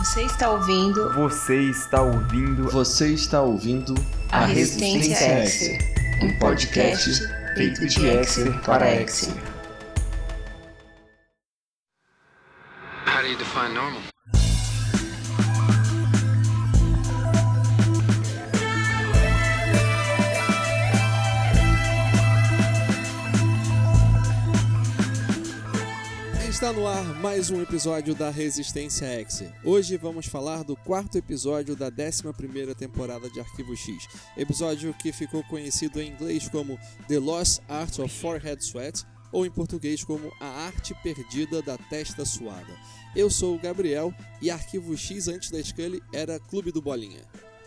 [0.00, 1.12] Você está ouvindo.
[1.12, 2.70] Você está ouvindo.
[2.70, 3.94] Você está ouvindo
[4.30, 5.78] A Resistência Exer,
[6.22, 7.20] um podcast
[7.54, 9.34] feito de Exer para Exer.
[13.06, 14.00] How do you define normal?
[26.70, 29.42] Está no ar mais um episódio da Resistência X.
[29.64, 34.08] Hoje vamos falar do quarto episódio da 11ª temporada de Arquivo X.
[34.36, 39.50] Episódio que ficou conhecido em inglês como The Lost Art of Forehead Sweat ou em
[39.50, 42.72] português como A Arte Perdida da Testa Suada.
[43.16, 47.22] Eu sou o Gabriel e Arquivo X antes da Scully era Clube do Bolinha.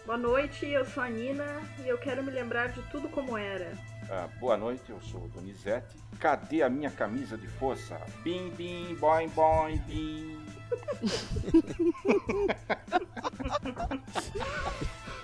[0.05, 3.77] Boa noite, eu sou a Nina e eu quero me lembrar de tudo como era.
[4.15, 5.97] Ah, boa noite, eu sou o Donizete.
[6.19, 7.99] Cadê a minha camisa de força?
[8.23, 10.39] Bim, bim, boing, boing, bim.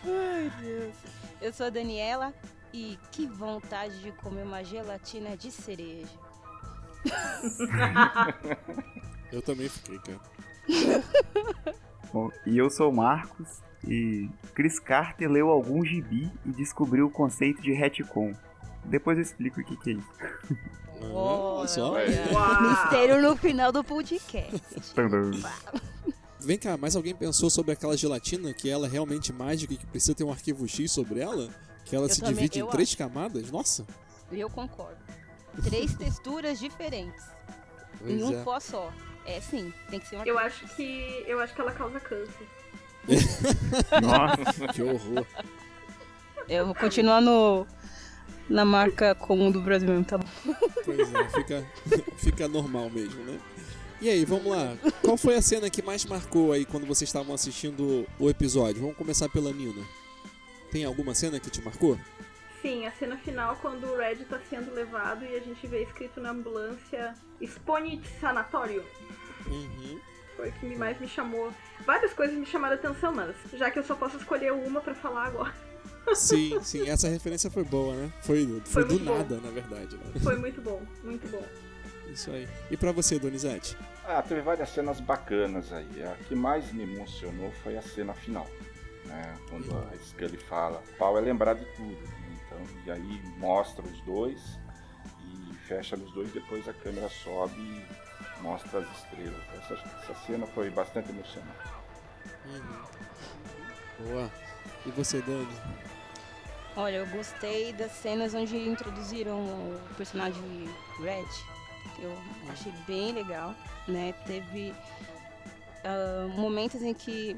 [0.04, 0.96] Ai, Deus.
[1.40, 2.34] Eu sou a Daniela
[2.74, 6.18] e que vontade de comer uma gelatina de cereja.
[9.32, 10.20] Eu também fiquei, cara.
[12.12, 13.62] Bom, e eu sou o Marcos.
[13.88, 18.34] E Chris Carter leu algum gibi e descobriu o conceito de retcon.
[18.86, 20.08] Depois eu explico o que, que é isso.
[21.68, 21.94] Só.
[21.94, 22.62] Uau!
[22.62, 24.62] Mistério no final do podcast.
[26.42, 29.86] Vem cá, mais alguém pensou sobre aquela gelatina que ela é realmente mágica e que
[29.86, 31.50] precisa ter um arquivo X sobre ela?
[31.86, 33.52] Que ela Eu se também- divide em três camadas?
[33.52, 33.86] Nossa!
[34.32, 34.98] Eu concordo.
[35.64, 37.24] Três texturas diferentes
[38.06, 38.44] em Pois um é.
[38.44, 38.92] pó só.
[39.26, 42.48] É sim, tem que ser uma Eu acho que eu acho que ela causa câncer.
[44.02, 45.26] Nossa, Que horror.
[46.48, 47.66] Eu vou continuar no,
[48.50, 50.28] na marca comum do Brasil mesmo, tá bom?
[50.84, 51.66] Pois é, fica,
[52.18, 53.40] fica normal mesmo, né?
[54.02, 54.78] E aí, vamos lá.
[55.04, 58.82] Qual foi a cena que mais marcou aí quando vocês estavam assistindo o episódio?
[58.82, 59.84] Vamos começar pela Nina.
[60.72, 62.00] Tem alguma cena que te marcou?
[62.62, 66.22] Sim, a cena final quando o Red tá sendo levado e a gente vê escrito
[66.22, 68.84] na ambulância Sponit Sanatório.
[69.48, 70.00] Uhum.
[70.38, 71.52] Foi o que me- mais me chamou.
[71.86, 74.94] Várias coisas me chamaram a atenção, mas já que eu só posso escolher uma pra
[74.96, 75.54] falar agora,
[76.16, 78.12] Sim, sim, essa referência foi boa, né?
[78.22, 79.18] Foi, foi, Foi do muito bom.
[79.18, 80.04] nada, na verdade, né?
[80.22, 81.44] foi muito bom, muito bom.
[82.12, 82.48] Isso aí.
[82.72, 83.78] E pra você, Donizete?
[84.06, 86.04] Ah, teve várias cenas bacanas aí.
[86.04, 88.48] A que mais me emocionou foi a cena final.
[89.06, 89.38] Né?
[89.50, 91.92] Quando a Scully fala, pau é lembrar de tudo.
[92.02, 92.38] né?
[92.48, 94.42] Então, e aí mostra os dois
[95.24, 97.86] e fecha nos dois, depois a câmera sobe e
[98.42, 99.42] mostra as estrelas.
[99.60, 101.70] Essa, essa cena foi bastante emocionante.
[104.00, 104.32] Boa.
[104.86, 105.48] E você, Dani?
[106.76, 110.70] Olha, eu gostei das cenas onde introduziram o personagem
[111.02, 111.26] Red.
[112.02, 112.16] Eu
[112.50, 113.54] achei bem legal,
[113.88, 114.14] né?
[114.26, 114.74] Teve
[115.84, 117.36] ah, momentos em que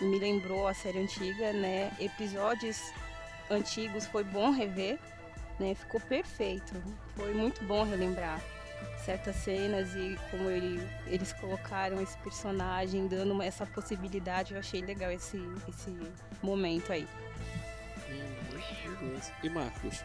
[0.00, 1.92] me lembrou a série antiga, né?
[2.00, 2.80] Episódios
[3.50, 4.98] antigos foi bom rever,
[5.60, 5.74] né?
[5.74, 6.74] Ficou perfeito.
[7.14, 8.40] Foi muito bom relembrar
[9.04, 14.54] certas cenas e como ele- eles colocaram esse personagem, dando essa possibilidade.
[14.54, 15.96] Eu achei legal esse, esse
[16.42, 17.06] momento aí.
[19.00, 19.32] Beleza.
[19.42, 20.04] E Marcos?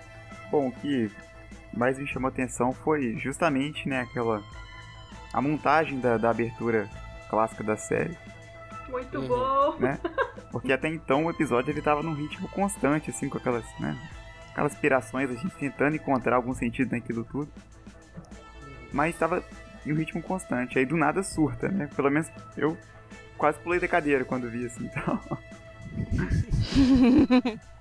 [0.51, 1.11] bom, o que
[1.73, 4.41] mais me chamou atenção foi justamente, né, aquela...
[5.33, 6.89] A montagem da, da abertura
[7.29, 8.17] clássica da série,
[8.89, 9.27] Muito Uhum.
[9.27, 9.75] bom.
[9.79, 9.99] né?
[10.51, 13.97] Porque até então o episódio ele tava num ritmo constante, assim, com aquelas, né?
[14.51, 17.51] Aquelas pirações, a gente tentando encontrar algum sentido naquilo tudo.
[18.93, 19.43] Mas estava
[19.85, 20.79] em um ritmo constante.
[20.79, 21.89] Aí do nada surta, né?
[21.93, 22.77] Pelo menos eu
[23.37, 25.19] quase pulei da cadeira quando vi assim, então.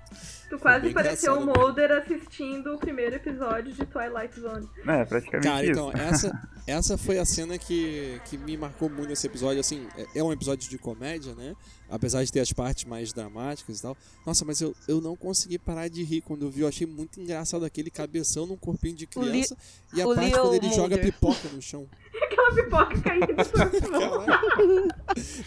[0.49, 1.45] Tu quase pareceu o.
[1.45, 4.69] Mulder assistindo o primeiro episódio de Twilight Zone.
[4.85, 5.71] É, praticamente Cara, isso.
[5.71, 9.59] então, essa, essa foi a cena que, que me marcou muito nesse episódio.
[9.59, 11.55] Assim, é- é um episódio de comédia, né?
[11.89, 13.97] Apesar de ter as partes mais dramáticas e tal.
[14.25, 16.61] Nossa, mas eu, eu não consegui parar de rir quando eu vi.
[16.61, 19.57] Eu achei muito engraçado aquele cabeção num corpinho de li- criança.
[19.93, 21.13] e a o parte Leo quando ele joga Mulder.
[21.13, 21.87] pipoca no chão.
[22.23, 23.35] Aquela pipoca caindo.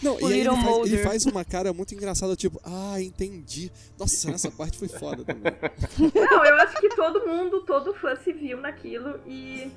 [0.02, 3.70] Não, e aí ele faz, ele faz uma cara muito engraçada, tipo, ah, entendi.
[3.98, 5.52] Nossa, essa parte foi foda também.
[6.14, 9.70] Não, eu acho que todo mundo, todo fã se viu naquilo e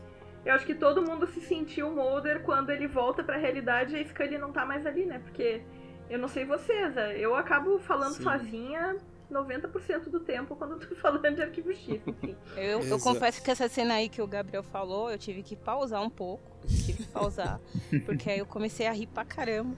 [0.46, 4.06] eu acho que todo mundo se sentiu Mulder quando ele volta pra realidade e a
[4.06, 5.20] Scully não tá mais ali, né?
[5.20, 5.62] Porque
[6.10, 8.24] eu não sei vocês, é, eu acabo falando Sim.
[8.24, 8.98] sozinha
[9.32, 12.36] 90% do tempo quando eu tô falando de arquivo X, enfim.
[12.56, 16.02] Eu, eu confesso que essa cena aí que o Gabriel falou, eu tive que pausar
[16.02, 16.44] um pouco.
[16.68, 17.60] Tive que pausar.
[18.06, 19.76] porque aí eu comecei a rir pra caramba.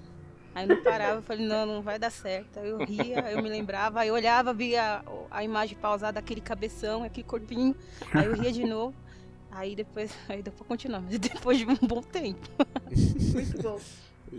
[0.56, 2.60] Aí não parava, eu falei, não, não vai dar certo.
[2.60, 7.04] Aí eu ria, eu me lembrava, aí eu olhava, via a imagem pausada daquele cabeção,
[7.04, 7.76] aquele corpinho.
[8.14, 8.94] Aí eu ria de novo.
[9.50, 12.48] Aí depois, aí depois continuar, mas depois de um bom tempo.
[13.34, 13.80] Muito bom.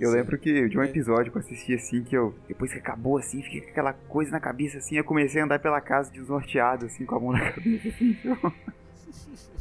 [0.01, 0.87] Eu lembro que de um É.
[0.87, 4.31] episódio que eu assisti assim, que eu, depois que acabou assim, fiquei com aquela coisa
[4.31, 7.41] na cabeça assim, eu comecei a andar pela casa desnorteado, assim, com a mão na
[7.53, 8.17] cabeça, assim.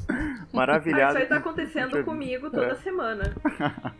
[0.09, 1.13] Ah, Maravilhado.
[1.13, 2.75] isso aí tá acontecendo com- comigo toda É.
[2.75, 3.33] semana.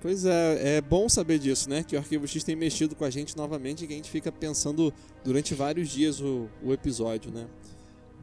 [0.00, 1.82] Pois é, é bom saber disso, né?
[1.82, 4.30] Que o Arquivo X tem mexido com a gente novamente e que a gente fica
[4.30, 4.94] pensando
[5.24, 7.46] durante vários dias o, o episódio, né?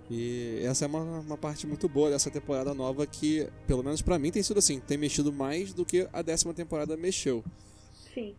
[0.09, 4.19] E essa é uma, uma parte muito boa dessa temporada nova que, pelo menos pra
[4.19, 7.43] mim, tem sido assim, tem mexido mais do que a décima temporada mexeu.
[8.13, 8.35] Sim.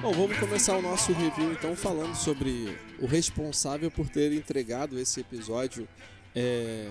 [0.00, 5.18] Bom, vamos começar o nosso review então falando sobre o responsável por ter entregado esse
[5.18, 5.88] episódio
[6.32, 6.88] é,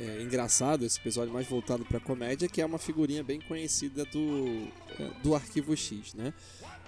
[0.00, 4.68] é, engraçado, esse episódio mais voltado para comédia, que é uma figurinha bem conhecida do,
[4.98, 6.32] é, do Arquivo X, né?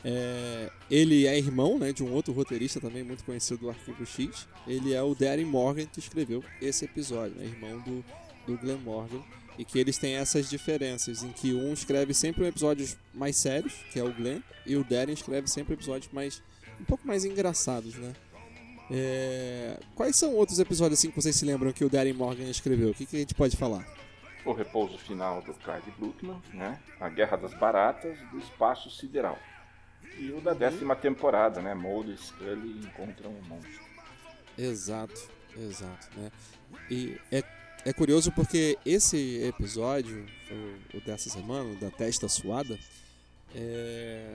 [0.05, 4.47] É, ele é irmão né, de um outro roteirista também muito conhecido do Arquivo X.
[4.67, 8.05] Ele é o Darren Morgan que escreveu esse episódio, né, irmão do,
[8.47, 9.23] do Glenn Morgan.
[9.57, 14.01] E que eles têm essas diferenças, em que um escreve sempre episódios mais sérios, que
[14.01, 16.43] é o Glenn, e o Darren escreve sempre episódios mais
[16.81, 18.13] um pouco mais engraçados, né?
[18.91, 22.91] É, Quais são outros episódios assim que vocês se lembram que o Darren Morgan escreveu?
[22.91, 23.87] O que, que a gente pode falar?
[24.45, 26.79] O repouso final do Clyde Bruckman, né?
[27.01, 29.39] A Guerra das Baratas do Espaço Sideral.
[30.19, 31.75] E o da décima temporada, né?
[31.75, 33.85] Mulder e Scully encontram um monstro.
[34.57, 36.31] Exato, exato, né?
[36.91, 37.43] E é,
[37.85, 42.79] é curioso porque esse episódio, o, o dessa semana, da testa suada,
[43.55, 44.35] é,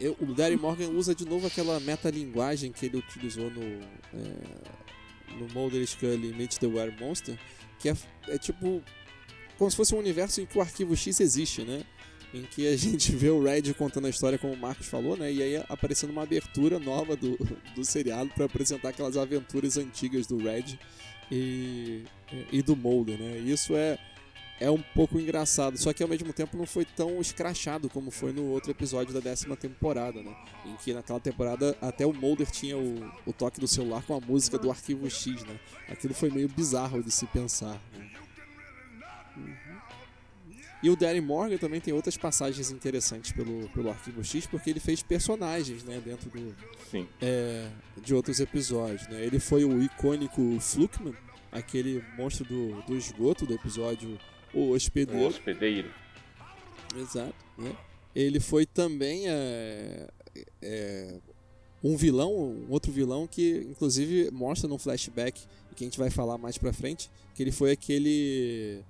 [0.00, 5.48] eu- o Darren Morgan usa de novo aquela metalinguagem que ele utilizou no, é, no
[5.52, 7.38] Mulder Scully Meet the Were Monster,
[7.78, 7.96] que é,
[8.28, 8.82] é tipo
[9.58, 11.84] como se fosse um universo em que o arquivo X existe, né?
[12.32, 15.32] Em que a gente vê o Red contando a história como o Marcos falou, né?
[15.32, 17.36] E aí aparecendo uma abertura nova do,
[17.74, 20.76] do seriado para apresentar aquelas aventuras antigas do Red
[21.30, 22.02] e,
[22.52, 23.38] e do Mulder, né?
[23.38, 23.96] Isso é
[24.60, 28.32] é um pouco engraçado, só que ao mesmo tempo não foi tão escrachado como foi
[28.32, 30.34] no outro episódio da décima temporada, né?
[30.64, 34.20] Em que naquela temporada até o Mulder tinha o, o toque do celular com a
[34.20, 35.58] música do Arquivo X, né?
[35.88, 37.80] Aquilo foi meio bizarro de se pensar.
[37.92, 38.10] Né?
[40.84, 44.80] E o Darren Morgan também tem outras passagens interessantes pelo, pelo Arquivo X, porque ele
[44.80, 46.54] fez personagens, né, dentro do,
[46.90, 47.08] Sim.
[47.22, 47.70] é,
[48.02, 49.24] de outros episódios, né?
[49.24, 51.14] Ele foi o icônico Flukman,
[51.50, 54.18] aquele monstro do, do esgoto do episódio
[54.54, 55.26] O O Hospedeiro.
[55.26, 55.90] hospedeiro.
[56.96, 57.74] Exato, né?
[58.14, 60.06] Ele foi também é,
[60.62, 61.14] é,
[61.82, 65.42] um vilão, um outro vilão que inclusive mostra num flashback
[65.74, 68.80] que a gente vai falar mais pra frente, que ele foi aquele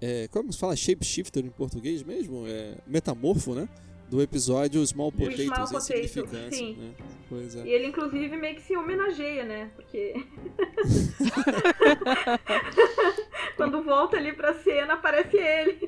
[0.00, 3.68] é, como se fala shapeshifter em português mesmo, é, metamorfo, né?
[4.10, 6.74] Do episódio Small Potatoes, Small Potato, Insignificância, sim.
[6.74, 6.94] né?
[7.28, 7.64] Pois é.
[7.64, 9.70] E ele, inclusive, meio que se homenageia, né?
[9.76, 10.14] Porque.
[13.56, 15.78] Quando volta ali pra cena, aparece ele.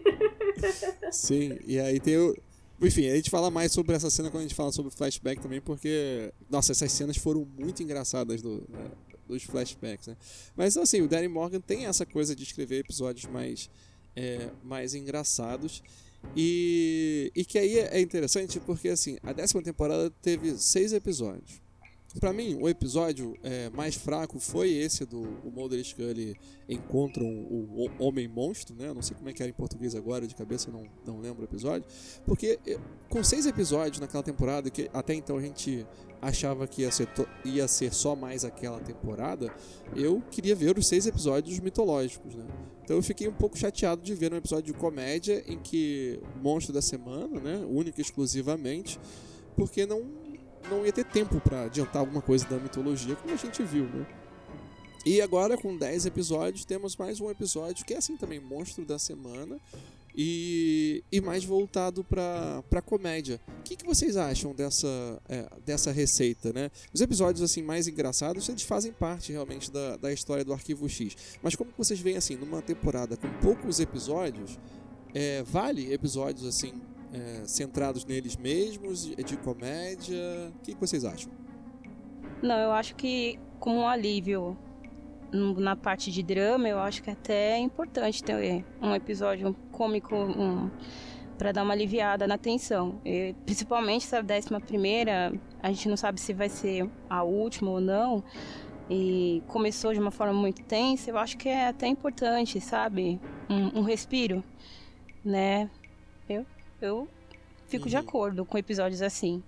[1.11, 2.37] Sim, e aí tem o.
[2.81, 5.61] Enfim, a gente fala mais sobre essa cena quando a gente fala sobre flashback também,
[5.61, 6.33] porque.
[6.49, 8.89] Nossa, essas cenas foram muito engraçadas do, né,
[9.27, 10.17] dos flashbacks, né?
[10.57, 13.69] Mas assim, o Darren Morgan tem essa coisa de escrever episódios mais,
[14.15, 15.83] é, mais engraçados.
[16.37, 21.61] E, e que aí é interessante porque assim, a décima temporada teve seis episódios.
[22.21, 26.37] Pra mim, o episódio é, mais fraco foi esse do o Mulder e Scully
[26.69, 28.93] encontram o, o Homem Monstro, né?
[28.93, 31.45] Não sei como é que era em português agora, de cabeça não, não lembro o
[31.45, 31.89] episódio.
[32.27, 32.59] Porque
[33.09, 35.87] com seis episódios naquela temporada, que até então a gente
[36.21, 37.09] achava que ia ser,
[37.45, 39.53] ia ser só mais aquela temporada,
[39.97, 42.45] eu queria ver os seis episódios mitológicos, né?
[42.85, 46.73] Então eu fiquei um pouco chateado de ver um episódio de comédia em que monstro
[46.73, 47.65] da semana, né?
[47.69, 48.99] Única e exclusivamente,
[49.57, 50.23] porque não
[50.71, 54.07] não ia ter tempo pra adiantar alguma coisa da mitologia, como a gente viu, né?
[55.05, 58.99] E agora, com 10 episódios, temos mais um episódio que é assim também, monstro da
[58.99, 59.59] semana.
[60.15, 63.41] E, e mais voltado pra comédia.
[63.61, 64.89] O que, que vocês acham dessa,
[65.29, 66.71] é, dessa receita, né?
[66.93, 71.17] Os episódios assim mais engraçados, eles fazem parte realmente da, da história do Arquivo X.
[71.43, 74.59] Mas como vocês veem assim, numa temporada com poucos episódios,
[75.15, 76.75] é, vale episódios assim
[77.13, 80.53] é, centrados neles mesmos, de, comédia?
[80.57, 81.31] O que, que vocês acham?
[82.43, 84.57] Não, eu acho que como um alívio
[85.33, 90.71] na parte de drama, eu acho que até é importante ter um episódio cômico um,
[91.39, 93.01] para dar uma aliviada na tensão.
[93.05, 97.81] E, principalmente essa décima primeira, a gente não sabe se vai ser a última ou
[97.81, 98.23] não.
[98.91, 103.19] E começou de uma forma muito tensa, eu acho que é até importante, sabe?
[103.49, 104.45] Um, um respiro,
[105.25, 105.71] né?
[106.29, 106.45] Eu,
[106.81, 107.09] eu
[107.69, 108.03] fico de Uhum.
[108.03, 109.43] acordo com episódios assim.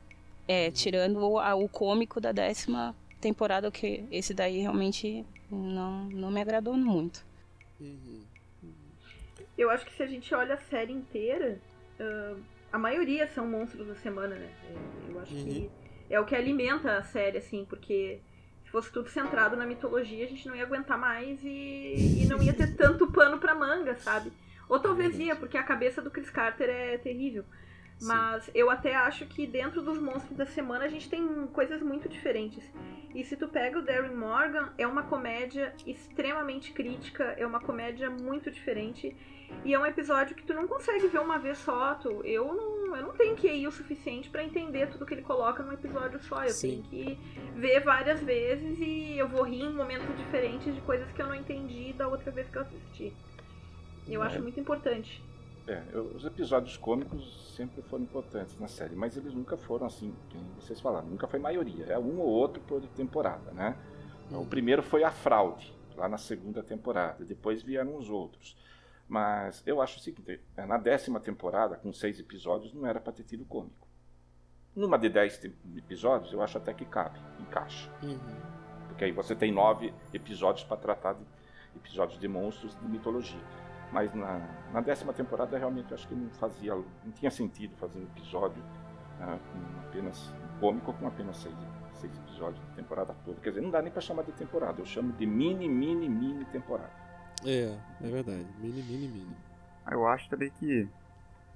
[0.48, 2.94] É, tirando o, a, o cômico da décima
[3.28, 7.24] temporada, que esse daí realmente não, não me agradou muito.
[7.80, 8.22] Uhum.
[9.56, 11.58] Eu acho que se a gente olha a série inteira,
[12.00, 12.36] uh,
[12.72, 14.50] a maioria são monstros da semana, né?
[14.68, 15.44] É, eu acho Uhum.
[15.44, 15.70] que
[16.10, 18.20] é o que alimenta a série, assim, porque
[18.64, 22.42] se fosse tudo centrado na mitologia, a gente não ia aguentar mais e, e não
[22.42, 24.32] ia ter tanto pano pra manga, sabe?
[24.68, 27.44] Ou talvez ia, porque a cabeça do Chris Carter é terrível.
[27.98, 28.06] Sim.
[28.08, 32.08] Mas eu até acho que dentro dos monstros da semana a gente tem coisas muito
[32.08, 32.62] diferentes.
[33.14, 38.10] E se tu pega o Darren Morgan, é uma comédia extremamente crítica, é uma comédia
[38.10, 39.16] muito diferente.
[39.64, 41.94] E é um episódio que tu não consegue ver uma vez só.
[41.94, 45.62] Tu, eu, não, eu não tenho QI o suficiente pra entender tudo que ele coloca
[45.62, 46.42] num episódio só.
[46.42, 46.82] Eu Sim.
[46.90, 47.18] tenho que
[47.54, 51.34] ver várias vezes e eu vou rir em momentos diferentes de coisas que eu não
[51.36, 53.12] entendi da outra vez que eu assisti.
[54.08, 54.26] Eu É.
[54.26, 55.22] acho muito importante.
[55.66, 60.14] É, eu- os episódios cômicos sempre foram importantes na série, mas eles nunca foram assim,
[60.30, 63.76] como vocês falaram, nunca foi maioria, é um ou outro por temporada, né?
[64.30, 64.42] Uhum.
[64.42, 68.56] O primeiro foi a fraude, lá na segunda temporada, depois vieram os outros.
[69.08, 73.12] Mas eu acho o seguinte, é, na décima temporada, com seis episódios, não era para
[73.12, 73.86] ter tido cômico.
[74.74, 75.42] Numa de dez
[75.76, 77.90] episódios, eu acho até que cabe, encaixa.
[78.02, 78.18] Uhum.
[78.88, 81.24] Porque aí você tem nove episódios para tratar de
[81.76, 83.40] episódios de monstros de mitologia.
[83.94, 84.40] Mas na,
[84.72, 88.60] na décima temporada realmente eu acho que não fazia, não tinha sentido fazer um episódio
[89.20, 91.54] ah, com apenas um cômico com apenas seis,
[91.94, 93.40] seis episódios de temporada toda.
[93.40, 96.44] Quer dizer, não dá nem para chamar de temporada, eu chamo de mini, mini, mini
[96.46, 96.90] temporada.
[97.46, 98.44] É, é verdade.
[98.58, 99.36] Mini, mini, mini.
[99.86, 100.88] Ah, Eu acho também que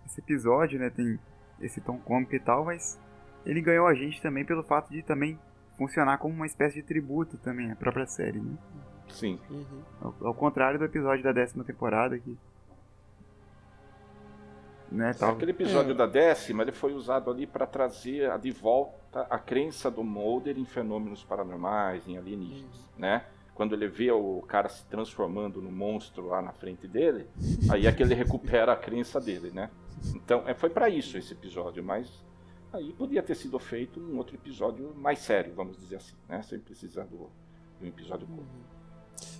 [0.06, 1.18] esse episódio, né, tem
[1.60, 3.00] esse tom cômico e tal, mas
[3.44, 5.36] ele ganhou a gente também pelo fato de também
[5.76, 8.56] funcionar como uma espécie de tributo também à própria série, né?
[9.10, 9.82] Sim, Uhum.
[10.00, 12.36] Ao, ao contrário do episódio da décima temporada que
[14.90, 15.32] né, tal.
[15.32, 15.94] aquele episódio É.
[15.94, 20.64] da décima ele foi usado ali para trazer de volta a crença do Mulder em
[20.64, 23.24] fenômenos paranormais, em alienígenas, né?
[23.54, 27.26] Quando ele vê o cara se transformando no monstro lá na frente dele,
[27.70, 29.68] aí é que ele recupera a crença dele, né?
[30.14, 32.24] Então, é, foi para isso esse episódio, mas
[32.72, 36.40] aí podia ter sido feito um outro episódio mais sério, vamos dizer assim, né?
[36.42, 37.28] Sem precisar do,
[37.80, 38.46] de um episódio cômico.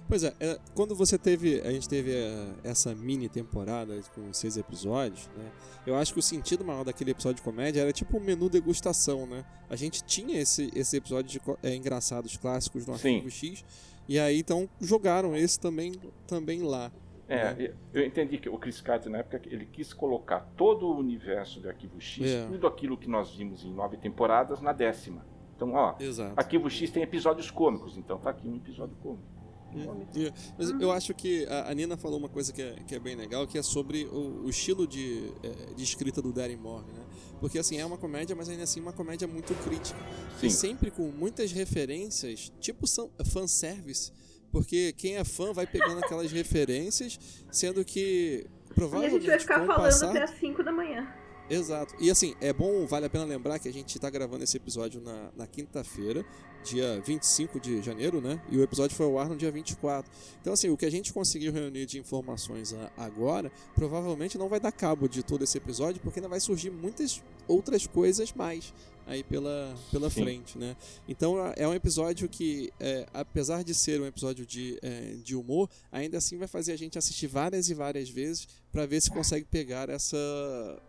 [0.09, 1.61] Pois é, é, quando você teve.
[1.61, 5.51] A gente teve é, essa mini temporada com seis episódios, né?
[5.87, 9.27] Eu acho que o sentido maior daquele episódio de comédia era tipo um menu degustação,
[9.27, 9.45] né?
[9.69, 13.17] A gente tinha esse, esse episódio de é, engraçados clássicos no Sim.
[13.17, 13.65] Arquivo X.
[14.09, 15.93] E aí então jogaram esse também,
[16.27, 16.91] também lá.
[17.29, 21.61] É, eu entendi que o Chris Carter, na época, ele quis colocar todo o universo
[21.61, 22.47] do Arquivo X, É.
[22.47, 25.27] tudo aquilo que nós vimos em nove temporadas, na décima.
[25.55, 26.33] Então, ó, Exato.
[26.37, 29.38] Arquivo X tem episódios cômicos, então tá aqui um episódio cômico.
[29.75, 33.15] É, Mas eu acho que a Nina falou uma coisa que é, que é bem
[33.15, 37.05] legal, que é sobre o, o estilo de, é, de escrita do Darren Morgan, né?
[37.41, 39.99] Porque assim, é uma comédia, mas ainda assim uma comédia muito crítica.
[40.39, 42.87] E Sim, sempre com muitas referências, tipo
[43.25, 44.13] fanservice.
[44.51, 47.19] Porque quem é fã vai pegando aquelas referências,
[47.51, 50.09] sendo que E a provavelmente gente vai ficar falando passar...
[50.11, 51.07] até as 5 da manhã.
[51.51, 51.95] Exato.
[51.99, 55.01] E assim, é bom, vale a pena lembrar que a gente tá gravando esse episódio
[55.01, 56.25] na, na quinta-feira,
[56.63, 58.41] dia 25 de janeiro, né?
[58.51, 60.11] E o episódio foi ao ar no dia 24.
[60.41, 64.61] Então, assim, o que a gente conseguiu reunir de informações a- agora, provavelmente não vai
[64.61, 68.75] dar cabo de todo esse episódio, porque ainda vai surgir muitas outras coisas mais
[69.09, 70.23] aí pela, pela Sim.
[70.23, 70.77] frente, né?
[71.09, 75.69] Então é um episódio que, é, apesar de ser um episódio de, é, de humor,
[75.91, 79.47] ainda assim vai fazer a gente assistir várias e várias vezes para ver se consegue
[79.47, 80.17] pegar essa,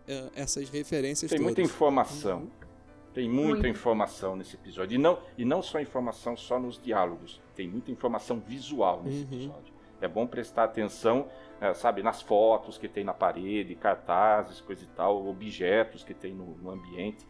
[0.08, 1.72] é, essas referências tem muita todas.
[1.72, 2.48] informação.
[3.14, 3.68] Tem muita Muito.
[3.68, 4.96] informação nesse episódio.
[4.96, 9.24] E não, e não só informação só nos diálogos, tem muita informação visual nesse Uhum.
[9.34, 9.74] episódio.
[10.00, 11.28] É bom prestar atenção,
[11.60, 16.34] eh, sabe, nas fotos que tem na parede, cartazes, coisa e tal, objetos que tem
[16.34, 17.26] no, no ambiente.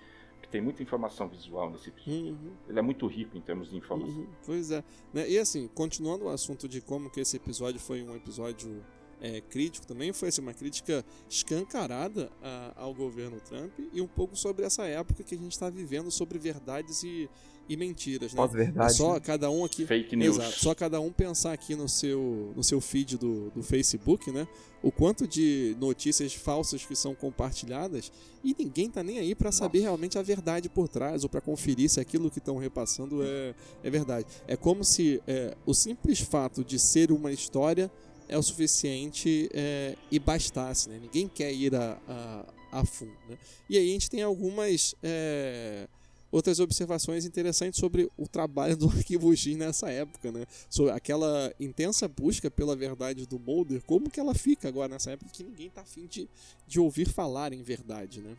[0.49, 2.31] Que tem muita informação visual nesse episódio.
[2.31, 2.51] Uhum.
[2.67, 4.21] Ele é muito rico em termos de informação.
[4.21, 4.83] Uhum, Pois é.
[5.13, 8.83] Né, E assim, continuando o assunto de como que esse episódio foi um episódio
[9.21, 14.35] é, crítico também, foi assim, uma crítica escancarada a- ao governo Trump e um pouco
[14.35, 17.29] sobre essa época que a gente está vivendo sobre verdades e,
[17.67, 18.33] e mentiras.
[18.33, 18.39] Né?
[18.41, 18.93] É Pós-verdade.
[18.93, 19.19] só né?
[19.19, 19.85] cada um aqui.
[19.85, 20.37] Fake news.
[20.37, 20.59] Exato.
[20.59, 24.47] Só cada um pensar aqui no seu, no seu feed do, do Facebook, né?
[24.81, 28.11] O quanto de notícias falsas que são compartilhadas
[28.41, 29.89] e ninguém tá nem aí para saber Nossa.
[29.89, 33.89] realmente a verdade por trás ou para conferir se aquilo que estão repassando é, é
[33.89, 34.25] verdade.
[34.47, 37.91] É como se é, o simples fato de ser uma história
[38.29, 40.99] é o suficiente é, e bastasse, né?
[41.01, 43.37] Ninguém quer ir a, a, a fundo, né?
[43.69, 45.87] E aí a gente tem algumas é,
[46.31, 50.45] outras observações interessantes sobre o trabalho do Arquivo X nessa época, né?
[50.69, 55.31] Sobre aquela intensa busca pela verdade do Mulder, como que ela fica agora nessa época
[55.31, 56.29] que ninguém tá afim de,
[56.67, 58.37] de ouvir falar em verdade, né?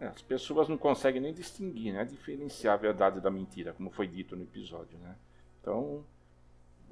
[0.00, 2.04] É, as pessoas não conseguem nem distinguir, né?
[2.04, 5.14] Diferenciar a verdade da mentira, como foi dito no episódio, né?
[5.60, 6.04] Então,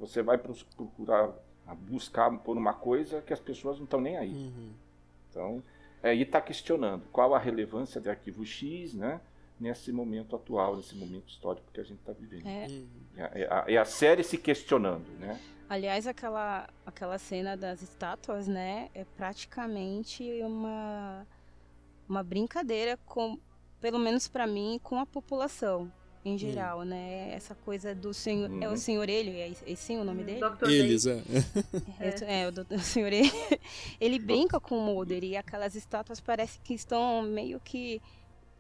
[0.01, 1.31] você vai procurar
[1.75, 4.33] buscar por uma coisa que as pessoas não estão nem aí.
[4.33, 4.73] Uhum.
[5.29, 5.63] Então,
[6.03, 9.21] aí está questionando qual a relevância de arquivo X, né?
[9.59, 12.47] Nesse momento atual, nesse momento histórico que a gente está vivendo.
[12.47, 12.67] É.
[12.67, 12.87] Uhum.
[13.17, 15.39] É, a, é a série se questionando, né?
[15.69, 21.25] Aliás, aquela, aquela cena das estátuas, né, é praticamente uma,
[22.09, 23.39] uma brincadeira com,
[23.81, 25.93] pelo menos para mim, com a população
[26.25, 27.33] em geral, né?
[27.33, 28.77] Essa coisa do senhor, é o Uhum.
[28.77, 30.41] senhor ele, é, é sim o nome dele?
[30.41, 30.69] Dr.
[30.71, 31.23] Eles, Day.
[31.99, 32.43] é.
[32.43, 33.31] É, o, doutor- o senhor ele,
[34.01, 38.03] ele brinca com o Mulder e aquelas estátuas parece que estão meio que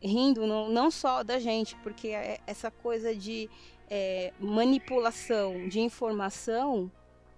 [0.02, 3.49] rindo, não, não só da gente, porque é- essa coisa de
[3.90, 6.90] é, manipulação de informação,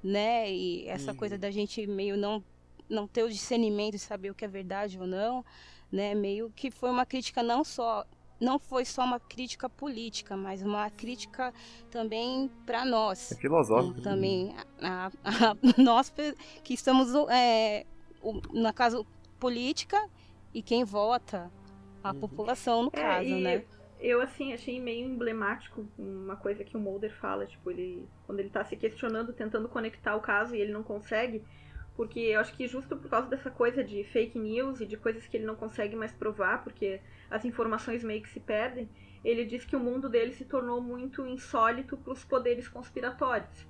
[0.04, 1.16] né, e essa Uhum.
[1.16, 2.42] coisa da gente meio não
[2.88, 5.42] não ter o discernimento de saber o que é verdade ou não,
[5.90, 8.04] né, meio que foi uma crítica não só
[8.42, 11.52] não foi só uma crítica política, mas uma crítica
[11.90, 14.00] também para nós É filosófico.
[14.00, 14.02] Uhum.
[14.02, 15.10] também a, a-
[15.52, 16.12] a- nós
[16.64, 17.86] que estamos é,
[18.22, 19.06] o- na caso
[19.40, 19.98] política
[20.54, 21.52] e quem vota
[22.02, 22.20] a Uhum.
[22.20, 23.64] população no É, caso e né
[24.00, 28.08] Eu, assim, achei meio emblemático uma coisa que o Mulder fala, tipo, ele.
[28.26, 31.44] Quando ele tá se questionando, tentando conectar o caso e ele não consegue.
[31.94, 35.26] Porque eu acho que justo por causa dessa coisa de fake news e de coisas
[35.28, 37.00] que ele não consegue mais provar, porque
[37.32, 38.88] as informações meio que se perdem,
[39.24, 43.66] ele diz que o mundo dele se tornou muito insólito para os poderes conspiratórios.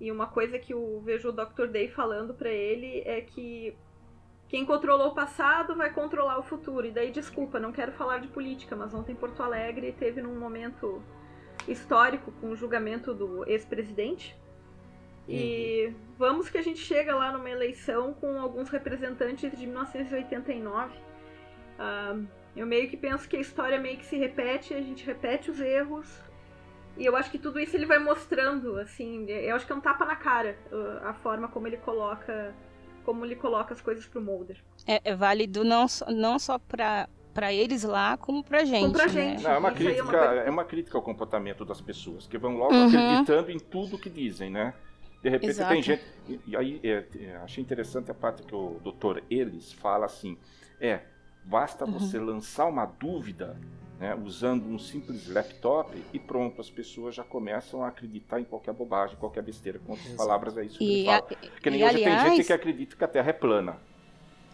[0.00, 1.66] E uma coisa que eu vejo o Dr.
[1.66, 3.76] Day falando para ele é que
[4.48, 6.86] quem controlou o passado vai controlar o futuro.
[6.86, 10.38] E daí, desculpa, não quero falar de política, mas ontem em Porto Alegre teve num
[10.38, 11.02] momento
[11.68, 14.36] histórico com o julgamento do ex-presidente.
[15.28, 20.98] E vamos que a gente chega lá numa eleição com alguns representantes de 1989.
[21.78, 22.18] Ah,
[22.56, 25.60] eu meio que penso que a história meio que se repete, a gente repete os
[25.60, 26.08] erros.
[26.96, 29.80] E eu acho que tudo isso ele vai mostrando, assim, eu acho que é um
[29.80, 30.56] tapa na cara
[31.02, 32.54] a forma como ele coloca
[33.04, 34.62] como ele coloca as coisas pro Mulder.
[34.86, 39.06] é, é válido não só, não só para para eles lá como pra gente pra
[39.06, 39.08] né?
[39.08, 39.42] gente.
[39.42, 42.36] Não, é uma aí é crítica, uma é uma crítica ao comportamento das pessoas, que
[42.38, 42.82] vão logo Uhum.
[42.82, 44.74] acreditando em tudo que dizem, né?
[45.22, 45.68] De repente Exato.
[45.72, 46.02] tem gente.
[46.26, 50.38] E, e aí é, é, achei interessante a parte que o doutor Eles fala assim:
[50.80, 51.00] é,
[51.44, 51.92] basta Uhum.
[51.92, 53.56] você lançar uma dúvida.
[53.98, 58.72] Né, usando um simples laptop e pronto, as pessoas já começam a acreditar em qualquer
[58.72, 59.78] bobagem, qualquer besteira.
[59.78, 61.22] Com outras palavras, é isso que e, ele a- fala.
[61.52, 63.76] Porque nem e, hoje tem gente aliás- que acredita que a Terra é plana.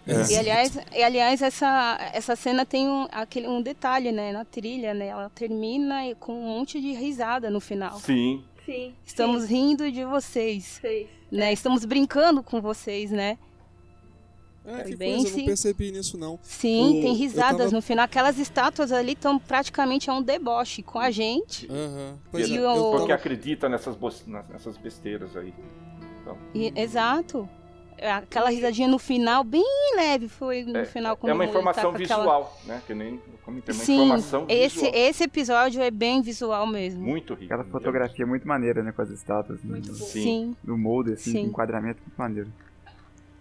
[0.04, 0.32] É.
[0.32, 4.92] E aliás, e, aliás essa, essa cena tem um, aquele, um detalhe, né, na trilha,
[4.92, 5.06] né?
[5.06, 8.00] Ela termina com um monte de risada no final.
[8.00, 8.94] Sim, Sim.
[9.04, 11.06] Estamos sim, rindo de vocês, fez.
[11.30, 11.52] né?
[11.52, 13.38] Estamos brincando com vocês, né?
[14.66, 15.44] Ah, que Bem, coisa, eu não sim.
[15.46, 16.38] percebi nisso não.
[16.42, 18.04] Sim, O- tem risadas tava- no final.
[18.04, 21.68] Aquelas estátuas ali estão praticamente a um deboche com a gente.
[21.70, 22.18] Aham.
[22.30, 24.10] Pois E é, o- porque acredita nessas, bo-
[24.50, 25.54] nessas besteiras aí.
[26.54, 27.48] E- exato.
[27.98, 29.64] Aquela risadinha no final, bem
[29.96, 32.82] leve, foi no final quando É uma tá informação com aquela- visual, né?
[32.86, 34.92] Que nem comentei, uma Sim, informação esse, visual.
[34.94, 37.00] esse episódio é bem visual mesmo.
[37.02, 37.44] Muito rico.
[37.54, 38.92] Aquela fotografia muito maneira, né?
[38.92, 39.62] Com as estátuas.
[39.62, 39.94] né, Muito bom.
[39.94, 40.22] Sim.
[40.22, 40.56] Sim.
[40.62, 41.42] Do molde, assim, Sim.
[41.44, 42.52] enquadramento muito maneiro.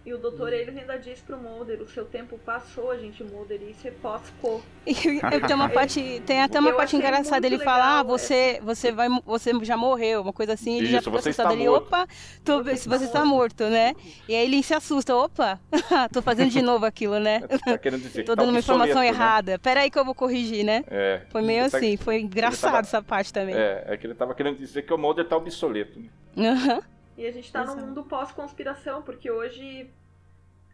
[0.06, 3.72] E o doutor eles ainda diz pro Mulder, o seu tempo passou, gente, Mulder, e
[3.72, 4.62] isso é pós-co.
[4.86, 7.48] E tem uma parte, tem até uma Eu parte engraçada.
[7.48, 10.78] Ele fala: "Ah, legal você, você vai, você já morreu", uma coisa assim.
[10.78, 11.54] Ele já Isso, fica você assustado.
[11.54, 11.88] está Ele, morto.
[11.88, 12.08] opa,
[12.44, 13.96] tô, se você está morto, né?
[14.30, 15.60] E aí ele se assusta, opa,
[16.14, 17.40] tô fazendo de novo aquilo, né?
[17.66, 19.08] Tá querendo dizer Tô tá dando uma informação né?
[19.08, 19.58] errada.
[19.58, 20.84] Pera aí que eu vou corrigir, né?
[20.88, 21.22] É.
[21.32, 23.56] Foi meio Ele tá- assim, foi engraçado tava- essa parte também.
[23.56, 26.00] É, é que ele tava querendo dizer que o Mulder tá obsoleto.
[26.00, 26.50] né?
[26.50, 26.82] Aham.
[27.18, 27.80] E a gente tá Exato.
[27.80, 29.90] num mundo pós-conspiração, porque hoje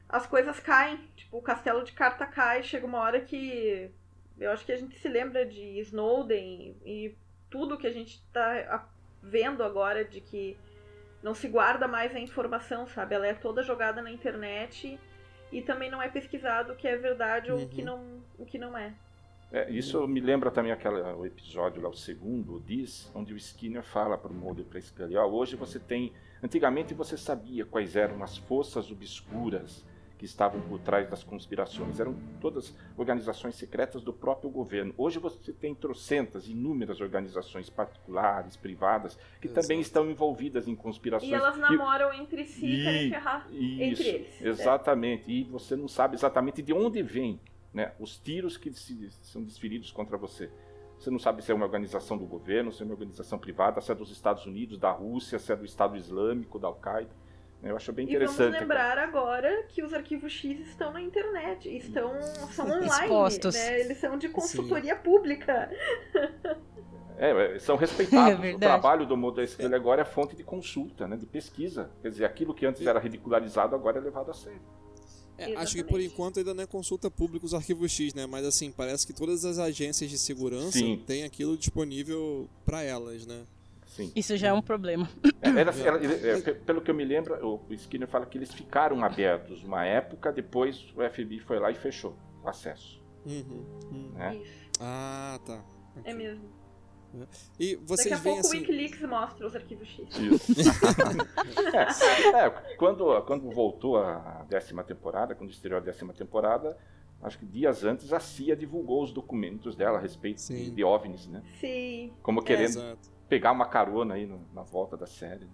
[0.10, 0.98] as coisas caem.
[1.16, 3.90] Tipo, o castelo de carta cai, chega uma hora que.
[4.40, 7.16] Eu acho que a gente se lembra de Snowden e
[7.50, 8.88] tudo que a gente tá
[9.22, 10.58] vendo agora de que
[11.22, 13.14] não se guarda mais a informação, sabe?
[13.14, 15.00] Ela é toda jogada na internet
[15.52, 17.86] e também não é pesquisado o que é verdade ou o que Uhum.
[17.86, 18.94] não, o que não é.
[19.52, 23.38] É, isso me lembra também aquela, o episódio lá, o segundo, o Diz, onde o
[23.38, 26.14] Skinner fala para o Mulder e para Scully, ó, hoje você tem...
[26.44, 29.86] Antigamente você sabia quais eram as forças obscuras
[30.18, 32.00] que estavam por trás das conspirações.
[32.00, 34.94] Eram todas organizações secretas do próprio governo.
[34.98, 39.62] Hoje você tem trocentas, inúmeras organizações particulares, privadas, que Exato.
[39.62, 41.32] também estão envolvidas em conspirações.
[41.32, 44.42] E elas namoram entre si e querem E- ferrar Isso, entre eles.
[44.42, 45.24] exatamente.
[45.28, 47.40] E você não sabe exatamente de onde vem
[47.74, 50.52] né, os tiros que se- são desferidos contra você.
[51.02, 53.92] Você não sabe se é uma organização do governo, se é uma organização privada, se
[53.92, 57.10] é dos Estados Unidos, da Rússia, se é do Estado Islâmico, da Al-Qaeda.
[57.64, 58.60] Eu acho bem E vamos interessante.
[58.62, 63.56] lembrar agora que os arquivos X estão na internet, estão são online, Expostos.
[63.56, 63.80] né?
[63.80, 65.72] Eles são de consultoria pública.
[67.18, 68.46] É, são respeitados.
[68.46, 71.90] É o trabalho do SQL agora é fonte de consulta, né, de pesquisa.
[72.04, 74.62] Quer dizer, aquilo que antes era ridicularizado agora é levado a sério.
[75.42, 78.26] É, acho que por enquanto ainda não é consulta pública os arquivos X, né?
[78.26, 81.04] Mas assim, parece que todas as agências de segurança Sim.
[81.08, 83.44] têm aquilo disponível para elas, né?
[83.88, 84.12] Sim.
[84.16, 85.10] Isso já é um problema.
[85.42, 88.54] É, era- era- é, pe- pelo que eu me lembro, o Skinner fala que eles
[88.54, 93.02] ficaram abertos uma época, depois o FBI foi lá e fechou o acesso.
[93.26, 94.12] Uhum, uhum.
[94.14, 94.38] Né?
[94.38, 95.64] Isso, Ah, tá.
[96.06, 96.44] é mesmo.
[97.60, 98.60] E Daqui vocês a veem pouco o assim.
[98.60, 100.18] Wikileaks mostra os arquivos X.
[100.20, 100.72] Isso.
[102.36, 106.78] é, é, quando, quando voltou a décima temporada, quando estreou a décima temporada,
[107.22, 110.74] acho que dias antes a CIA divulgou os documentos dela a respeito de, Sim.
[110.74, 111.44] de OVNIs, né?
[111.60, 112.14] Sim.
[112.22, 113.10] Como querendo Exato.
[113.28, 115.46] pegar uma carona aí no- na volta da série.
[115.46, 115.52] né?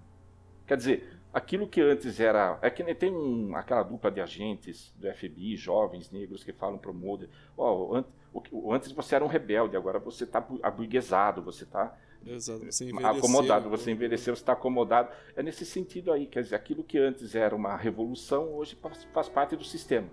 [0.65, 2.59] Quer dizer, aquilo que antes era.
[2.61, 6.77] É que nem tem um- aquela dupla de agentes do FBI, jovens, negros, que falam
[6.77, 8.26] pro Mulder: Ó, an- o que- o-
[8.71, 11.97] antes você era um rebelde, agora você tá abu- aburguesado, você tá.
[12.23, 13.77] Você envelheceu, acomodado, né?
[13.77, 15.09] você envelheceu, você está acomodado.
[15.35, 19.29] É nesse sentido aí, quer dizer, aquilo que antes era uma revolução, hoje faz, faz
[19.29, 20.09] parte do sistema.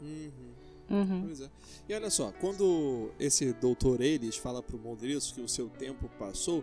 [0.00, 0.52] Uhum.
[0.90, 1.22] Uhum.
[1.26, 1.48] Pois é.
[1.88, 6.08] E olha só, quando esse doutor Eles fala pro Mulder isso, que o seu tempo
[6.18, 6.62] passou,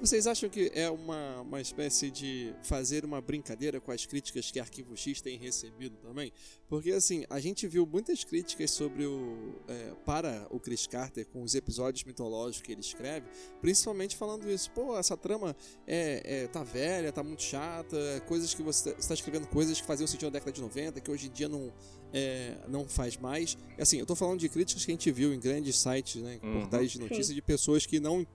[0.00, 4.58] vocês acham que é uma, uma espécie de fazer uma brincadeira com as críticas que
[4.58, 6.32] Arquivo X tem recebido também?
[6.68, 9.54] Porque assim, a gente viu muitas críticas sobre o.
[9.68, 13.26] é, para o Chris Carter com os episódios mitológicos que ele escreve,
[13.60, 15.54] principalmente falando isso, pô, essa trama
[15.86, 20.06] é, é, tá velha, tá muito chata, coisas que você está escrevendo coisas que faziam
[20.06, 21.72] sentido na década de 90, que hoje em dia não,
[22.12, 23.56] é, não faz mais.
[23.78, 26.60] Assim, eu tô falando de críticas que a gente viu em grandes sites, né, Uhum.
[26.60, 28.26] portais de notícias de pessoas que não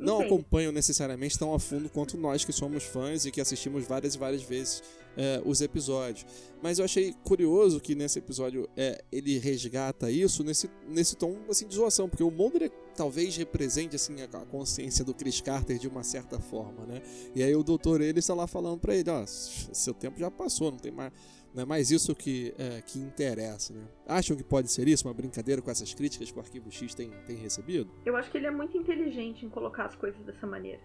[0.00, 4.14] não acompanham necessariamente tão a fundo quanto nós que somos fãs e que assistimos várias
[4.14, 4.82] e várias vezes
[5.16, 6.26] é, os episódios.
[6.62, 11.66] Mas eu achei curioso que nesse episódio é, ele resgata isso nesse, nesse tom assim,
[11.66, 15.88] de zoação, porque o Mulder talvez represente assim, a, a consciência do Chris Carter de
[15.88, 17.02] uma certa forma, né?
[17.34, 20.70] E aí o doutor ele está lá falando pra ele, ó, seu tempo já passou,
[20.70, 21.12] não tem mais,
[21.54, 23.82] não é mais isso que, é, que interessa, né?
[24.06, 27.10] Acham que pode ser isso, uma brincadeira com essas críticas que o Arquivo X tem,
[27.26, 27.90] tem recebido?
[28.04, 30.80] Eu acho que ele é muito inteligente em colocar as coisas dessa maneira.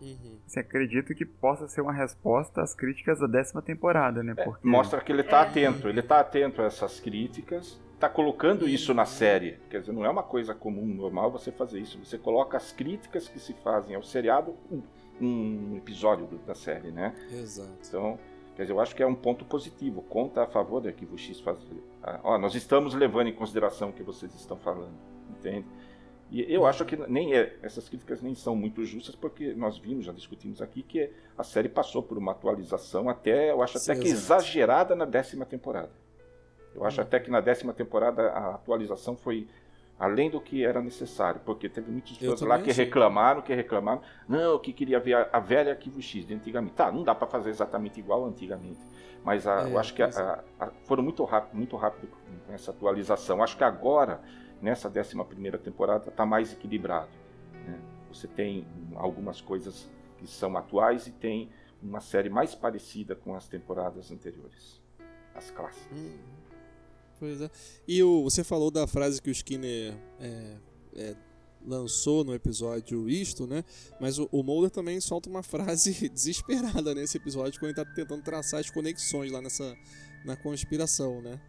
[0.00, 0.38] Uhum.
[0.46, 4.34] Assim, acredito que possa ser uma resposta às críticas da décima temporada, né?
[4.36, 5.48] É, Porque mostra que ele está É.
[5.48, 9.58] atento, ele está atento a essas críticas, está colocando isso na série.
[9.70, 11.98] Quer dizer, não é uma coisa comum, normal você fazer isso.
[12.04, 14.82] Você coloca as críticas que se fazem ao seriado um,
[15.18, 17.14] um episódio da série, né?
[17.32, 17.72] Exato.
[17.88, 18.18] Então,
[18.56, 20.02] quer dizer, eu acho que é um ponto positivo.
[20.02, 21.82] Conta a favor do Arquivo X fazer.
[22.02, 24.94] Ah, Ó, nós estamos levando em consideração o que vocês estão falando,
[25.30, 25.66] entende?
[26.30, 30.06] E eu acho que nem é, essas críticas nem são muito justas, porque nós vimos,
[30.06, 34.00] já discutimos aqui, que a série passou por uma atualização até, eu acho Sim, até
[34.00, 35.92] que exagerada na décima temporada.
[36.74, 37.04] Eu acho Hum.
[37.04, 39.46] até que na décima temporada a atualização foi
[39.98, 44.58] além do que era necessário, porque teve muitos fãs lá que reclamaram, que reclamaram, não,
[44.58, 46.74] que queria ver a, a velha Arquivo X de antigamente.
[46.74, 48.80] Tá, não dá para fazer exatamente igual antigamente,
[49.24, 50.20] mas a- É, eu acho que a- é.
[50.20, 52.08] a- a- foram muito rápido, muito rápido
[52.46, 53.42] com essa atualização.
[53.42, 54.20] Acho que agora,
[54.60, 57.08] nessa décima primeira temporada, está mais equilibrado.
[57.66, 57.78] né?
[58.12, 61.50] Você tem algumas coisas que são atuais e tem
[61.82, 64.80] uma série mais parecida com as temporadas anteriores,
[65.34, 65.98] as clássicas.
[65.98, 66.16] Hum,
[67.18, 67.50] Pois é.
[67.86, 70.56] E o, você falou da frase que o Skinner é,
[70.94, 71.16] é,
[71.66, 73.64] lançou no episódio isto, né?
[74.00, 78.22] Mas o, o Mulder também solta uma frase desesperada nesse episódio quando ele tá tentando
[78.22, 79.76] traçar as conexões lá nessa
[80.24, 81.40] na conspiração, né?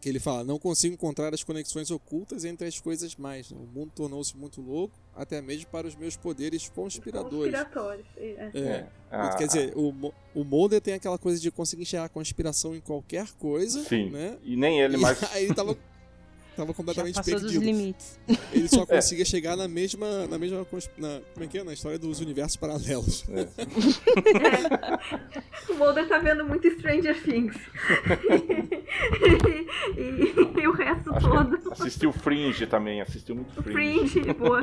[0.00, 3.50] Que ele fala, não consigo encontrar as conexões ocultas entre as coisas mais.
[3.50, 3.58] né?
[3.58, 7.52] O mundo tornou-se muito louco, até mesmo para os meus poderes conspiradores.
[7.54, 8.06] Conspiratórios.
[8.16, 8.50] É.
[8.54, 8.86] É.
[9.10, 12.74] a- Quer dizer, o, Mo- o Mulder tem aquela coisa de conseguir enxergar a conspiração
[12.74, 14.10] em qualquer coisa, Sim.
[14.10, 14.36] né?
[14.44, 15.22] E nem ele E mais.
[15.32, 15.76] aí ele tava,
[16.56, 17.64] tava Já completamente passou dos perdido.
[17.64, 18.18] limites.
[18.52, 20.26] Ele só conseguia chegar na mesma.
[20.26, 20.66] Na mesma.
[20.98, 21.64] Na, como é que é?
[21.64, 23.24] Na história dos universos paralelos.
[23.30, 23.46] É.
[25.70, 27.56] O Mulder tá vendo muito Stranger Things.
[29.96, 31.72] e, e- e o resto Acho todo.
[31.72, 34.08] assistiu Fringe também, assistiu muito Fringe.
[34.08, 34.60] Fringe, boa.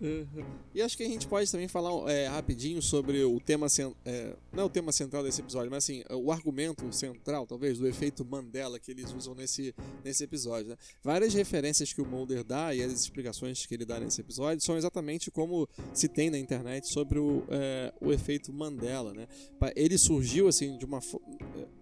[0.00, 0.44] Uhum.
[0.74, 3.66] E acho que a gente pode também falar é, rapidinho sobre o tema.
[4.04, 7.86] é, não é o tema central desse episódio, mas assim, o argumento central, talvez, do
[7.86, 10.70] efeito Mandela que eles usam nesse, nesse episódio.
[10.70, 10.76] Né?
[11.02, 14.76] Várias referências que o Mulder dá e as explicações que ele dá nesse episódio são
[14.76, 19.12] exatamente como se tem na internet sobre o, é, o efeito Mandela.
[19.12, 19.26] Né?
[19.74, 21.00] Ele surgiu assim de uma.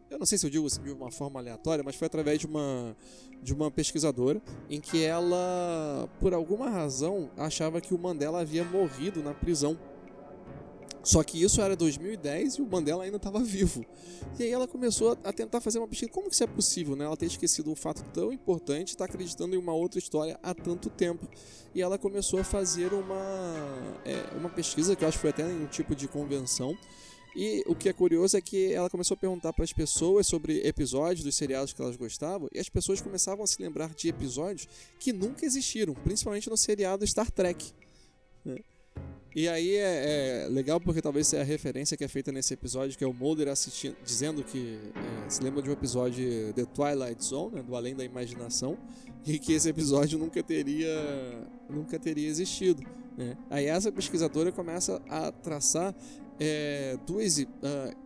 [0.09, 2.97] Eu não sei se eu digo de uma forma aleatória, mas foi através de uma,
[3.43, 4.41] de uma pesquisadora
[4.71, 9.77] em que ela, por alguma razão, achava que o Mandela havia morrido na prisão.
[11.03, 13.85] Só que isso era 2010 e o Mandela ainda estava vivo.
[14.39, 16.11] E aí ela começou a tentar fazer uma pesquisa.
[16.11, 17.05] Como que isso é possível, né?
[17.05, 20.91] Ela ter esquecido um fato tão importante, está acreditando em uma outra história há tanto
[20.91, 21.29] tempo.
[21.75, 25.43] E ela começou a fazer uma, é, uma pesquisa, que eu acho que foi até
[25.49, 26.77] em um tipo de convenção.
[27.39, 30.67] E o que é curioso é que ela começou a perguntar para as pessoas sobre
[30.67, 34.67] episódios dos seriados que elas gostavam, e as pessoas começavam a se lembrar de episódios
[34.99, 37.75] que nunca existiram, principalmente no seriado Star Trek.
[38.43, 38.57] Né?
[39.35, 42.97] E aí é, é, legal porque talvez seja a referência que é feita nesse episódio,
[42.97, 47.23] que é o Mulder assistindo, dizendo que é, se lembra de um episódio The Twilight
[47.23, 48.79] Zone, né, do Além da Imaginação,
[49.27, 52.83] e que esse episódio nunca teria, nunca teria existido.
[53.15, 53.37] Né?
[53.51, 55.95] Aí essa pesquisadora começa a traçar
[56.39, 57.47] é, duas uh,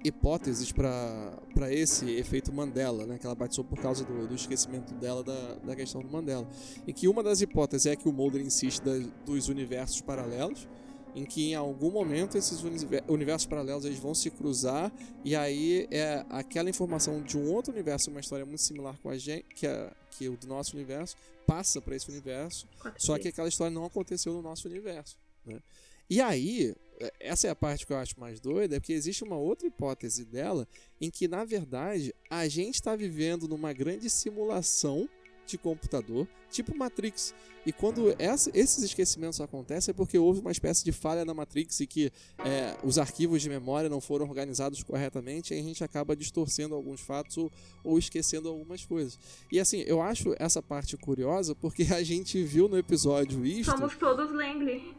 [0.05, 5.23] hipóteses para esse efeito Mandela, né, que ela batizou por causa do, do esquecimento dela
[5.23, 6.49] da, da questão do Mandela.
[6.87, 8.93] Em que uma das hipóteses é que o Mulder insiste da,
[9.25, 10.69] dos universos paralelos,
[11.15, 12.63] em que em algum momento esses
[13.09, 14.93] universos paralelos eles vão se cruzar
[15.25, 19.19] e aí é aquela informação de um outro universo, uma história muito similar com a
[19.19, 21.17] gente, que é que o do nosso universo
[21.47, 25.17] passa para esse universo, só que aquela história não aconteceu no nosso universo.
[25.45, 25.61] Né?
[26.09, 26.75] E aí,
[27.19, 30.25] essa é a parte que eu acho mais doida, é porque existe uma outra hipótese
[30.25, 30.67] dela
[31.01, 35.09] em que, na verdade, a gente está vivendo numa grande simulação
[35.47, 37.35] de computador, tipo Matrix.
[37.67, 41.81] E quando essa, esses esquecimentos acontecem é porque houve uma espécie de falha na Matrix
[41.81, 42.13] e que
[42.45, 47.01] é, os arquivos de memória não foram organizados corretamente e a gente acaba distorcendo alguns
[47.01, 47.53] fatos ou,
[47.85, 49.19] ou esquecendo algumas coisas.
[49.53, 53.71] E assim, eu acho essa parte curiosa porque a gente viu no episódio isto...
[53.71, 54.95] Somos todos Langley.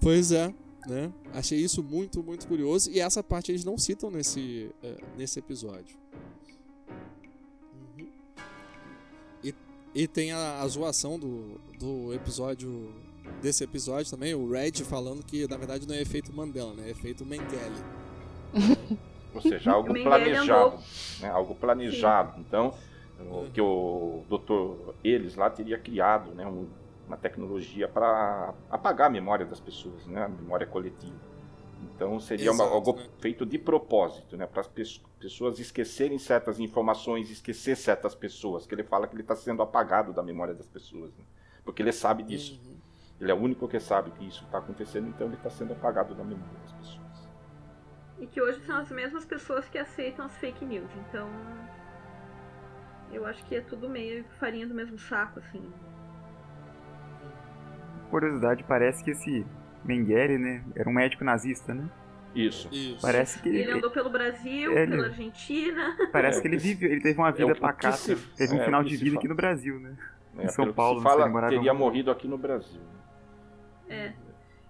[0.00, 0.52] Pois é,
[0.86, 1.12] né?
[1.32, 2.90] Achei isso muito, muito curioso.
[2.90, 5.96] E essa parte eles não citam nesse, é, nesse episódio.
[7.98, 8.08] Uhum.
[9.42, 9.54] E,
[9.94, 12.92] e tem a, a zoação do, do episódio.
[13.40, 16.88] Desse episódio também, o Red falando que na verdade não é efeito Mandela, né?
[16.88, 17.74] É efeito Mengele.
[19.34, 20.78] Ou seja, algo planejado.
[21.20, 21.28] Né?
[21.28, 22.34] Algo planejado.
[22.34, 22.40] Sim.
[22.46, 22.74] Então,
[23.30, 26.46] o que o doutor eles lá teria criado, né?
[26.46, 26.66] Um,
[27.06, 30.24] uma tecnologia para apagar a memória das pessoas, né?
[30.24, 31.34] a memória coletiva.
[31.82, 33.08] Então seria Exato, uma, algo né?
[33.18, 34.46] feito de propósito, né?
[34.46, 34.68] para as
[35.18, 40.12] pessoas esquecerem certas informações, esquecer certas pessoas, que ele fala que ele está sendo apagado
[40.12, 41.24] da memória das pessoas, né?
[41.64, 42.60] porque ele sabe disso.
[42.64, 42.74] Uhum.
[43.20, 46.14] Ele é o único que sabe que isso está acontecendo, então ele está sendo apagado
[46.14, 47.04] da memória das pessoas.
[48.18, 51.28] E que hoje são as mesmas pessoas que aceitam as fake news, então
[53.12, 55.72] eu acho que é tudo meio farinha do mesmo saco, assim
[58.14, 59.44] curiosidade, parece que esse
[59.84, 61.90] Mengele, né, era um médico nazista, né?
[62.32, 62.68] Isso.
[62.72, 63.02] Isso.
[63.02, 65.96] Parece que ele, ele andou pelo Brasil, ele, pela Argentina.
[66.12, 68.64] Parece é, que ele viveu, ele teve uma vida é, pacata, se, teve um é,
[68.64, 69.96] final de vida aqui no Brasil, né?
[70.38, 72.80] É, em São Paulo, se fala, não teria morrido aqui no Brasil.
[73.88, 74.12] É.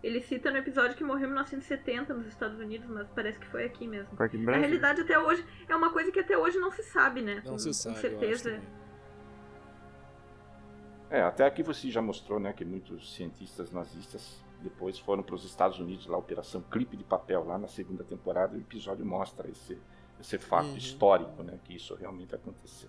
[0.02, 3.64] Ele cita no episódio que morreu em 1970 nos Estados Unidos, mas parece que foi
[3.64, 4.14] aqui mesmo.
[4.16, 4.61] Foi aqui no Brasil.
[4.61, 7.42] Na realidade, até hoje, é uma coisa que até hoje não se sabe, né?
[7.44, 8.61] Não com, se sabe, com certeza.
[11.14, 15.44] É, até aqui você já mostrou, né, que muitos cientistas nazistas depois foram para os
[15.44, 19.79] Estados Unidos, lá, Operação Clipe de Papel, lá na segunda temporada, o episódio mostra esse,
[20.20, 20.77] esse fato uhum.
[20.77, 22.88] histórico, né, que isso realmente aconteceu.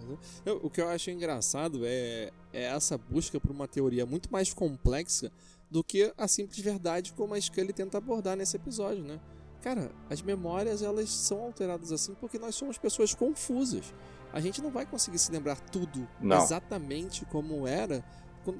[0.00, 0.16] Uhum.
[0.62, 5.30] O que eu acho engraçado é, é essa busca por uma teoria muito mais complexa
[5.70, 9.20] do que a simples verdade como a Scully tenta abordar nesse episódio, né?
[9.62, 13.92] Cara, as memórias elas são alteradas assim porque nós somos pessoas confusas
[14.32, 16.36] a gente não vai conseguir se lembrar tudo não.
[16.36, 18.04] exatamente como era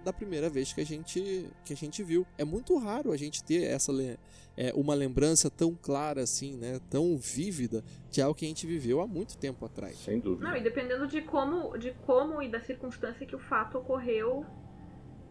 [0.05, 2.27] da primeira vez que a gente que a gente viu.
[2.37, 3.93] É muito raro a gente ter essa
[4.57, 9.01] é, uma lembrança tão clara assim, né, tão vívida de algo que a gente viveu
[9.01, 9.97] há muito tempo atrás.
[9.99, 10.49] Sem dúvida.
[10.49, 14.45] Não, e dependendo de como, de como e da circunstância que o fato ocorreu,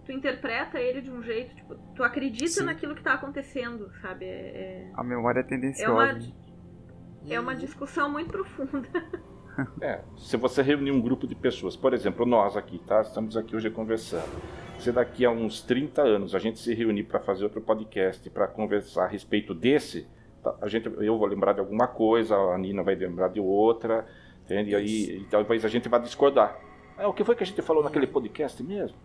[0.07, 2.63] tu interpreta ele de um jeito, tipo, tu acredita Sim.
[2.63, 4.25] naquilo que está acontecendo, sabe?
[4.25, 4.91] É, é...
[4.95, 5.91] A memória é tendenciosa.
[5.91, 8.87] É uma, é uma discussão muito profunda.
[9.81, 13.01] É, se você reunir um grupo de pessoas, por exemplo, nós aqui, tá?
[13.01, 14.39] Estamos aqui hoje conversando.
[14.77, 18.47] Se daqui a uns 30 anos a gente se reunir para fazer outro podcast, para
[18.47, 20.07] conversar a respeito desse,
[20.43, 20.55] tá?
[20.61, 24.05] a gente, eu vou lembrar de alguma coisa, a Nina vai lembrar de outra,
[24.45, 24.69] entende?
[24.69, 26.55] E aí e talvez a gente vá discordar.
[26.95, 28.95] É, o que foi que a gente falou naquele podcast mesmo?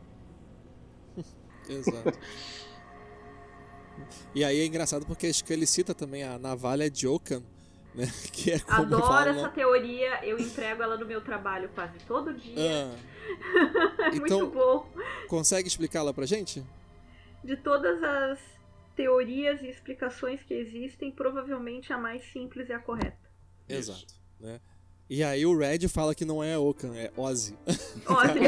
[1.68, 2.18] Exato.
[4.34, 7.42] e aí é engraçado porque acho que ele cita também a navalha de Okan,
[7.94, 8.06] né?
[8.32, 9.30] Que é como Adoro fala...
[9.30, 12.54] essa teoria, eu emprego ela no meu trabalho quase todo dia.
[12.56, 12.96] Ah.
[14.12, 14.86] é então, muito bom.
[15.28, 16.64] Consegue explicá-la pra gente?
[17.44, 18.38] De todas as
[18.94, 23.30] teorias e explicações que existem, provavelmente a mais simples é a correta.
[23.68, 24.14] Exato.
[24.38, 24.60] Né?
[25.08, 27.56] E aí o Red fala que não é Okan, é Ozzy.
[27.66, 28.40] Ozzy.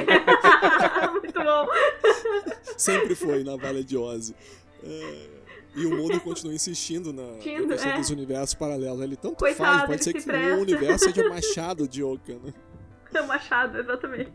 [1.34, 1.66] muito bom.
[2.76, 4.34] Sempre foi na Vale de Ozzy.
[4.82, 5.30] É,
[5.76, 7.98] e o Mulder continua insistindo na, na questão é.
[7.98, 9.00] dos universos paralelos.
[9.00, 10.56] Ele tanto Coitado, faz, pode ser se que presta.
[10.56, 12.52] o universo seja Machado de Oca, né?
[13.12, 14.32] É o Machado, exatamente.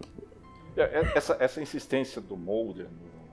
[0.75, 2.88] É, é, Essa, essa insistência do Mulder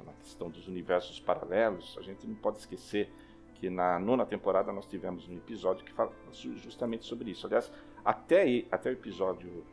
[0.04, 3.10] na questão dos universos paralelos, a gente não pode esquecer
[3.54, 7.46] que na nona temporada nós tivemos um episódio que fala ju- justamente sobre isso.
[7.46, 7.70] Aliás,
[8.04, 9.64] até, até o episódio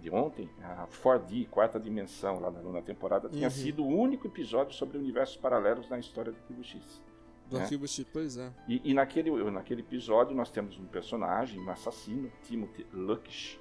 [0.00, 3.50] de ontem, a 4D, quarta dimensão, lá na nona temporada, tinha Uhum.
[3.50, 7.02] sido o único episódio sobre universos paralelos na história do Arquivo X.
[7.50, 7.62] Do É.
[7.62, 8.52] arquivo X, pois é.
[8.68, 13.58] E, e naquele, naquele episódio nós temos um personagem, um assassino, Timothy Luckish,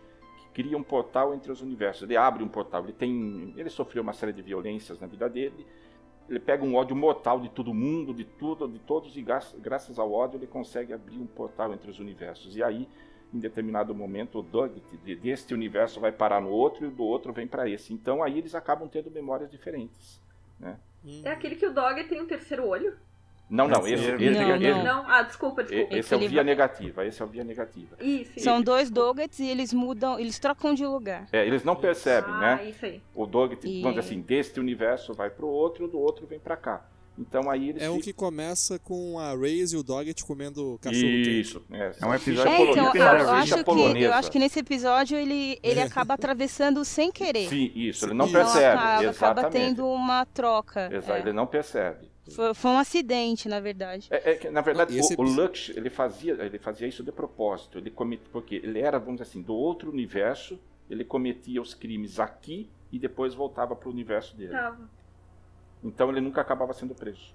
[0.53, 2.03] que cria um portal entre os universos.
[2.03, 2.83] Ele abre um portal.
[2.83, 5.65] Ele tem, ele sofreu uma série de violências na vida dele.
[6.29, 9.97] Ele pega um ódio mortal de todo mundo, de tudo, de todos e gra- graças
[9.97, 12.57] ao ódio ele consegue abrir um portal entre os universos.
[12.57, 12.89] E aí,
[13.33, 17.03] em determinado momento, o Doug de- deste universo vai parar no outro e o do
[17.03, 17.93] outro vem para esse.
[17.93, 20.21] Então aí eles acabam tendo memórias diferentes.
[21.05, 21.21] Hum.
[21.23, 22.95] É aquele que o Dog tem um terceiro olho?
[23.49, 24.55] Não, não, Não, esse, não, esse- não.
[24.57, 25.09] esse- Não?
[25.09, 25.95] Ah, desculpa, desculpa.
[25.95, 27.05] esse é o via negativa.
[27.05, 27.95] Esse é o via negativa.
[28.01, 28.39] Isso, isso.
[28.41, 31.27] São dois Doggets e eles mudam, eles trocam de lugar.
[31.31, 32.69] É, eles não percebem, ah, né?
[32.69, 33.01] isso aí.
[33.15, 36.57] O Dog, E- vamos dizer assim, deste universo vai pro outro, do outro vem pra
[36.57, 36.85] cá.
[37.17, 41.07] Então aí eles É ficam- que começa com a Reyes e o Doggett comendo cachorro.
[41.07, 44.59] Isso, é, É um episódio É, então, eu, eu acho que, eu acho que nesse
[44.59, 47.49] episódio ele, ele acaba atravessando sem querer.
[47.49, 48.31] Sim, isso, ele não Sim.
[48.31, 48.65] Então percebe.
[48.65, 49.09] acaba, acaba
[49.41, 49.51] exatamente.
[49.53, 50.89] tendo uma troca.
[50.93, 51.19] Exato, é.
[51.21, 52.07] Ele não percebe.
[52.35, 54.07] Foi, foi um acidente, na verdade.
[54.11, 57.01] É, é que, na verdade, Não, o, o episódio- Lux, ele fazia, ele fazia isso
[57.03, 57.77] de propósito.
[57.77, 62.19] Ele comete, porque ele era, vamos dizer assim, do outro universo, ele cometia os crimes
[62.19, 64.51] aqui e depois voltava pro universo dele.
[64.51, 64.89] Tava.
[65.87, 67.33] Então ele nunca acabava sendo preso.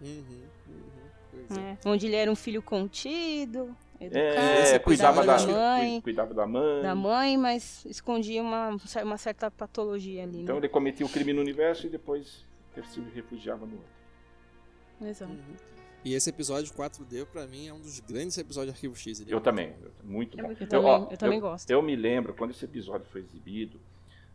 [0.00, 1.70] Uhum, uhum, é.
[1.72, 6.02] É, Onde ele era um filho contido, educado, É, esse cuidava da, da mãe, cu-
[6.04, 6.82] cuidava da mãe.
[6.82, 10.60] da mãe, mas escondia uma, uma certa patologia ali, Então né?
[10.60, 12.44] ele cometia o crime no universo e depois
[12.90, 15.08] se refugiava no outro.
[15.08, 15.32] Exato.
[15.32, 15.56] Uhum.
[16.02, 19.20] E esse episódio 4D, pra mim, é um dos grandes episódios de Arquivo X.
[19.20, 20.50] Ele Eu também, eu- muito É bom.
[20.52, 21.70] Eu também, ó, eu também gosto.
[21.70, 23.78] Eu me lembro, quando esse episódio foi exibido,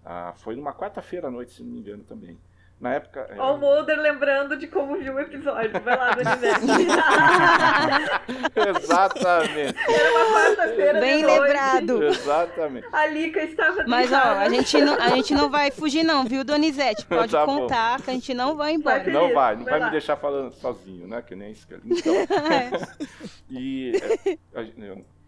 [0.06, 2.38] ah, foi numa quarta-feira à noite, se não me engano também.
[2.80, 3.26] Na época.
[3.30, 5.72] é, Ó o Mulder lembrando de como viu o episódio.
[5.82, 6.66] Vai lá do universo.
[8.80, 9.76] Exatamente.
[9.88, 11.40] Era uma quarta-feira Bem de noite.
[11.42, 12.04] lembrado.
[12.04, 12.88] Exatamente.
[12.92, 16.44] A Lika estava Mas ó, a gente, não, a gente não vai fugir não, viu,
[16.44, 17.06] Donizete?
[17.08, 17.62] Pode Tá bom.
[17.62, 19.04] contar que a gente não vai Vai embora.
[19.04, 21.22] ter- Não vai, não vai vai me deixar falando sozinho, né?
[21.22, 21.82] Que nem cara.
[21.86, 22.14] Então,
[23.50, 23.94] e
[24.26, 24.64] é, a-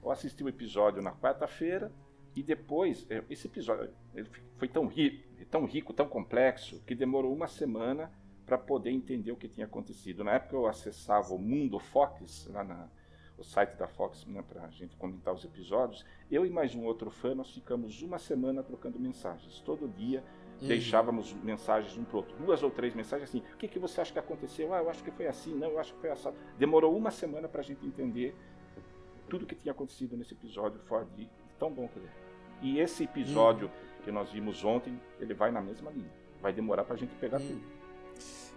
[0.04, 1.92] eu assisti o episódio na quarta-feira
[2.36, 7.34] e depois, é, esse episódio ele foi tão rico, tão rico, tão complexo, que demorou
[7.34, 8.12] uma semana
[8.46, 10.24] para poder entender o que tinha acontecido.
[10.24, 12.88] Na época eu acessava o Mundo Fox, lá na,
[13.38, 16.06] o site da Fox, né, para a gente comentar os episódios.
[16.32, 19.60] Eu e mais um outro fã, nós ficamos uma semana trocando mensagens.
[19.62, 20.24] Todo dia
[20.62, 20.68] Uhum.
[20.68, 23.44] deixávamos mensagens um pro outro, duas ou três mensagens assim.
[23.54, 24.74] O que, que você acha que aconteceu?
[24.74, 26.32] Ah, eu acho que foi assim, não, eu acho que foi assim.
[26.58, 28.36] Demorou uma semana para a gente entender
[29.30, 31.08] tudo que tinha acontecido nesse episódio Ford
[31.60, 32.12] tão bom que ele é.
[32.62, 33.70] E esse episódio
[34.08, 36.10] que nós vimos ontem, ele vai na mesma linha.
[36.42, 37.48] Vai demorar para a gente pegar Hum.
[37.48, 37.62] tudo.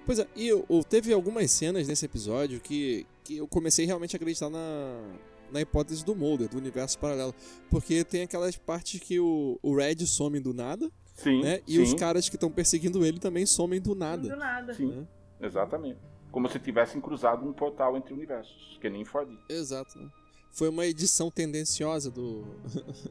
[0.07, 4.15] Pois é, e eu, eu- teve algumas cenas nesse episódio que, que eu comecei realmente
[4.15, 5.03] a acreditar na,
[5.51, 7.35] na hipótese do Mulder, do universo paralelo.
[7.69, 11.61] Porque tem aquelas partes que o, o Red some do nada, Sim, né?
[11.67, 14.37] E sim, os caras que estão perseguindo ele também somem do Do nada.
[14.37, 14.73] nada.
[14.73, 15.05] sim, né?
[15.41, 15.99] exatamente.
[16.31, 19.29] Como se tivessem cruzado um portal entre universos, que nem Ford.
[19.49, 20.09] Exato, né?
[20.53, 22.45] Foi uma edição tendenciosa do,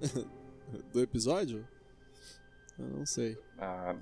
[0.94, 1.68] do episódio?
[2.80, 3.38] Eu não sei.
[3.58, 3.94] Ah,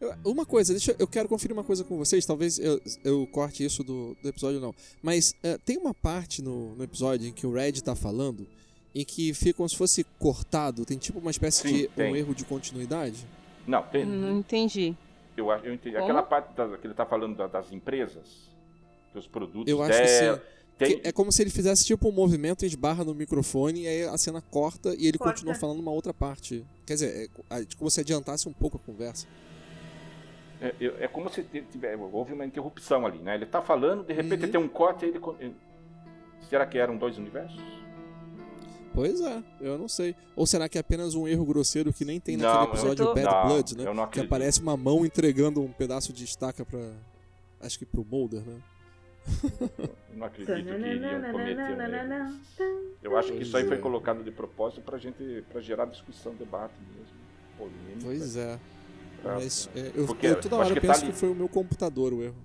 [0.00, 3.26] Eu- uma coisa, deixa eu, eu quero conferir uma coisa com vocês, talvez eu, eu
[3.28, 4.74] corte isso do, do episódio não.
[5.02, 8.46] Mas eh, tem uma parte no, no episódio em que o Red tá falando
[8.94, 12.16] em que fica como se fosse cortado, tem tipo uma espécie Sim, de um tem.
[12.16, 13.24] erro de continuidade.
[13.66, 14.94] não, tem, Não entendi.
[15.36, 15.94] eu, acho- eu entendi.
[15.96, 16.04] Como?
[16.04, 18.50] Aquela parte da- que ele está falando da- das empresas,
[19.14, 20.42] dos produtos Eu acho que dela, sim.
[20.78, 24.02] Tem- é como se ele fizesse tipo um movimento e esbarra no microfone e aí
[24.04, 25.34] a cena corta e ele Corta.
[25.34, 26.64] continua falando uma outra parte.
[26.86, 29.26] Quer dizer, é, é como se adiantasse um pouco a conversa.
[30.60, 33.34] É, é- como se tiver, houve uma interrupção ali, né?
[33.34, 34.50] Ele tá falando, de repente Uhum.
[34.50, 35.20] tem um corte e ele.
[36.48, 37.60] Será que eram dois universos?
[38.94, 40.14] Pois é, eu não sei.
[40.36, 43.06] Ou será que é apenas um erro grosseiro que nem tem Não, naquele eu episódio
[43.06, 43.92] tô- Bad Não, Blood, né?
[43.92, 46.78] não que aparece uma mão entregando um pedaço de estaca pra.
[47.60, 48.56] Acho que pro Mulder, né?
[49.78, 52.34] Eu não acredito que iriam cometer erro.
[53.02, 53.80] Eu acho que isso aí foi é.
[53.80, 57.14] colocado de propósito pra gente, pra gerar discussão, debate mesmo,
[57.56, 58.00] polêmica.
[58.02, 58.58] Pois é.
[59.22, 61.12] pra- Mas é, eu, Porque eu toda eu acho hora que tá penso ali.
[61.12, 62.36] que foi o meu computador o erro.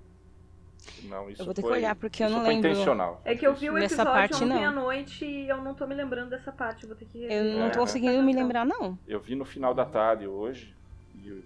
[1.04, 2.70] Não, isso Eu vou ter que foi- olhar, porque eu isso não foi lembro.
[2.70, 3.20] intencional.
[3.24, 4.64] É que eu vi o Nessa episódio parte, ontem não.
[4.64, 6.86] à noite e eu não tô me lembrando dessa parte.
[6.86, 7.70] Vou ter que Eu não É.
[7.70, 8.98] tô conseguindo me lembrar, não.
[9.06, 10.74] Eu vi no final da tarde hoje
[11.14, 11.42] e,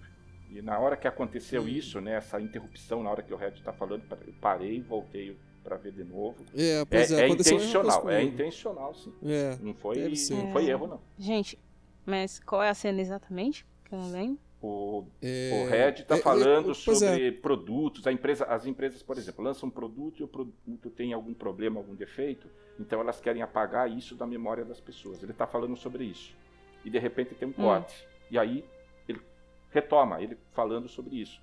[0.55, 1.69] E na hora que aconteceu Hum.
[1.69, 5.77] isso, né, essa interrupção, na hora que o Red tá falando, eu parei, voltei pra
[5.77, 6.37] ver de novo.
[6.57, 9.13] É, É, pois é, é coisa intencional, é intencional, sim.
[9.25, 9.97] É, Não foi,
[10.31, 10.71] não foi É.
[10.71, 11.01] erro, não.
[11.19, 11.59] Gente,
[12.07, 13.67] mas qual é a cena exatamente?
[13.85, 14.39] Que eu não lembro.
[14.63, 16.75] O, é, o Red está é, é, falando é.
[16.75, 18.07] sobre produtos.
[18.07, 21.81] A empresa, as empresas, por exemplo, lançam um produto e o produto tem algum problema,
[21.81, 22.49] algum defeito,
[22.81, 25.23] então elas querem apagar isso da memória das pessoas.
[25.23, 26.35] Ele está falando sobre isso.
[26.85, 28.07] E de repente tem um corte.
[28.31, 28.65] E aí
[29.75, 31.43] retoma, ele falando sobre isso.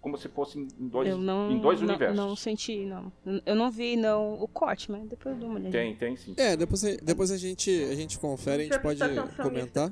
[0.00, 2.16] Como se fosse em dois, eu não, em dois não, universos.
[2.16, 3.12] não senti, não.
[3.44, 5.82] Eu não vi não o corte, mas depois eu dou uma olhadinha.
[5.82, 6.32] Tem, tem sim.
[6.36, 9.00] É, depois, a- depois a, gente, a gente confere, a gente pode
[9.42, 9.90] comentar.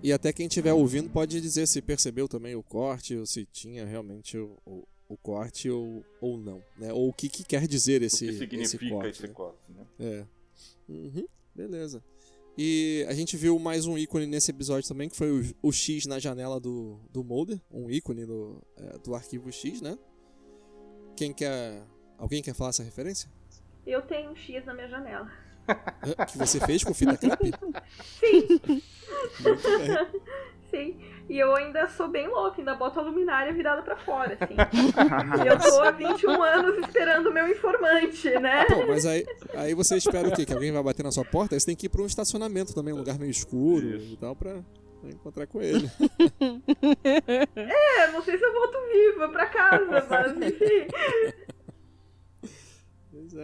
[0.00, 3.84] E até quem estiver ouvindo pode dizer se percebeu também o corte, ou se tinha
[3.84, 6.62] realmente o, o, o corte ou, ou não.
[6.76, 6.92] Né?
[6.92, 9.10] Ou o que, que quer dizer O esse, que esse significa corte.
[9.10, 9.32] esse né?
[9.34, 9.84] corte, né?
[9.98, 10.24] É.
[10.88, 12.00] Uhum, beleza.
[12.60, 16.06] E a gente viu mais um ícone nesse episódio também, que foi o, o X
[16.06, 17.60] na janela do, do Mulder.
[17.70, 19.96] Um ícone do, é, do arquivo X, né?
[21.16, 21.84] Quem quer.
[22.18, 23.30] Alguém quer falar essa referência?
[23.86, 25.30] Eu tenho um X na minha janela.
[26.26, 27.52] Que você fez com fita crepe?
[28.18, 28.82] Sim,
[29.40, 30.22] Muito bem.
[30.70, 30.98] Sim.
[31.28, 34.54] E eu ainda sou bem louca, ainda boto a luminária virada pra fora, assim.
[34.54, 38.64] e eu tô há 21 anos esperando o meu informante, né?
[38.64, 40.46] Pô, mas aí, aí você espera o quê?
[40.46, 41.54] Que alguém vai bater na sua porta?
[41.54, 44.14] Aí você tem que ir pra um estacionamento também, um lugar meio escuro Isso.
[44.14, 44.60] e tal, pra,
[45.04, 45.90] encontrar com ele.
[47.56, 50.86] É, não sei se eu volto viva pra casa, mas enfim.
[50.94, 51.48] É.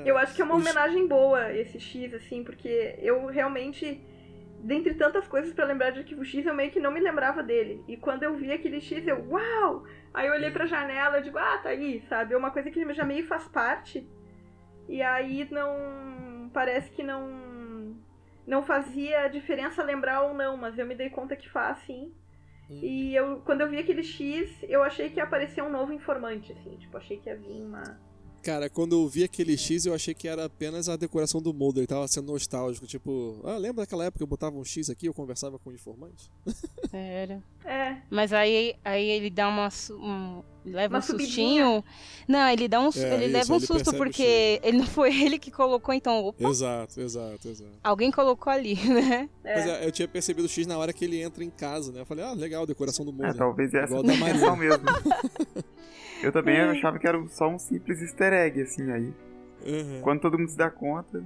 [0.05, 4.01] Eu acho que é uma homenagem boa esse X, assim, porque eu realmente,
[4.65, 7.85] dentre tantas coisas pra lembrar de Arquivo X, eu meio que não me lembrava dele.
[7.87, 9.85] E quando eu vi aquele X, eu, uau!
[10.13, 12.33] Aí eu olhei pra janela e digo, ah, tá aí, sabe?
[12.33, 14.09] É uma coisa que já meio faz parte.
[14.89, 16.51] E aí não.
[16.53, 17.95] Parece que não.
[18.47, 22.13] Não fazia diferença lembrar ou não, mas eu me dei conta que faz sim.
[22.71, 22.81] Hum.
[22.83, 26.53] E eu, quando eu vi aquele X, eu achei que ia aparecer um novo informante,
[26.53, 26.77] assim.
[26.77, 27.83] Tipo, achei que ia vir uma.
[28.45, 31.81] Cara, quando eu vi aquele X, eu achei que era apenas a decoração do Mulder.
[31.81, 32.87] Ele tava sendo nostálgico.
[32.87, 35.73] Tipo, ah, lembra daquela época que eu botava um X aqui eu conversava com o
[35.73, 36.31] informante?
[36.93, 37.43] Era.
[37.65, 39.69] É, Mas aí, aí ele dá uma.
[39.93, 41.65] Um, leva Uma um subidinha.
[41.65, 41.85] sustinho.
[42.29, 42.91] Não, ele dá um.
[42.95, 46.27] É, ele isso, leva um ele susto porque ele não foi ele que colocou, então.
[46.27, 47.73] Opa, Exato, exato, exato.
[47.83, 49.31] alguém colocou ali, né?
[49.43, 49.55] é.
[49.55, 52.03] Mas é, eu tinha percebido o X na hora que ele entra em casa, né?
[52.03, 53.37] Eu falei, ah, legal, decoração do É, Mulder.
[53.37, 54.35] talvez essa Igual da a Maria.
[54.37, 54.85] intenção mesmo.
[56.25, 59.13] Eu também achava que era só um simples easter egg, assim, aí.
[59.67, 60.01] Uhum.
[60.03, 61.23] Quando todo mundo se dá conta.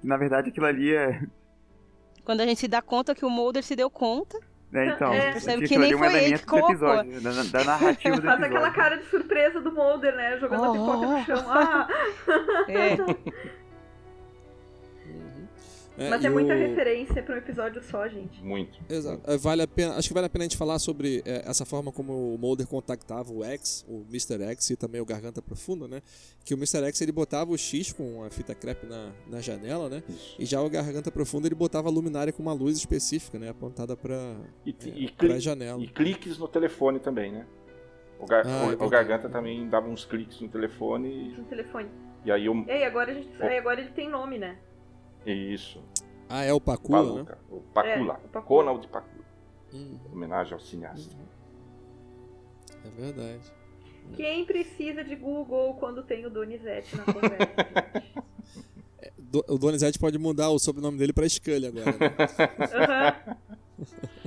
[0.00, 1.20] que, Na verdade, aquilo ali é.
[2.24, 4.38] Quando a gente se dá conta que o Mulder se deu conta.
[4.72, 5.12] É, então.
[5.12, 5.32] É.
[5.32, 6.70] Percebe que nem é um foi ele que colocou.
[6.70, 10.38] episódio, da, da narrativa do Faz aquela cara de surpresa do Mulder, né?
[10.38, 11.12] Jogando a Oh, pipoca oh.
[11.12, 11.44] no chão.
[11.48, 11.88] Ah,
[12.68, 12.96] É.
[15.98, 18.42] É, mas é muita o- referência pra um episódio só, gente.
[18.42, 18.78] Muito.
[18.88, 19.22] Exato.
[19.30, 21.64] É, Vale a pena, acho que vale a pena a gente falar sobre é, essa
[21.64, 24.42] forma como o Mulder contactava o X, o Mr.
[24.50, 26.02] X e também o Garganta Profunda, né?
[26.44, 26.84] Que o Mr.
[26.86, 30.02] X ele botava o X com a fita crepe na, na janela, né?
[30.08, 30.36] Isso.
[30.38, 33.48] E já o Garganta Profunda ele botava a luminária com uma luz específica, né?
[33.48, 35.82] Apontada pra, E, é, cli- janela.
[35.82, 37.46] e cliques no telefone também, né?
[38.18, 38.88] O, gar- Ah, o- é o.
[38.88, 41.88] Garganta também dava uns cliques no telefone No telefone.
[42.24, 42.54] e, aí eu.
[42.66, 44.56] E aí, agora, a gente, aí, agora ele tem nome, né?
[45.26, 45.82] Isso.
[46.28, 47.08] Ah, é o Pacula, né?
[47.24, 47.38] Paluca.
[47.50, 48.14] O Pacula.
[48.22, 48.62] É, o Pacula.
[48.62, 49.24] Ronald Pacula.
[49.74, 51.14] Hum, Homenagem ao cineasta.
[52.84, 53.52] é verdade.
[54.14, 58.22] Quem precisa de Google quando tem o Donizete na conversa?
[59.18, 62.16] Do- o Donizete pode mudar o sobrenome dele pra Scully agora, né?
[62.74, 63.36] Aham.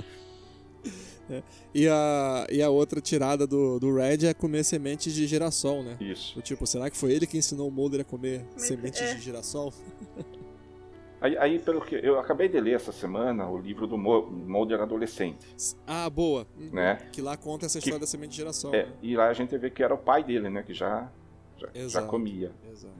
[1.72, 5.96] E a, e a outra tirada do, do Red é comer sementes de girassol, né?
[6.00, 6.34] Isso.
[6.34, 9.14] Do tipo, será que foi ele que ensinou o Mulder a comer Mas sementes é.
[9.14, 9.72] de girassol?
[11.20, 15.46] Aí, aí, pelo que eu acabei de ler essa semana, o livro do Mulder adolescente,
[15.86, 16.46] Ah, boa.
[16.56, 16.96] Né?
[17.12, 18.92] Que lá conta essa história da semente de girassol, É, né?
[19.02, 20.62] e lá a gente vê que era o pai dele, né?
[20.62, 21.08] Que já,
[21.58, 22.06] já, já Exato.
[22.08, 22.50] comia.
[22.70, 22.94] Exato.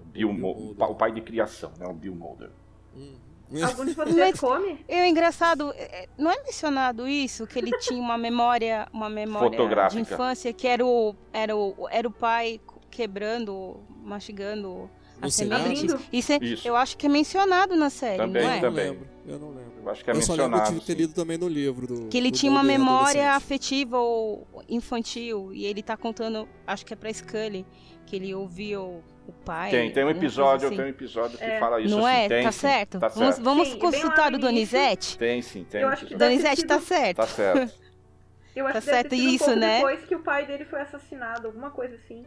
[0.00, 0.70] O Bill, Bill Mulder.
[0.70, 1.86] o pa- o pai de criação, né?
[1.86, 2.50] O Bill Mulder.
[2.96, 3.18] Uhum.
[3.66, 4.82] Algum de vocês come?
[4.88, 9.10] E o engraçado, é- é- não é mencionado isso, que ele tinha uma memória, uma
[9.10, 9.58] memória
[9.90, 12.60] de infância, que era o, era o, era o pai
[12.90, 14.90] quebrando, mastigando
[15.20, 15.62] No a seriado?
[15.64, 15.84] semente.
[15.92, 16.00] Abrindo?
[16.12, 16.68] Isso, é- Isso.
[16.68, 18.52] eu acho que é mencionado na série, Também, não é?
[18.58, 18.84] Eu não também.
[18.90, 19.08] lembro.
[19.26, 19.72] Eu não lembro.
[19.84, 20.80] Eu acho que é eu só lembro mencionado.
[20.80, 20.98] ter sim.
[20.98, 22.08] lido também no livro do.
[22.08, 26.92] Que ele do tinha uma memória afetiva ou infantil, e ele tá contando, acho que
[26.92, 27.64] é pra Scully,
[28.06, 29.70] que ele ouviu o pai.
[29.70, 30.76] Tem, tem um episódio, assim.
[30.76, 31.58] tem um episódio que É.
[31.60, 31.94] fala isso.
[31.96, 32.28] Não assim, é?
[32.28, 32.98] tem, tá sim, certo?
[32.98, 33.44] Tá Vamos, certo.
[33.44, 35.18] vamos Sim, bem lá consultar o Donizete?
[35.18, 35.82] Tem sim, tem.
[35.82, 37.16] Eu um Donizete tá sido- certo.
[37.16, 37.74] Tá certo.
[38.56, 39.76] Eu acho Tá que deve certo ter sido um isso, pouco né?
[39.76, 42.24] depois que o pai dele foi assassinado, alguma coisa assim.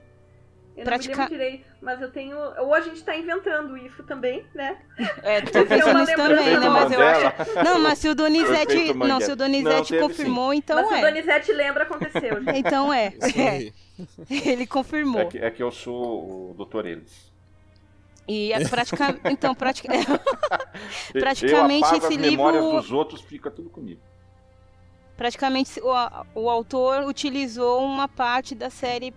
[0.76, 2.38] Eu Pratica- não me lembro direito, mas eu tenho.
[2.60, 4.78] Ou a gente tá inventando isso também, né?
[5.22, 6.70] É, tô é pensando nisso também, né?
[6.70, 7.56] Mas eu acho.
[7.64, 8.94] Não, mas se o Donizete.
[8.94, 11.02] Não, se o Donizete Não, confirmou, então mas se o é.
[11.02, 12.42] Donizete lembra, aconteceu.
[12.42, 12.58] gente.
[12.62, 13.14] Então é.
[13.36, 13.72] É.
[14.50, 15.22] Ele confirmou.
[15.22, 16.86] É que, é que eu sou o Dr.
[16.86, 17.32] Eles.
[18.28, 19.20] E é pratica...
[19.30, 19.90] Então, pratica...
[21.12, 24.00] Praticamente esse as memórias livro- dos outros, fica tudo comigo.
[25.18, 25.92] praticamente o,
[26.36, 29.14] o autor utilizou uma parte da série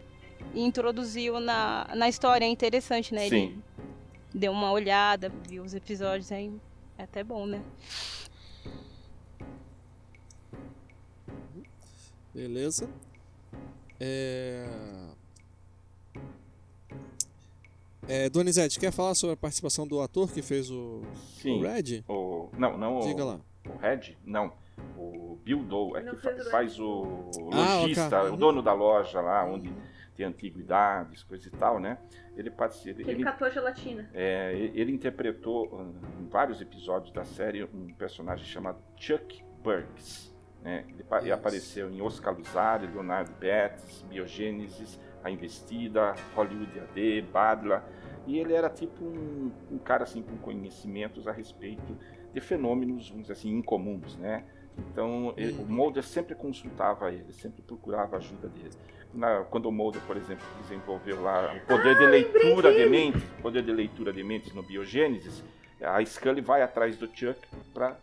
[0.54, 2.44] introduziu na, na história.
[2.44, 3.26] É interessante, né?
[3.26, 3.62] Ele Sim.
[4.34, 6.52] deu uma olhada, viu os episódios aí.
[6.98, 7.62] É até bom, né?
[12.34, 12.88] Beleza.
[14.00, 14.66] É...
[18.06, 21.02] É, Donizete, quer falar sobre a participação do ator que fez o,
[21.40, 21.60] Sim.
[21.60, 22.04] o Red?
[22.06, 23.40] O, não, não Diga o, lá.
[23.66, 24.52] o Red, não.
[24.98, 28.32] O Bill Doe, é Não que o faz o Ah, lojista, ok.
[28.32, 29.72] o dono da loja lá, onde
[30.16, 31.98] tem antiguidades, coisa e tal, né?
[32.36, 33.00] Ele participa.
[33.00, 34.08] Ele Ele, catou a gelatina.
[34.14, 40.32] é, ele interpretou uh, em vários episódios da série um personagem chamado Chuck Burks.
[40.62, 40.84] Né?
[40.88, 47.84] Ele, apareceu em Oscar Luzari, Leonardo Betts, Biogênesis, A Investida, Hollywood AD, Badla.
[48.26, 51.96] E ele era tipo um, um cara assim com conhecimentos a respeito
[52.32, 54.44] de fenômenos, vamos dizer assim, incomuns, né?
[54.90, 58.70] Então, ele- o Mulder sempre consultava ele, sempre procurava a ajuda dele.
[59.14, 63.62] Na- quando o Mulder, por exemplo, desenvolveu lá o poder de leitura de mentes, poder
[63.62, 65.42] de leitura de mentes no Biogênesis,
[65.80, 67.38] a Scully vai atrás do Chuck
[67.72, 67.96] para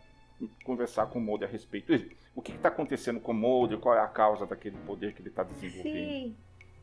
[0.63, 2.15] conversar com o Mulder a respeito disso.
[2.33, 5.29] O que está acontecendo com o Mulder, qual é a causa daquele poder que ele
[5.29, 5.93] está desenvolvendo.
[6.09, 6.35] Sim.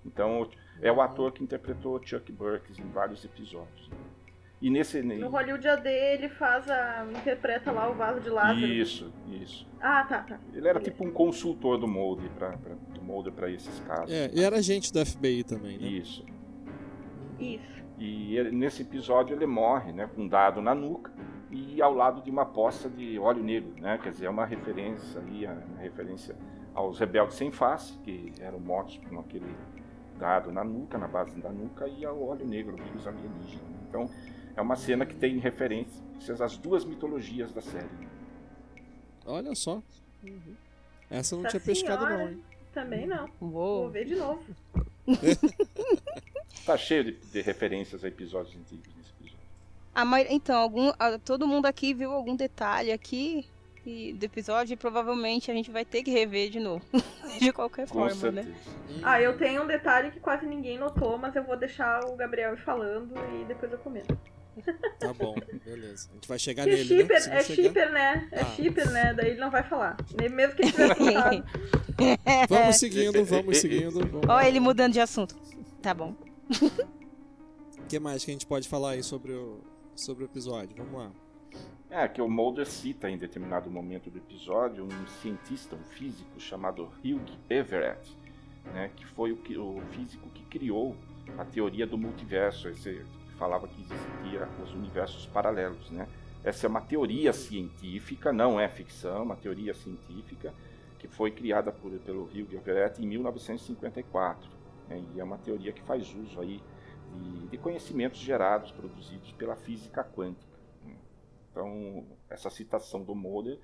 [0.04, 0.48] Então,
[0.80, 3.90] é o ator que interpretou Chuck Burks em vários episódios.
[4.60, 5.00] E nesse.
[5.02, 7.06] No Hollywood AD ele faz a.
[7.16, 8.58] interpreta lá o vaso de Lázaro.
[8.66, 9.66] Isso, isso.
[9.80, 10.40] Ah, tá, tá.
[10.52, 12.50] Ele era tipo um consultor do Mulder para
[12.94, 14.10] do Mulder para esses casos.
[14.12, 15.86] É, e era agente da FBI também, né?
[15.86, 16.24] Isso.
[17.38, 17.78] Isso.
[17.98, 21.12] E ele- nesse episódio ele morre, né, com um dado na nuca
[21.50, 23.98] e ao lado de uma poça de óleo negro, né?
[24.02, 26.36] Quer dizer, é uma referência ali, é uma referência
[26.74, 29.46] aos rebeldes sem face, que eram mortos com aquele
[30.18, 33.62] dado na nuca, na base da nuca, e ao óleo negro, o vírus alienígena.
[33.88, 34.08] Então,
[34.58, 37.88] é uma cena que tem referências às duas mitologias da série.
[39.24, 39.80] Olha só.
[40.24, 40.54] Uhum.
[41.08, 42.24] Essa eu não Nossa tinha pescado senhora.
[42.24, 42.42] não, hein?
[42.74, 43.28] Também não.
[43.40, 43.90] Vou Uou.
[43.90, 44.42] ver de novo.
[46.66, 49.38] Tá cheio de, de referências a episódios antigos nesse episódio.
[49.94, 50.90] Ah, mas então, algum,
[51.24, 53.46] todo mundo aqui viu algum detalhe aqui
[53.86, 56.84] e- do episódio e provavelmente a gente vai ter que rever de novo.
[57.40, 58.42] de qualquer Com forma, né?
[58.42, 58.76] certeza.
[59.02, 62.54] Ah, eu tenho um detalhe que quase ninguém notou, mas eu vou deixar o Gabriel
[62.58, 64.18] falando e depois eu comento.
[64.98, 65.34] Tá bom,
[65.64, 66.08] beleza.
[66.10, 67.20] A gente vai chegar Que nele, shipper, né?
[67.20, 68.28] Se não é chegar- shipper, né?
[68.32, 68.44] É Ah.
[68.46, 69.14] shipper, né?
[69.14, 69.96] Daí ele não vai falar.
[70.30, 71.44] Mesmo que ele tivesse notado.
[72.48, 74.20] Vamos seguindo, vamos seguindo.
[74.24, 74.48] Ó, lá.
[74.48, 75.34] ele mudando de assunto.
[75.82, 76.14] Tá bom.
[77.78, 79.60] O que mais que a gente pode falar aí sobre o,
[79.96, 80.76] sobre o episódio?
[80.76, 81.10] Vamos lá.
[81.90, 86.84] É, que o Mulder cita em determinado momento do episódio um cientista, um físico chamado
[87.02, 88.14] Hugh Everett,
[88.74, 90.94] né, que foi o, que- o físico que criou
[91.38, 93.02] a teoria do multiverso, esse,
[93.38, 95.90] falava que existia os universos paralelos.
[95.90, 96.06] Né?
[96.42, 100.52] Essa é uma teoria científica, não é ficção, é uma teoria científica
[100.98, 104.50] que foi criada por, pelo Hugh Everett em 1954.
[104.88, 106.60] né, e é uma teoria que faz uso aí
[107.14, 110.58] de, de conhecimentos gerados, produzidos pela física quântica.
[110.84, 110.96] né.
[111.50, 113.58] Então, essa citação do Mulder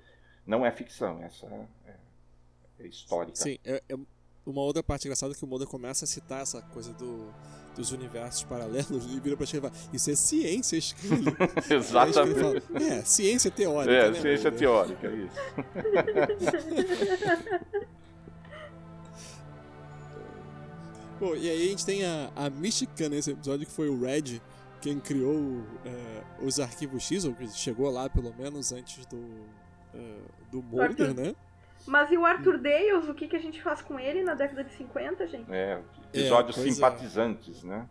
[0.45, 1.45] não é ficção, essa
[1.85, 1.95] é,
[2.79, 3.35] é histórica.
[3.35, 3.95] Sim, é, é
[4.45, 7.33] uma outra parte engraçada é que o Mulder começa a citar essa coisa do,
[7.75, 11.25] dos universos paralelos e vira pra e fala, isso é ciência, Scully
[11.69, 12.39] Exatamente.
[12.39, 14.59] fala, é, ciência teórica, É, né, ciência Mulder?
[14.59, 15.35] teórica, é isso.
[21.19, 24.41] Pô, e aí a gente tem a, a mística nesse episódio, que foi o Red,
[24.81, 29.23] quem criou é, os arquivos X, ou que chegou lá pelo menos antes do,
[29.93, 30.17] é,
[30.51, 31.33] do Mulder, né?
[31.87, 34.63] Mas e o Arthur Dales, o que, que a gente faz com ele na década
[34.63, 35.51] de 50, gente?
[35.51, 35.79] É,
[36.13, 36.71] episódios pois é.
[36.71, 37.87] simpatizantes, né?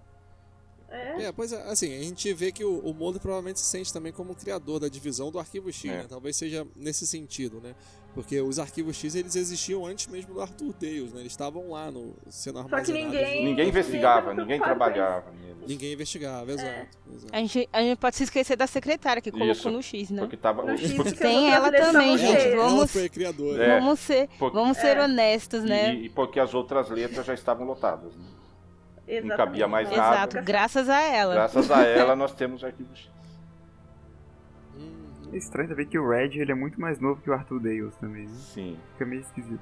[0.88, 1.24] É.
[1.24, 4.12] É, pois é, assim, a gente vê que o, o Mulder provavelmente se sente também
[4.12, 5.97] como criador da divisão do Arquivo X, É.
[5.99, 6.07] né?
[6.09, 7.74] Talvez seja nesse sentido, né?
[8.15, 11.21] Porque os Arquivos X, eles existiam antes mesmo do Arthur Dales, né?
[11.21, 12.89] Eles estavam lá no, sendo Só que armazenados.
[13.12, 15.67] ninguém- Ninguém investigava, ninguém trabalhava neles.
[15.67, 16.55] Ninguém investigava, É.
[16.55, 16.99] exato.
[17.12, 17.27] exato.
[17.35, 20.21] A gente, a gente pode se esquecer da secretária que colocou Isso, no X, né?
[20.21, 20.62] Porque tava.
[20.62, 23.65] No X, porque- Tem ela também, gente, vamos- foi a criadora.
[23.65, 23.81] É.
[23.81, 25.03] Vamos ser, Porque- vamos ser É.
[25.03, 25.95] honestos, né?
[25.95, 28.15] E, e porque as outras letras já estavam lotadas.
[28.17, 28.25] Né?
[29.07, 29.37] Exatamente.
[29.37, 30.17] cabia mais Não, nada.
[30.17, 31.35] Exato, graças a ela.
[31.35, 33.11] Graças a ela nós temos arquivo X.
[35.35, 37.97] É estranho também que o Red ele é muito mais novo que o Arthur Dales
[37.97, 38.35] também, né?
[38.35, 38.78] Sim.
[38.93, 39.61] Fica meio esquisito.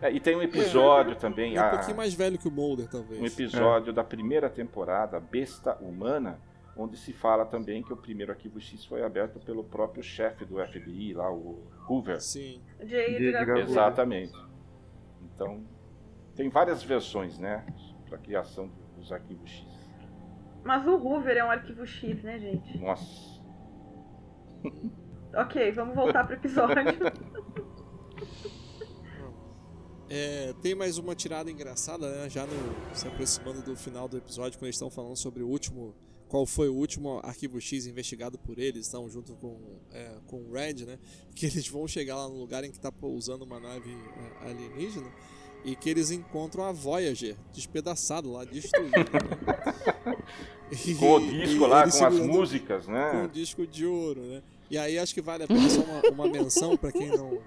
[0.00, 1.56] É, e tem um episódio também.
[1.56, 3.20] É um a- pouquinho mais velho que o Mulder, talvez.
[3.20, 6.38] um episódio da primeira temporada, Besta Humana,
[6.76, 10.56] onde se fala também que o primeiro arquivo X foi aberto pelo próprio chefe do
[10.64, 12.20] FBI, lá, o Hoover.
[12.20, 12.60] Sim.
[12.80, 13.58] De De- Edgar.
[13.58, 14.32] Exatamente.
[15.34, 15.62] Então,
[16.34, 17.64] tem várias versões, né,
[18.08, 19.66] para a criação dos arquivos X.
[20.64, 22.78] Mas o Hoover é um arquivo X, né, gente?
[22.78, 23.31] Nossa.
[25.34, 26.76] Ok, vamos voltar pro episódio.
[30.08, 32.28] É, tem mais uma tirada engraçada, né?
[32.28, 35.94] Já no- se aproximando do final do episódio, quando eles estão falando sobre o último.
[36.28, 39.58] Qual foi o último arquivo X investigado por eles, estão junto com,
[39.90, 40.98] é, com o Red, né?
[41.34, 45.10] Que eles vão chegar lá no lugar em que está pousando uma nave é, alienígena
[45.62, 48.96] e que eles encontram a Voyager despedaçado lá, destruído.
[48.96, 50.16] né?
[50.86, 53.12] E- Com o e disco lá, com as músicas, com né?
[53.24, 54.42] um disco de ouro, né?
[54.72, 57.38] E aí acho que vale a pena só uma, uma menção para quem não,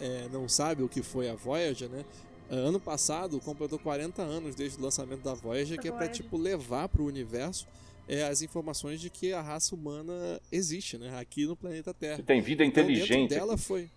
[0.00, 2.04] é, não sabe o que foi a Voyager, né?
[2.48, 6.36] Ah, Ano passado completou 40 anos desde o lançamento da Voyager, que é para tipo
[6.36, 7.66] levar para o universo
[8.06, 11.18] é, as informações de que a raça humana existe, né?
[11.18, 12.16] Aqui no planeta Terra.
[12.18, 13.08] Que tem vida Então, inteligente.
[13.08, 13.90] dentro dela foi.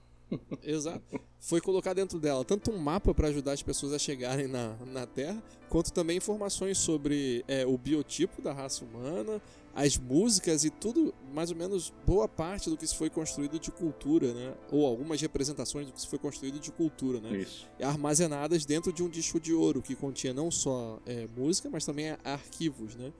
[0.64, 1.20] Exato.
[1.40, 5.06] Foi colocar dentro dela tanto um mapa para ajudar as pessoas a chegarem na, na
[5.06, 9.42] Terra, quanto também informações sobre é, o biotipo da raça humana,
[9.74, 13.72] as músicas e tudo, mais ou menos boa parte do que se foi construído de
[13.72, 14.54] cultura, né?
[14.70, 17.38] Ou algumas representações do que se foi construído de cultura, né?
[17.38, 17.68] Isso.
[17.82, 22.16] armazenadas dentro de um disco de ouro que continha não só é, música, mas também
[22.24, 23.12] arquivos, né?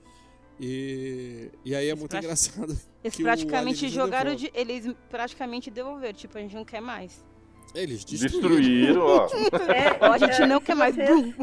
[0.60, 2.76] E, e aí é muito prati- engraçado.
[3.02, 4.50] Eles praticamente jogaram de.
[4.54, 7.24] Eles praticamente devolveram, tipo, a gente não quer mais.
[7.74, 8.50] Eles destruíram.
[8.50, 9.26] Destruíram, ó.
[9.72, 10.94] É, Ó, a gente é, não quer mais.
[10.94, 11.34] vocês-.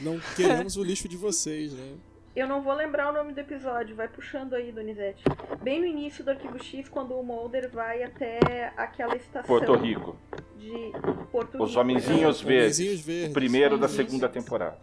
[0.00, 1.94] Não queremos o lixo de vocês, né?
[2.34, 5.22] Eu não vou lembrar o nome do episódio, vai puxando aí, Donizete.
[5.62, 10.16] Bem no início do Arquivo X, quando o Mulder vai até aquela estação Porto Rico.
[10.58, 10.92] de
[11.32, 11.80] Porto Os Rico.
[11.80, 12.76] Homenzinhos Verdes.
[12.78, 13.30] Homenzinhos verdes.
[13.30, 13.96] O primeiro da Isso.
[13.96, 14.76] segunda temporada.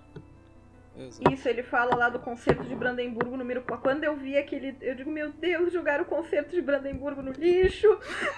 [0.97, 1.33] Exato.
[1.33, 3.81] Isso, ele fala lá do concerto de Brandemburgo número 4.
[3.81, 4.75] Quando eu vi aquele.
[4.79, 7.87] Eu digo, meu Deus, jogaram o concerto de Brandemburgo no lixo?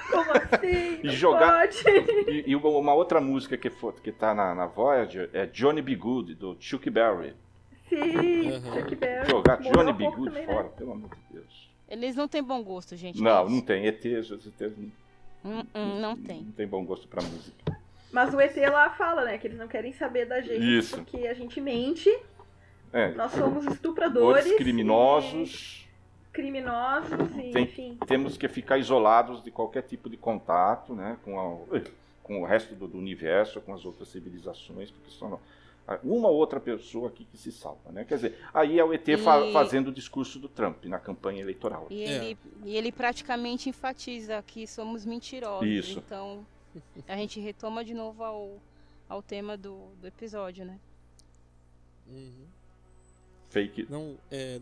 [0.09, 0.99] Como assim?
[1.03, 1.83] E Não jogar- Pode.
[2.31, 5.95] E, e uma, outra música que, foi, que tá na, na Voyager é Johnny B.
[5.95, 7.33] Good, do Chuck Berry.
[7.89, 8.73] Sim, Aham.
[8.81, 9.29] Chuck Berry.
[9.29, 10.03] Jogar Morreu Johnny há B.
[10.11, 10.53] Good também, né?
[10.53, 11.69] fora, pelo amor de Deus.
[11.89, 13.21] Eles não têm bom gosto, gente.
[13.21, 13.85] Não, não tem.
[13.85, 14.91] ETs, os ETs não,
[15.43, 16.41] Hum, hum, não tem.
[16.43, 17.77] não tem bom gosto pra música.
[18.11, 19.37] Mas o ET lá fala, né?
[19.37, 20.77] Que eles não querem saber da gente.
[20.79, 20.95] Isso.
[20.95, 22.09] Porque a gente mente,
[22.95, 24.43] É, nós somos estupradores.
[24.45, 25.81] outros criminosos.
[25.81, 27.97] e Criminosos, e, Tem- enfim.
[28.07, 31.81] Temos que ficar isolados de qualquer tipo de contato né, com, a-
[32.23, 35.39] com o resto do, do universo, com as outras civilizações, porque só
[36.03, 37.91] uma ou outra pessoa aqui que se salva.
[37.91, 38.03] Né?
[38.05, 41.41] Quer dizer, aí é o ET fa- E- fazendo o discurso do Trump na campanha
[41.41, 41.87] eleitoral.
[41.89, 42.11] E É.
[42.15, 45.67] ele, e ele praticamente enfatiza que somos mentirosos.
[45.67, 45.99] Isso.
[45.99, 46.45] Então,
[47.07, 48.57] a gente retoma de novo ao,
[49.07, 50.79] ao tema do, do episódio, né?
[52.07, 52.45] Uhum.
[53.55, 53.87] Fake.
[53.89, 54.59] Não, é...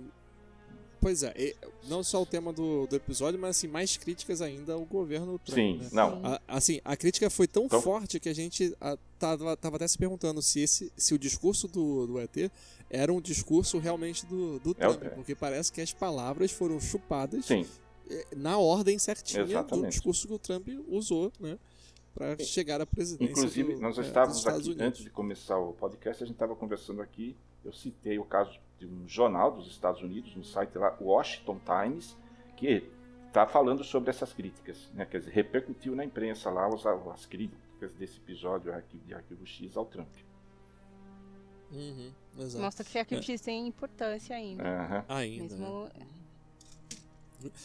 [1.02, 1.54] Pois é,
[1.90, 5.58] não só o tema do, do episódio, mas assim, mais críticas ainda ao governo Trump.
[5.58, 5.90] Sim, né?
[5.92, 6.22] não.
[6.26, 9.86] A- assim, a crítica foi tão Então- forte que a gente a, tava, tava até
[9.86, 12.50] se perguntando se, esse, se o discurso do, do ET
[12.90, 17.48] era um discurso realmente do, do É Trump, porque parece que as palavras foram chupadas
[17.48, 17.66] Sim,
[18.10, 19.90] eh, na ordem certinha do Exatamente.
[19.90, 21.60] discurso que o Trump usou, né?
[22.16, 23.30] Para chegar à presidência.
[23.32, 24.88] inclusive do- nós é, estávamos Estados aqui, Unidos.
[24.88, 27.36] antes de começar o podcast, a gente estava conversando aqui,
[27.66, 28.58] eu citei o caso
[28.88, 32.18] de um jornal dos Estados Unidos, no site lá, Washington Times,
[32.58, 32.90] que
[33.28, 35.06] está falando sobre essas críticas, né?
[35.06, 38.72] quer dizer, repercutiu na imprensa lá as, as críticas desse episódio
[39.06, 40.10] de Arquivo X ao Trump.
[41.72, 42.64] Uhum, exato.
[42.64, 43.04] Mostra que a É.
[43.04, 44.64] Arquivo tem importância ainda.
[44.64, 45.06] Aham.
[45.10, 45.56] Ainda.
[45.56, 45.60] né?
[45.60, 45.90] Mesmo...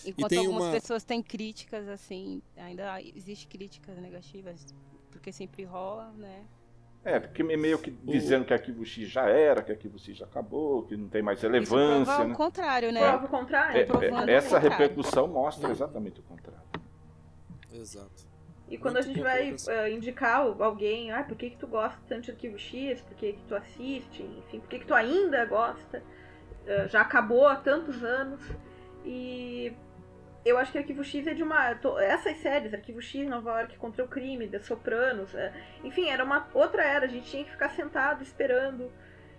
[0.06, 4.66] Enquanto tem algumas uma- pessoas têm críticas, assim, ainda existe críticas negativas,
[5.10, 6.44] porque sempre rola, né?
[7.04, 10.82] É, porque meio que dizendo que Arquivo X já era, que Arquivo X já acabou,
[10.84, 12.04] que não tem mais Isso relevância.
[12.04, 12.34] prova né?
[12.34, 13.00] o contrário, né?
[13.00, 13.76] Prova o contrário.
[13.76, 14.70] É, é, o essa contrário.
[14.70, 16.68] repercussão mostra exatamente o contrário.
[17.72, 18.28] Exato.
[18.68, 21.98] E quando Muito a gente vai eh, indicar alguém, ah, por que, que tu gosta
[22.06, 25.44] tanto de Arquivo X, por que, que tu assiste, enfim, por que, que tu ainda
[25.46, 26.02] gosta,
[26.66, 28.42] eh, já acabou há tantos anos.
[29.06, 29.72] E
[30.48, 31.78] eu acho que Arquivo X é de uma.
[32.00, 35.52] Essas séries, Arquivo X, Nova York contra o Crime, The Sopranos, eh,
[35.84, 38.90] enfim, era uma outra era, a gente tinha que ficar sentado esperando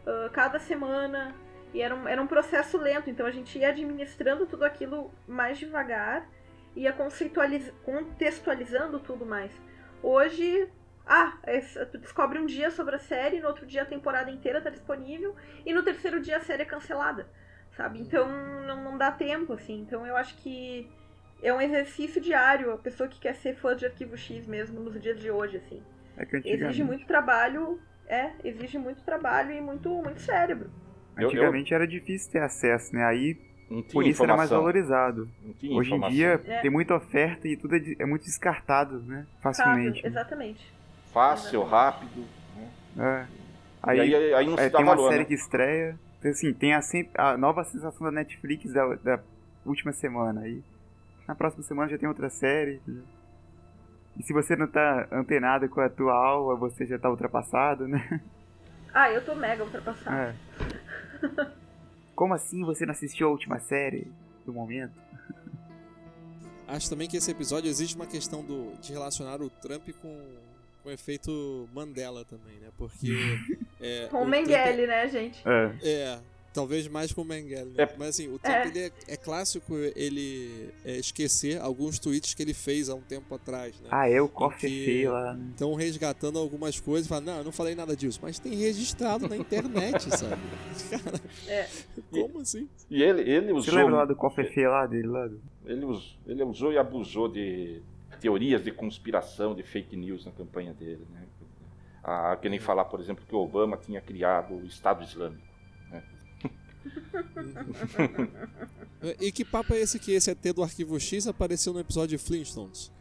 [0.05, 1.36] ah, cada semana.
[1.74, 5.60] E era um, era um processo lento, então a gente ia administrando tudo aquilo mais
[5.60, 6.28] devagar
[6.76, 6.93] ia
[7.84, 9.51] contextualizando tudo mais.
[10.01, 10.70] Hoje,
[11.05, 14.62] ah, essa- tu descobre um dia sobre a série, no outro dia a temporada inteira
[14.62, 15.36] tá disponível,
[15.66, 17.28] e no terceiro dia a série é cancelada,
[17.76, 17.99] sabe?
[17.99, 18.28] Então
[18.66, 19.82] não, não dá tempo, assim.
[19.82, 20.89] Então eu acho que
[21.41, 24.99] é um exercício diário, a pessoa que quer ser fã de Arquivo X mesmo nos
[25.01, 25.81] dias de hoje, assim.
[26.17, 30.69] É que Exige antigamente, muito trabalho, é, exige muito trabalho e muito, muito cérebro.
[31.15, 33.03] Eu- eu- antigamente era difícil ter acesso, né?
[33.05, 33.35] Aí
[33.93, 35.29] por isso era mais valorizado.
[35.71, 36.59] Hoje em dia É.
[36.61, 39.25] tem muita oferta e tudo é, de- é muito descartado, né?
[39.41, 40.01] Fácil, Facilmente.
[40.03, 40.09] né?
[40.09, 40.73] exatamente.
[41.13, 41.71] Fácil, Exatamente.
[41.71, 42.25] rápido.
[42.95, 43.27] né?
[43.31, 43.39] É.
[43.81, 45.25] Aí, Aí, aí, aí não é, se dá tem uma valor, série né?
[45.25, 45.97] que estreia.
[46.19, 49.19] então, Assim, tem a, sempre, a nova sensação da Netflix da, da
[49.65, 50.41] última semana.
[50.41, 50.61] Aí
[51.30, 52.82] na próxima semana já tem outra série.
[54.17, 58.19] E se você não tá antenado com a atual, você já tá ultrapassado, né?
[58.91, 60.36] Ah, eu tô mega ultrapassada.
[61.21, 61.51] É.
[62.15, 64.11] Como assim você não assistiu a última série
[64.43, 64.99] do momento?
[66.67, 70.19] Acho também que esse episódio existe uma questão do, de relacionar o Trump com,
[70.82, 72.69] com o efeito Mandela também, né?
[72.75, 73.07] Porque.
[73.82, 75.41] É, Com o Trump Mengele, né, gente?
[75.47, 75.71] É.
[75.82, 76.19] É,
[76.54, 77.72] talvez mais com o Mengele.
[77.76, 77.84] Né?
[77.84, 77.95] É.
[77.97, 78.68] Mas assim, o Trump É.
[78.68, 83.34] ele é, é clássico ele é, esquecer alguns tweets que ele fez há um tempo
[83.36, 83.88] atrás, né?
[83.91, 85.38] Ah, é o Coffee que- feio lá.
[85.52, 89.28] Estão resgatando algumas coisas e falam, não, eu não falei nada disso, mas tem registrado
[89.28, 90.41] na internet, sabe?
[90.89, 91.68] Cara, É.
[92.10, 92.68] como assim?
[92.89, 93.76] E ele, ele Você usou.
[93.76, 95.08] lembra lá do Coffee feio lá dele?
[95.08, 95.30] Lá.
[95.66, 97.82] Ele, us- ele usou e abusou de
[98.20, 101.06] teorias de conspiração, de fake news na campanha dele.
[101.14, 101.22] Né?
[102.04, 105.47] Ah, que nem falar, por exemplo, que o Obama tinha criado o Estado Islâmico.
[109.19, 112.23] E que papo é esse que esse ET do Arquivo X apareceu no episódio de
[112.23, 112.91] Flintstones?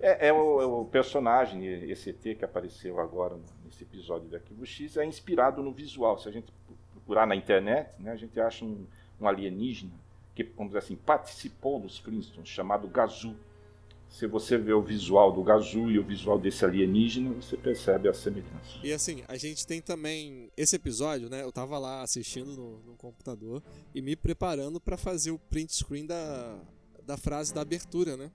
[0.00, 4.66] É, é o, é o personagem, esse ET que apareceu agora nesse episódio do Arquivo
[4.66, 6.18] X, é inspirado no visual.
[6.18, 6.52] Se a gente
[6.92, 8.86] procurar na internet, né, a gente acha um,
[9.20, 9.92] um alienígena
[10.34, 13.34] que, vamos dizer assim, participou dos Flintstones, chamado Gazu.
[14.08, 18.14] Se você vê o visual do Gazu e o visual desse alienígena, você percebe a
[18.14, 18.78] semelhança.
[18.82, 21.42] E assim, a gente tem também esse episódio, né?
[21.42, 23.62] Eu tava lá assistindo no, no computador
[23.94, 26.58] e me preparando pra fazer o print screen da,
[27.04, 28.30] da frase da abertura, né?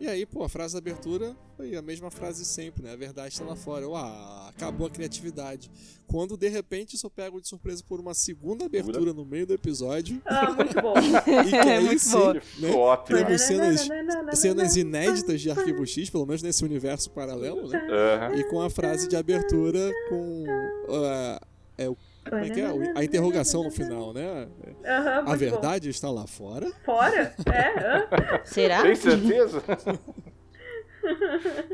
[0.00, 2.92] E aí, pô, a frase da abertura foi a mesma frase sempre, né?
[2.92, 3.84] A verdade está lá fora.
[3.84, 5.68] Eu, ah, acabou a criatividade.
[6.06, 9.54] Quando de repente eu sou pego de surpresa por uma segunda abertura no meio do
[9.54, 10.22] episódio.
[10.24, 10.94] Ah, muito bom.
[11.46, 12.70] E que aí Muito sim, né?
[12.70, 13.18] Ótimo.
[13.18, 13.88] Teve cenas,
[14.34, 17.86] cenas inéditas de Arquivo X, pelo menos nesse universo paralelo, né?
[17.90, 18.36] Aham.
[18.36, 20.44] E com a frase de abertura com.
[20.90, 21.40] ah,
[21.76, 21.96] é, o,
[22.28, 22.66] como é que é?
[22.94, 24.48] A interrogação no final, né?
[24.84, 26.66] Aham, A verdade está lá fora.
[26.66, 26.72] bom.
[26.84, 27.34] Fora?
[27.46, 28.08] É, hã?
[28.44, 28.82] Será?
[28.82, 29.62] Tem certeza?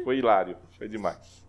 [0.05, 1.45] foi hilário, foi demais.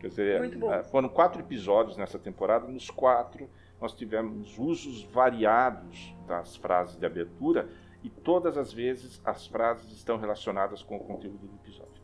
[0.00, 0.72] Quer dizer, Muito bom.
[0.72, 2.66] eh, foram quatro episódios nessa temporada.
[2.66, 3.48] Nos quatro,
[3.80, 7.68] nós tivemos usos variados das frases de abertura
[8.02, 12.00] e todas as vezes as frases estão relacionadas com o conteúdo do episódio.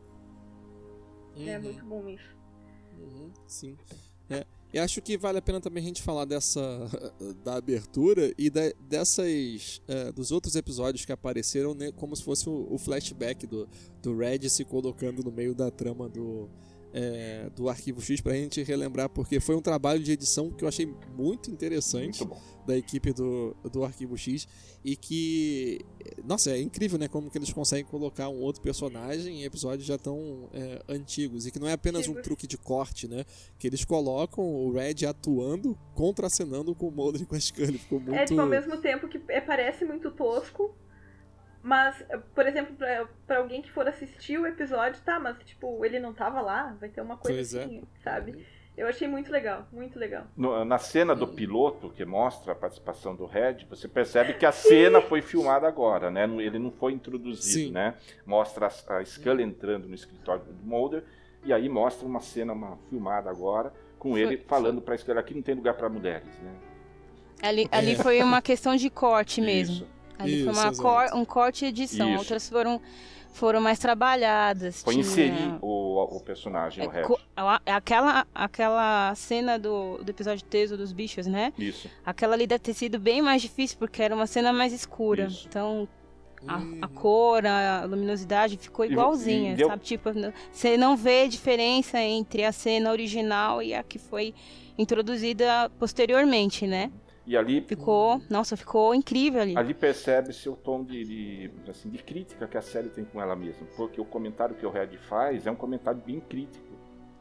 [1.39, 2.35] É Uhum, muito bom isso.
[2.99, 3.77] uhum, sim.
[4.29, 6.59] É, e acho que vale a pena também a gente falar dessa
[7.43, 12.67] da abertura e dessas é, dos outros episódios que apareceram né, como se fosse o,
[12.69, 13.67] o flashback do,
[14.01, 16.49] do Red se colocando no meio da trama do
[16.93, 20.67] é, do Arquivo X pra gente relembrar porque foi um trabalho de edição que eu
[20.67, 24.45] achei muito interessante Muito da equipe do, do Arquivo X
[24.83, 25.79] e que,
[26.23, 29.97] nossa, é incrível, né, como que eles conseguem colocar um outro personagem em episódios já
[29.97, 31.45] tão é, antigos.
[31.45, 33.23] E que não é apenas um truque de corte, né,
[33.57, 37.99] que eles colocam o Red atuando, contracenando com o Mulder e com a Scully, ficou
[37.99, 38.15] muito...
[38.15, 40.75] É, tipo, ao mesmo tempo que é- parece muito tosco,
[41.63, 42.03] mas,
[42.33, 46.13] por exemplo, pra, pra alguém que for assistir o episódio, tá, mas, tipo, ele não
[46.13, 47.63] tava lá, vai ter uma coisa Pois é.
[47.63, 48.45] assim, sabe?
[48.77, 50.25] Eu achei muito legal, muito legal.
[50.37, 54.51] No- na cena do piloto, que mostra a participação do Red, você percebe que a
[54.51, 56.25] cena foi filmada agora, né?
[56.39, 57.71] Ele não foi introduzido, Sim.
[57.71, 57.95] né?
[58.23, 61.03] Mostra a, a Scully entrando no escritório do Mulder,
[61.43, 65.33] e aí mostra uma cena uma, filmada agora, com Foi- ele falando pra Scully, aqui
[65.33, 66.53] não tem lugar para mulheres, né?
[67.41, 69.75] Ali, ali foi uma questão de corte mesmo.
[69.75, 69.96] Isso.
[70.19, 70.81] Ali foi Isso, uma exato.
[70.81, 72.09] cor- um corte e edição.
[72.09, 72.19] Isso.
[72.19, 72.81] Outras foram,
[73.33, 74.81] foram mais trabalhadas.
[74.83, 77.03] Foi tinha- inserir o, o personagem, o É, Red.
[77.03, 81.53] co- a- aquela, aquela cena do, do episódio Teso dos bichos, né?
[81.57, 81.89] Isso.
[82.05, 85.25] Aquela ali deve ter sido bem mais difícil, porque era uma cena mais escura.
[85.25, 85.45] Isso.
[85.47, 85.87] Então,
[86.47, 86.79] a, a Uhum.
[86.95, 89.83] cor, a luminosidade ficou E igualzinha, e deu- sabe?
[89.83, 90.09] Tipo,
[90.51, 94.33] você não vê diferença entre a cena original e a que foi
[94.77, 96.91] introduzida posteriormente, né?
[97.27, 99.57] E ali, Ficou, nossa, ficou incrível ali.
[99.57, 103.35] ali percebe-se o tom de, de, assim, de crítica que a série tem com ela
[103.35, 103.67] mesma.
[103.75, 106.65] Porque o comentário que o Red faz é um comentário bem crítico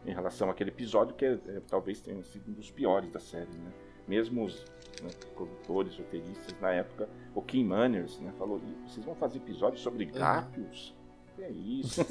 [0.06, 3.50] em relação àquele episódio que é, é, talvez tenha sido um dos piores da série,
[3.50, 3.72] né?
[4.06, 4.64] Mesmo os
[5.02, 9.80] né, produtores, roteiristas na época, o Kim Manners, né, falou: "Ih, vocês vão fazer episódio
[9.80, 10.94] sobre gatos?
[11.36, 12.00] Que é isso?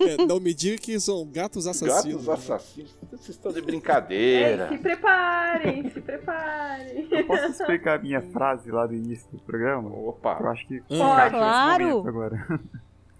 [0.00, 2.26] É, não me diga que são gatos assassinos.
[2.26, 2.96] Gatos assassinos.
[3.10, 4.68] Vocês estão de É, brincadeira.
[4.68, 7.08] se preparem, se preparem.
[7.26, 9.88] Posso explicar a minha frase lá do início do programa?
[9.90, 10.34] Eu Opa.
[10.50, 12.08] acho que Ah, encaixa nesse Claro.
[12.08, 12.60] agora.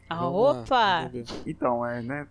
[0.09, 1.11] Ah, opa!
[1.47, 2.27] Então, é, né?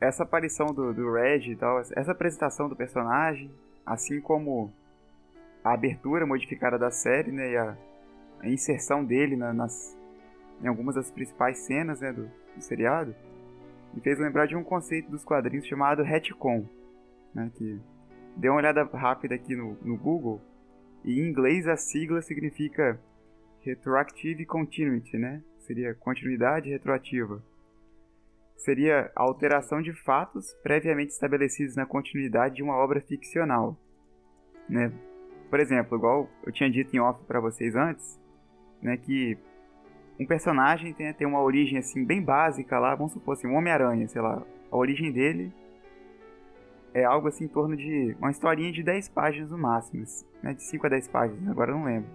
[0.00, 3.50] Essa aparição do, do Red e tal, essa apresentação do personagem,
[3.86, 4.70] assim como
[5.64, 7.52] a abertura modificada da série, né?
[7.52, 7.76] E a,
[8.40, 9.96] a inserção dele na- nas,
[10.62, 12.12] em algumas das principais cenas, né?
[12.12, 13.14] Do, do seriado,
[13.94, 16.66] me fez lembrar de um conceito dos quadrinhos chamado retcon,
[17.34, 17.50] né?
[17.54, 17.80] Que
[18.36, 20.40] dei uma olhada rápida aqui no, no Google,
[21.04, 23.00] e em inglês a sigla significa
[23.60, 25.42] Retroactive Continuity, né?
[25.58, 27.42] Seria continuidade retroativa
[28.58, 33.78] seria a alteração de fatos previamente estabelecidos na continuidade de uma obra ficcional,
[34.68, 34.92] né?
[35.48, 38.20] Por exemplo, igual eu tinha dito em off para vocês antes,
[38.82, 39.38] né, que
[40.18, 44.08] um personagem tem, tem uma origem assim bem básica lá, vamos supor assim, um Homem-Aranha,
[44.08, 45.52] sei lá, a origem dele
[46.92, 50.04] é algo assim em torno de uma historinha de 10 páginas no máximo,
[50.42, 52.10] né, de 5 a 10 páginas, agora não lembro.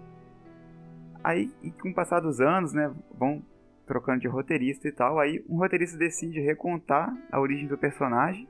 [1.22, 3.42] Aí, e com o passar dos anos, né, vão
[3.86, 8.48] trocando de roteirista e tal, aí um roteirista decide recontar a origem do personagem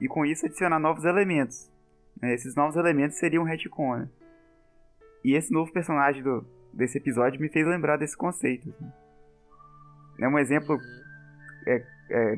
[0.00, 1.70] e com isso adicionar novos elementos.
[2.20, 2.34] né?
[2.34, 4.08] Esses novos elementos seriam um retcon, né?
[5.24, 6.46] E esse novo personagem do,
[6.76, 8.68] desse episódio me fez lembrar desse conceito.
[8.70, 8.92] assim.
[10.20, 10.78] É um exemplo
[11.66, 12.36] é,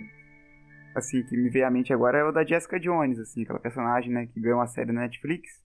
[0.95, 4.13] assim que me veio à mente agora é o da Jessica Jones, assim, aquela personagem,
[4.13, 5.63] né, que ganhou uma série na Netflix.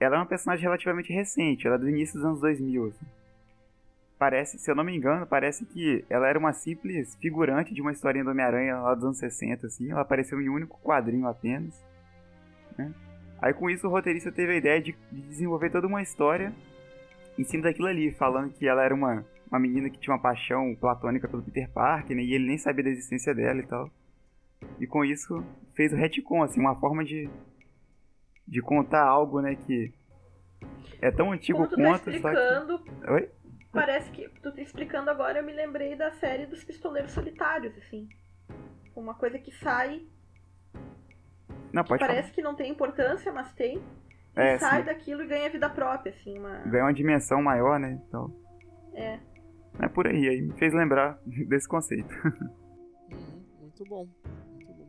[0.00, 3.06] Ela é uma personagem relativamente recente, ela é do início dos anos 2000, assim
[4.22, 7.90] parece, se eu não me engano, parece que ela era uma simples figurante de uma
[7.90, 9.90] historinha do Homem-Aranha lá dos anos 60, assim.
[9.90, 11.74] Ela apareceu em um único quadrinho apenas.
[12.78, 12.92] Né?
[13.40, 16.54] Aí com isso o roteirista teve a ideia de, de desenvolver toda uma história
[17.38, 20.74] em cima daquilo ali, falando que ela era uma, uma menina que tinha uma paixão
[20.78, 22.22] platônica pelo Peter Parker, né?
[22.22, 23.90] E ele nem sabia da existência dela e tal.
[24.78, 27.28] E com isso fez o retcon, assim, uma forma de,
[28.46, 29.92] de contar algo, né, que
[31.00, 32.10] é tão antigo Como tu tá quanto, que...
[32.10, 33.28] explicando, Oi?
[33.72, 38.08] parece que tu tá explicando agora, eu me lembrei da série dos Pistoleiros Solitários, assim.
[38.94, 40.02] Uma coisa que sai,
[41.72, 42.14] Não, pode falar.
[42.14, 43.82] parece que não tem importância, mas tem.
[44.36, 44.86] E É, sai sim.
[44.86, 46.58] daquilo e ganha vida própria, assim, uma...
[46.60, 48.00] ganha uma dimensão maior, né?
[48.08, 48.32] Então,
[48.94, 49.18] É.
[49.80, 51.18] é por aí, aí me fez lembrar
[51.48, 52.08] desse conceito.
[52.24, 54.06] Uhum, muito bom.
[54.54, 54.88] Muito bom.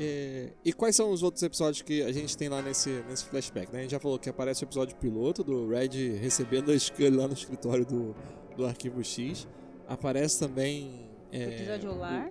[0.00, 3.72] É, e quais são os outros episódios que a gente tem lá nesse, nesse flashback?
[3.72, 3.80] Né?
[3.80, 7.26] A gente já falou que aparece o episódio piloto do Red recebendo a Scully lá
[7.26, 8.14] no escritório do,
[8.56, 9.48] do Arquivo X.
[9.88, 11.10] Aparece também.
[11.32, 12.30] é, Episódio Olar.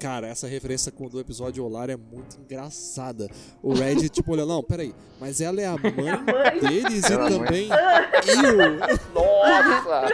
[0.00, 3.28] Cara, essa referência com do episódio Olar é muito engraçada.
[3.62, 6.58] O Red, tipo, olha, não, peraí, mas ela é a mãe mãe.
[6.58, 7.38] deles e é a mãe.
[7.38, 7.68] também.
[7.68, 8.78] Eu!
[9.12, 10.08] Nossa!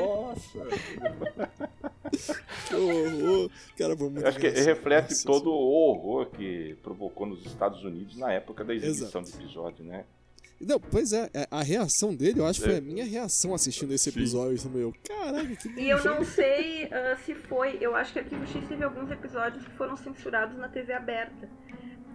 [0.00, 1.66] Nossa!
[2.68, 3.50] Que horror!
[3.76, 8.16] Cara, foi muito acho que reflete Nossa todo o horror que provocou nos Estados Unidos
[8.16, 9.38] na época da exibição Exato.
[9.38, 10.04] do episódio, né?
[10.60, 12.78] Não, pois é, é, a reação dele, eu acho que foi É.
[12.78, 14.82] a minha reação assistindo esse episódio também.
[14.82, 17.76] Eu, caraca, que E eu não sei ah, se foi.
[17.80, 21.48] Eu acho que Arquivo X teve alguns episódios que foram censurados na TV aberta.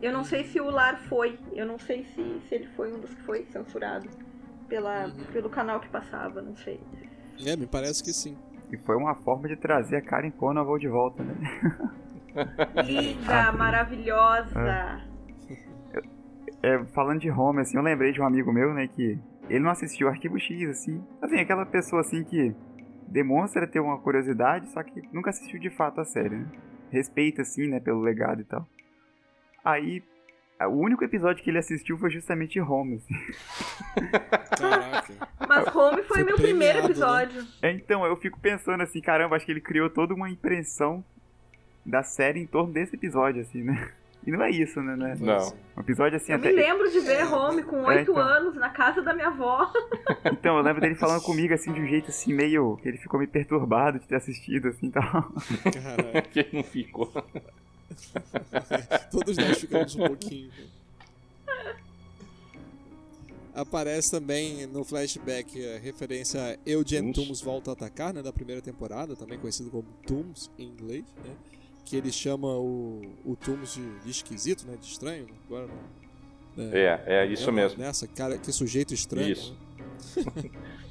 [0.01, 1.37] Eu não sei se o Lar foi.
[1.53, 4.09] Eu não sei se, se ele foi um dos que foi censurado
[4.67, 5.13] pela, Uhum.
[5.31, 6.79] pelo canal que passava, não sei.
[7.45, 8.35] É, me parece que sim.
[8.71, 11.35] E foi uma forma de trazer a Karen Conoval de volta, né?
[12.85, 14.59] Linda, maravilhosa.
[14.59, 15.10] É,
[16.93, 19.17] falando de home, assim, eu lembrei de um amigo meu, né, que
[19.49, 21.03] ele não assistiu Arquivo X, assim.
[21.21, 22.55] Assim, aquela pessoa, assim, que
[23.07, 26.47] demonstra ter uma curiosidade, só que nunca assistiu de fato a série, né?
[26.91, 28.67] Respeita, assim, né, pelo legado e tal.
[29.63, 30.03] Aí,
[30.61, 33.15] o único episódio que ele assistiu foi justamente Home, assim.
[34.57, 35.13] Caraca.
[35.47, 36.85] Mas Home foi, Foi meu primeiro né?
[36.85, 37.43] episódio.
[37.61, 41.03] É, Então, eu fico pensando assim, caramba, acho que ele criou toda uma impressão
[41.85, 43.91] da série em torno desse episódio, assim, né?
[44.25, 44.95] E não é isso, né?
[44.95, 45.17] né?
[45.19, 45.53] Não.
[45.77, 46.49] Um episódio assim Eu até.
[46.49, 48.17] me lembro de ver Home com É, oito então.
[48.21, 49.71] anos na casa da minha avó.
[50.31, 52.77] Então, eu lembro dele falando comigo assim de um jeito assim, meio.
[52.77, 55.31] que ele ficou meio perturbado de ter assistido, assim e tal.
[56.31, 57.11] Quem não ficou?
[59.11, 60.51] Todos nós ficamos um pouquinho.
[63.53, 67.27] Aparece também no flashback a referência a Eugene Tooms.
[67.27, 71.33] Tooms Volta a Atacar, né, da primeira temporada, também conhecido como Tooms em inglês, né?
[71.85, 74.77] Que ele chama o, o Tooms de, de esquisito, né?
[74.79, 75.27] De estranho.
[75.45, 75.67] Agora
[76.55, 77.79] né, É, é isso lembra mesmo.
[77.79, 79.31] Nessa, cara, que sujeito estranho.
[79.31, 79.55] Isso.
[80.15, 80.49] né?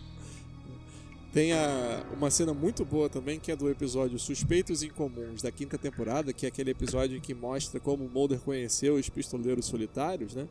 [1.32, 5.78] Tem a, uma cena muito boa também, que é do episódio Suspeitos Incomuns, da quinta
[5.78, 10.48] temporada, que é aquele episódio que mostra como o Mulder conheceu os pistoleiros solitários, né?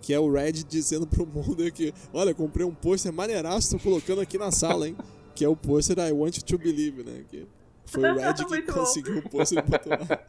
[0.00, 4.20] Que é o Red dizendo pro Mulder que, olha, comprei um pôster maneiraço, tô colocando
[4.20, 4.96] aqui na sala, hein?
[5.34, 7.24] Que é o pôster I Want You to Believe, né?
[7.30, 7.46] Que
[7.90, 8.72] foi o Red que bom.
[8.78, 10.20] conseguiu o pôster e botou lá.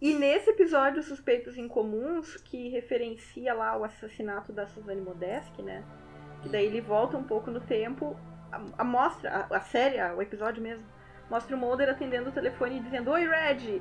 [0.00, 5.82] E nesse episódio, Suspeitos Incomuns, que referencia lá o assassinato da Suzane Modeschi, né?
[6.44, 8.14] E daí ele volta um pouco no tempo,
[8.52, 10.84] a, a mostra, a, a série, a- o episódio mesmo,
[11.30, 13.80] mostra o Mulder atendendo o telefone e dizendo Oi, Red!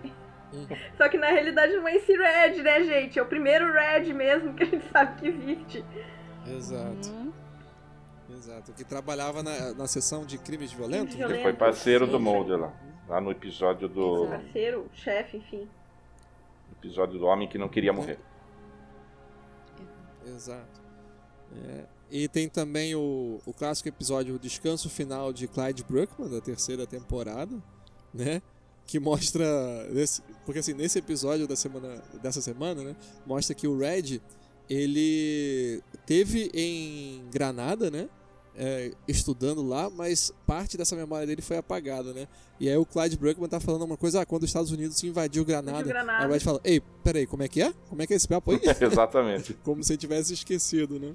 [0.97, 3.19] Só que na realidade não é esse Red, né, gente?
[3.19, 5.83] É o primeiro Red mesmo que a gente sabe que existe.
[6.47, 7.33] Exato, Hum,
[8.43, 8.73] exato.
[8.73, 11.15] Que trabalhava na, na sessão de crimes violentos.
[11.15, 11.25] né?
[11.25, 12.19] Ele foi parceiro do.
[12.19, 12.73] Mulder lá.
[13.07, 14.25] Lá no episódio do.
[14.25, 14.43] Exato.
[14.43, 15.67] Parceiro, chefe, enfim.
[16.79, 18.19] Episódio do homem que não queria morrer.
[20.25, 20.81] Exato.
[21.55, 26.41] É, E tem também o, o clássico episódio O Descanso Final de Clyde Bruckman, da
[26.41, 27.55] terceira temporada,
[28.13, 28.41] né?
[28.85, 29.45] Que mostra.
[29.91, 32.95] Nesse, porque assim, nesse episódio da semana, dessa semana, né?
[33.25, 34.19] Mostra que o Red,
[34.69, 38.09] ele teve em Granada, né?
[38.55, 42.27] É, estudando lá, mas parte dessa memória dele foi apagada, né?
[42.59, 45.43] E aí o Clyde Bruckman tá falando uma coisa, ah, quando os Estados Unidos invadiu
[45.43, 46.27] Granada, Invadiu Granada.
[46.27, 47.73] Red fala, ei, peraí, como é que é?
[47.89, 48.61] Como é que é esse papo aí?
[48.79, 49.53] Exatamente.
[49.63, 51.13] Como se tivesse esquecido, né?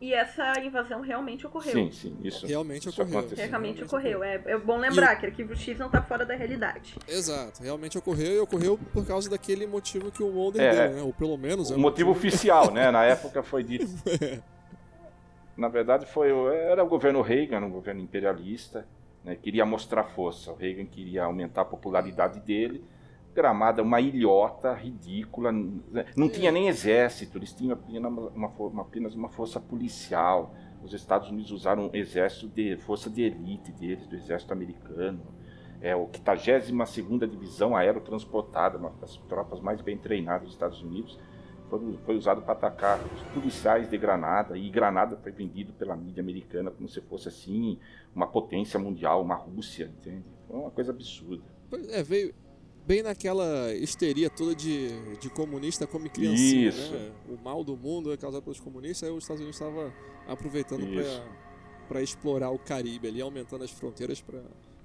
[0.00, 1.72] E essa invasão realmente ocorreu.
[1.72, 2.46] Sim, sim, isso.
[2.46, 3.28] Realmente isso ocorreu.
[3.36, 4.22] Realmente ocorreu.
[4.22, 6.94] É, é bom lembrar que Arquivo X não tá fora da realidade.
[7.08, 11.02] Exato, realmente ocorreu e ocorreu por causa daquele motivo que o Mulder É, deu, né?
[11.02, 12.92] Ou pelo menos é O motivo oficial, né?
[12.92, 13.88] Na época foi dito.
[15.58, 18.86] Na verdade, foi era o governo Reagan, um governo imperialista,
[19.24, 19.34] né?
[19.34, 20.52] queria mostrar força.
[20.52, 22.84] O Reagan queria aumentar a popularidade dele.
[23.34, 26.06] Gramada, uma ilhota ridícula, né?
[26.16, 30.54] não tinha nem exército, eles tinham apenas uma, uma apenas uma força policial.
[30.80, 35.22] Os Estados Unidos usaram um exército de força de elite deles, do exército americano.
[35.80, 41.18] É o 82ª Divisão Aerotransportada, uma das tropas mais bem treinadas dos Estados Unidos,
[41.68, 46.22] foi, foi usado para atacar os policiais de Granada, e Granada foi vendido pela mídia
[46.22, 47.78] americana como se fosse assim
[48.14, 50.24] uma potência mundial, uma Rússia, entende?
[50.46, 51.42] Foi uma coisa absurda.
[51.70, 52.34] Pois É, veio
[52.86, 54.88] bem naquela histeria toda de,
[55.18, 56.92] de comunista come criancinha, Isso.
[56.92, 57.12] né?
[57.28, 59.92] O mal do mundo é causado pelos comunistas, aí os Estados Unidos estavam
[60.26, 60.86] aproveitando
[61.86, 64.22] para explorar o Caribe ali, aumentando as fronteiras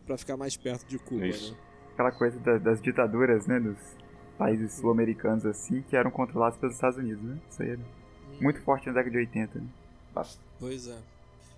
[0.05, 1.53] para ficar mais perto de Cuba, Isso.
[1.53, 1.57] né?
[1.93, 3.59] Aquela coisa da- das ditaduras, né?
[3.59, 3.77] Dos
[4.37, 7.37] países sul-americanos assim, que eram controlados pelos Estados Unidos, né?
[7.49, 7.79] Isso aí era
[8.39, 9.59] muito forte na década de 80.
[9.59, 9.67] Né?
[10.59, 10.97] Pois é.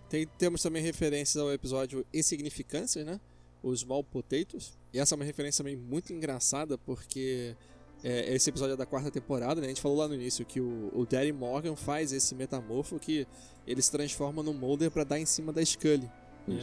[0.09, 3.19] Tem, temos também referências ao episódio Insignificâncias, né?
[3.63, 4.77] Os Small Potatoes.
[4.93, 7.55] E essa é uma referência também muito engraçada, porque
[8.03, 9.67] é, esse episódio é da quarta temporada, né?
[9.67, 13.27] A gente falou lá no início que o, o Daddy Morgan faz esse metamorfo que
[13.65, 16.09] ele se transforma no Mulder pra dar em cima da Scully.
[16.47, 16.61] né?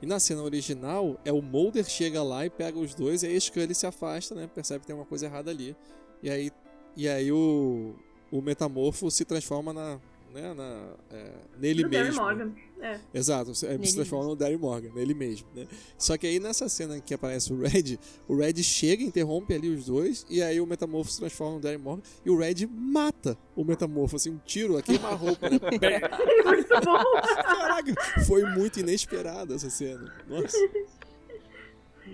[0.00, 3.36] E na cena original, é o Mulder chega lá e pega os dois, e aí
[3.36, 4.48] a Scully se afasta, né?
[4.52, 5.76] Percebe que tem uma coisa errada ali.
[6.22, 6.50] E aí,
[6.96, 7.94] e aí o,
[8.30, 9.98] o metamorfo se transforma na,
[10.32, 12.22] né, na, é, nele Barry mesmo.
[12.22, 12.52] Morgan.
[12.80, 12.98] É.
[13.12, 15.66] Exato, se- Nele se transforma no Darry Morgan, nele mesmo, né?
[15.96, 17.98] Só que aí nessa cena em que aparece o Red,
[18.28, 21.78] o Red chega, interrompe ali os dois, e aí o Metamorfo se transforma no Darry
[21.78, 25.58] Morgan, e o Red mata o Metamorfo, assim, um tiro a queima-roupa, né?
[26.44, 27.20] Muito bom.
[27.42, 27.94] Caraca,
[28.26, 30.12] foi muito inesperada essa cena.
[30.28, 30.56] Nossa.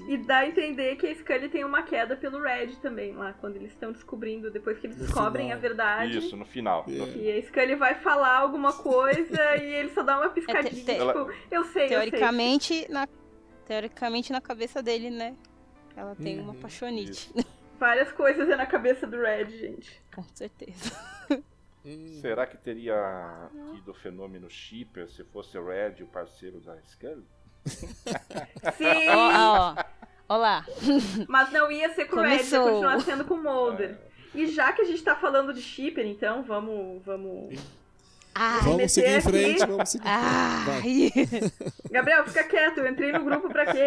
[0.07, 3.57] E dá a entender que a Scully tem uma queda pelo Red também, lá, quando
[3.57, 5.57] eles estão descobrindo, depois que eles No descobrem final.
[5.59, 6.19] a verdade.
[6.19, 6.85] Isso, no final.
[6.89, 7.17] É.
[7.19, 11.33] E a Scully vai falar alguma coisa e ele só dá uma piscadinha, te- tipo,
[11.51, 13.09] eu sei, Teoricamente, na,
[13.67, 15.35] teoricamente, na cabeça dele, né?
[15.97, 17.31] Ela tem uma Uhum, paixonite.
[17.35, 17.51] eu sei.
[17.79, 20.03] Várias coisas é na cabeça do Red, gente.
[20.15, 20.93] Com certeza.
[21.87, 22.95] Hum, Será que teria
[23.75, 27.27] tido o fenômeno shipper se fosse o Red, o parceiro da Scully?
[28.77, 29.85] Sim, Ó, ó,
[30.29, 30.37] ó.
[30.37, 30.65] Lá.
[31.29, 32.65] mas não ia ser com o Red, ia Começou.
[32.65, 33.99] continuar sendo com o Mulder.
[34.35, 37.55] E já que a gente tá falando de shipper, então, vamos, vamos...
[38.35, 39.23] Ai, vamos seguir em aqui.
[39.29, 41.53] frente, vamos seguir em frente.
[41.91, 43.87] Gabriel, fica quieto, eu entrei no grupo pra quê?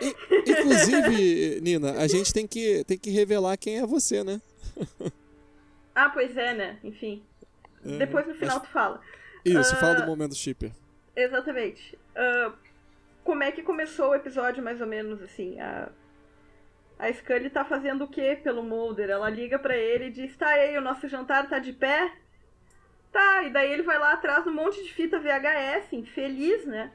[0.00, 4.40] I- Inclusive, Nina, a gente tem que, tem que revelar quem é você, né?
[5.94, 6.78] Ah, pois é, né?
[6.84, 7.22] Enfim.
[7.84, 9.00] É, Depois no final tu fala.
[9.44, 10.70] Isso, fala Ah, do momento shipper.
[11.16, 11.98] Exatamente.
[12.14, 12.52] Ah,
[13.24, 15.60] como é que começou o episódio, mais ou menos, assim?
[15.60, 15.88] A,
[16.98, 19.10] a Scully tá fazendo o que pelo Mulder?
[19.10, 22.12] Ela liga pra ele e diz, tá aí, o nosso jantar tá de pé?
[23.12, 26.92] Tá, e daí ele vai lá atrás um monte de fita VHS, infeliz, né?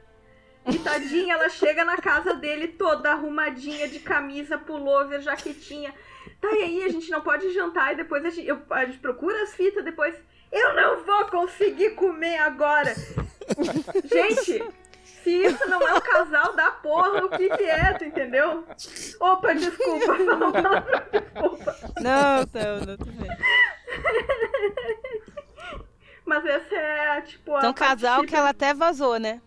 [0.66, 5.94] E tadinha, ela chega na casa dele toda arrumadinha, de camisa, pullover, jaquetinha.
[6.40, 8.98] Tá, e aí, a gente não pode jantar e depois a gente, eu- a gente
[8.98, 10.14] procura as fitas, depois...
[10.50, 12.94] Eu não vou conseguir comer agora!
[14.06, 14.62] Gente,
[15.26, 18.64] se isso não é um casal da porra, o que que é, tu entendeu?
[19.18, 21.76] Opa, desculpa, falou palavrão, desculpa.
[22.00, 23.30] Não, não, não, tudo bem.
[26.24, 29.40] Mas essa é, tipo, Então, casal que ela até vazou, né?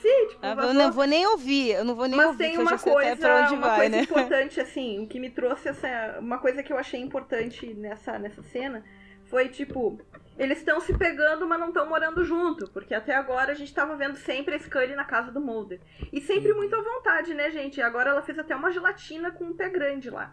[0.00, 0.74] Sim, tipo, Ah, eu vazou.
[0.74, 3.52] não vou nem ouvir, eu não vou nem Mas ouvir, tem que eu uma coisa,
[3.52, 4.02] uma vai, coisa né?
[4.02, 6.18] importante, assim, o que me trouxe essa.
[6.20, 8.84] Uma coisa que eu achei importante nessa, nessa cena
[9.30, 9.98] foi, tipo,
[10.38, 12.68] eles estão se pegando, mas não estão morando junto.
[12.70, 15.80] Porque até agora a gente tava vendo sempre a Scully na casa do Mulder.
[16.12, 17.78] E sempre muito à vontade, né, gente?
[17.78, 20.32] E agora ela fez até uma gelatina com um pé grande lá.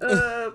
[0.00, 0.52] Ah,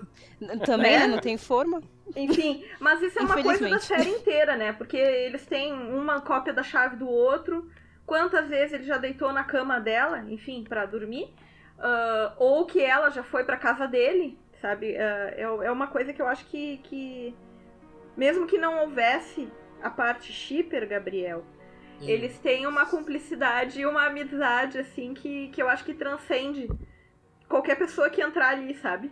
[0.66, 0.98] Também, É?
[1.00, 1.06] né?
[1.06, 1.80] Não tem forma.
[2.16, 4.72] enfim, mas isso é uma coisa da série inteira, né?
[4.72, 7.70] Porque eles têm uma cópia da chave do outro.
[8.04, 11.32] Quantas vezes ele já deitou na cama dela, enfim, pra dormir.
[11.78, 14.96] Ah, ou que ela já foi pra casa dele, sabe?
[14.96, 17.34] Ah, é, é uma coisa que eu acho que, que.
[18.16, 19.48] Mesmo que não houvesse
[19.82, 21.44] a parte shipper, Gabriel,
[22.00, 22.08] Hum.
[22.08, 26.68] eles têm uma cumplicidade e uma amizade, assim, que, que eu acho que transcende
[27.48, 29.10] qualquer pessoa que entrar ali, sabe?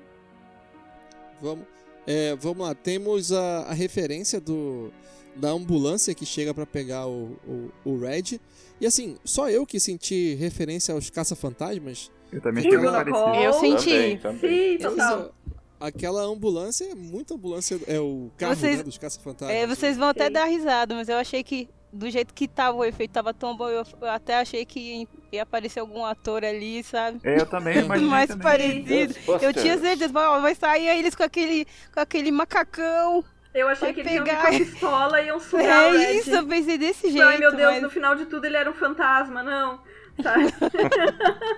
[1.40, 1.66] Vamos,
[2.06, 4.92] é, vamos lá, temos a, a referência do
[5.36, 8.40] da ambulância que chega pra pegar o, o, o Red.
[8.80, 12.08] E assim, só eu que senti referência aos caça-fantasmas.
[12.30, 12.62] Eu também.
[12.70, 13.42] Cole.
[13.42, 13.90] Eu senti.
[13.90, 14.78] Também, também.
[14.78, 15.34] Sim, total.
[15.80, 19.56] Aquela ambulância é muito ambulância, é o carro Vocês- né, dos caça-fantasmas.
[19.56, 22.84] É, vocês vão até dar risada, mas eu achei que do jeito que tava o
[22.84, 27.20] efeito tava tão bom, eu, até achei que ia aparecer algum ator ali, sabe?
[27.22, 28.42] É, eu também imaginei Mais também.
[28.42, 29.14] parecido.
[29.42, 33.24] Eu tinha certeza, ó, vai sair eles com aquele, com aquele macacão.
[33.54, 34.40] Eu achei Vai que eles iam pegar.
[34.40, 37.22] com a pistola e iam sugar o É isso, eu pensei desse jeito.
[37.24, 39.78] Ai, meu Deus, mas- no final de tudo ele era um fantasma, não.
[40.22, 40.52] Sabe?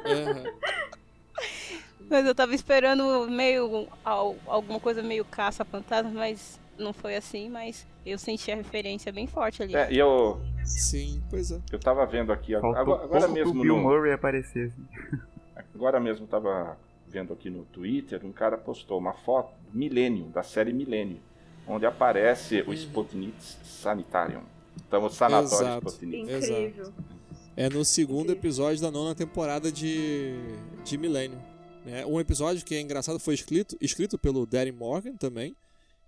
[0.05, 0.53] É,
[2.09, 7.87] Mas eu tava esperando meio al- alguma coisa meio caça-fantasma, mas não foi assim, mas
[8.05, 9.75] eu senti a referência bem forte ali.
[9.75, 11.61] É, e eu, sim, pois é.
[11.73, 14.73] eu tava vendo aqui, Faltou agora, agora mesmo pro Bill no, Murray aparecer.
[14.73, 15.19] Assim.
[15.75, 20.43] Agora mesmo tava vendo aqui no Twitter, um cara postou uma foto do Millennium, da
[20.43, 21.19] série Millennium,
[21.69, 24.41] onde aparece o Sputnik Sanitarium.
[24.87, 25.89] Então, o sanatório Exato.
[25.89, 26.23] Sputnik.
[26.23, 26.93] Incrível.
[27.55, 30.35] É no segundo episódio da nona temporada de,
[30.85, 31.41] de Millennium.
[31.87, 32.05] Né?
[32.05, 35.55] Um episódio que é engraçado, foi escrito, escrito pelo Darren Morgan também,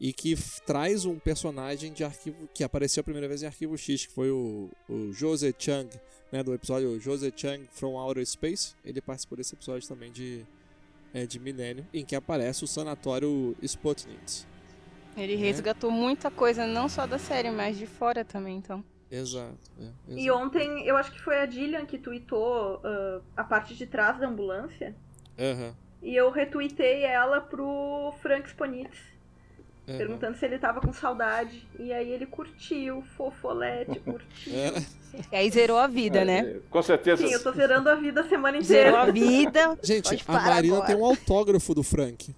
[0.01, 4.07] e que traz um personagem de arquivo que apareceu a primeira vez em Arquivo X,
[4.07, 5.89] que foi o, o Jose Chang,
[6.33, 8.74] né, do episódio Jose Chang from Outer Space.
[8.85, 10.45] Ele participou desse episódio também de,
[11.14, 14.45] é, de Millennium, em que aparece o sanatório Sputnik.
[15.16, 15.43] Ele Né?
[15.43, 18.85] resgatou muita coisa, não só da série, mas de fora também, então.
[19.11, 19.57] Exato.
[19.81, 20.39] é, E exato.
[20.39, 24.29] ontem, eu acho que foi a Dillian que tweetou ah, a parte de trás da
[24.29, 24.95] ambulância.
[25.39, 28.99] Aham, E eu retuitei ela pro Frank Sponitz,
[29.89, 29.99] aham.
[29.99, 31.66] perguntando se ele tava com saudade.
[31.78, 34.53] E aí ele curtiu, fofolete, curtiu.
[34.55, 34.72] É,
[35.32, 36.39] E aí zerou a vida, É, né?
[36.41, 37.26] é, Com certeza.
[37.26, 39.03] Sim, eu tô zerando a vida a semana Zerou inteira.
[39.03, 39.78] a vida.
[39.82, 40.86] Gente, a Marina agora.
[40.86, 42.34] tem um autógrafo do Frank.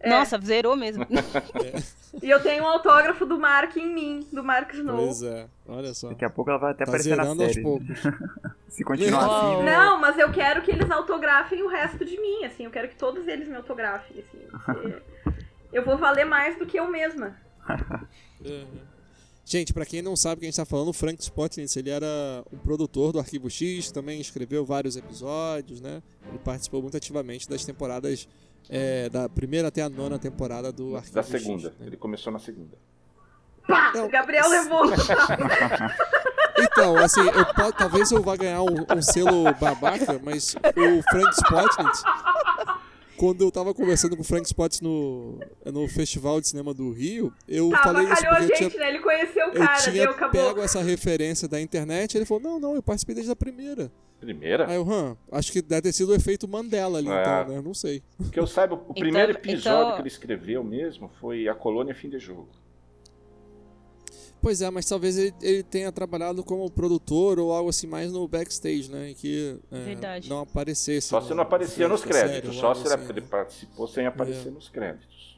[0.00, 0.10] É.
[0.10, 1.04] Nossa, zerou mesmo.
[2.22, 4.96] E eu tenho um autógrafo do Mark em mim, do Mark Snow.
[4.96, 6.08] Pois é, olha só.
[6.08, 7.62] Daqui a pouco ela vai até Tá aparecer na série.
[7.62, 7.98] poucos.
[8.68, 9.30] Se continuar Oh.
[9.56, 9.76] assim, né?
[9.76, 12.64] Não, mas eu quero que eles autografem o resto de mim, assim.
[12.64, 14.94] Eu quero que todos eles me autografem, assim.
[15.72, 17.36] eu vou valer mais do que eu mesma.
[18.44, 18.66] Uhum.
[19.44, 22.06] Gente, pra quem não sabe quem a gente tá falando, o Frank Spotnitz, ele era
[22.52, 26.02] um produtor do Arquivo X, também escreveu vários episódios, né?
[26.28, 28.28] Ele participou muito ativamente das temporadas,
[28.68, 31.42] é, da primeira até a nona temporada do Arquivo Da X.
[31.42, 31.68] segunda.
[31.78, 31.86] né?
[31.86, 32.76] Ele começou na segunda.
[33.66, 33.92] Pá!
[33.94, 34.82] Não, o Gabriel levou.
[36.58, 42.02] Então, assim, eu talvez eu vá ganhar um, um selo babaca, mas o Frank Spotnitz,
[43.16, 47.32] quando eu tava conversando com o Frank Spotnitz no, no Festival de Cinema do Rio,
[47.48, 48.88] eu Tava, falei isso calhou a porque eu gente, tinha né?
[48.90, 50.30] Ele conheceu o Eu cara, tinha deu, acabou.
[50.48, 53.90] pego essa referência da internet, ele falou, não, não, eu participei desde a primeira.
[54.20, 54.66] Primeira?
[54.68, 54.86] Aí eu,
[55.30, 57.20] acho que deve ter sido o efeito Mandela ali, É.
[57.20, 57.60] então, né?
[57.62, 58.02] Não sei.
[58.32, 62.08] Que eu saiba, o primeiro episódio então- que ele escreveu mesmo foi A Colônia Fim
[62.08, 62.48] de Jogo.
[64.46, 68.28] Pois é, mas talvez ele, ele tenha trabalhado como produtor ou algo assim mais no
[68.28, 69.10] backstage, né?
[69.10, 70.30] Em que é, Verdade.
[70.30, 71.08] não aparecesse.
[71.08, 72.54] Só se não aparecia no nos série créditos.
[72.54, 73.26] ou Só se ele, assim, ele né?
[73.28, 74.50] participou sem aparecer É.
[74.52, 75.36] nos créditos.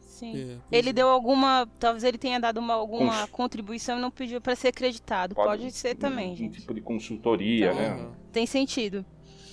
[0.00, 0.58] Sim.
[0.72, 0.92] É, Ele é.
[0.94, 1.68] deu alguma.
[1.78, 5.34] Talvez ele tenha dado uma, alguma Cons- contribuição e não pediu pra ser acreditado.
[5.34, 6.60] Pode, ser também, um, gente.
[6.60, 8.08] tipo de consultoria, né?
[8.32, 9.04] Tem sentido.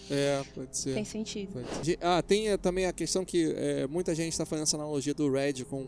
[0.10, 0.94] É, pode ser.
[0.94, 1.52] Tem sentido.
[1.62, 2.00] Pode ser.
[2.02, 5.30] Ah, tem eh, também a questão que eh, muita gente está fazendo essa analogia do
[5.30, 5.88] Red com,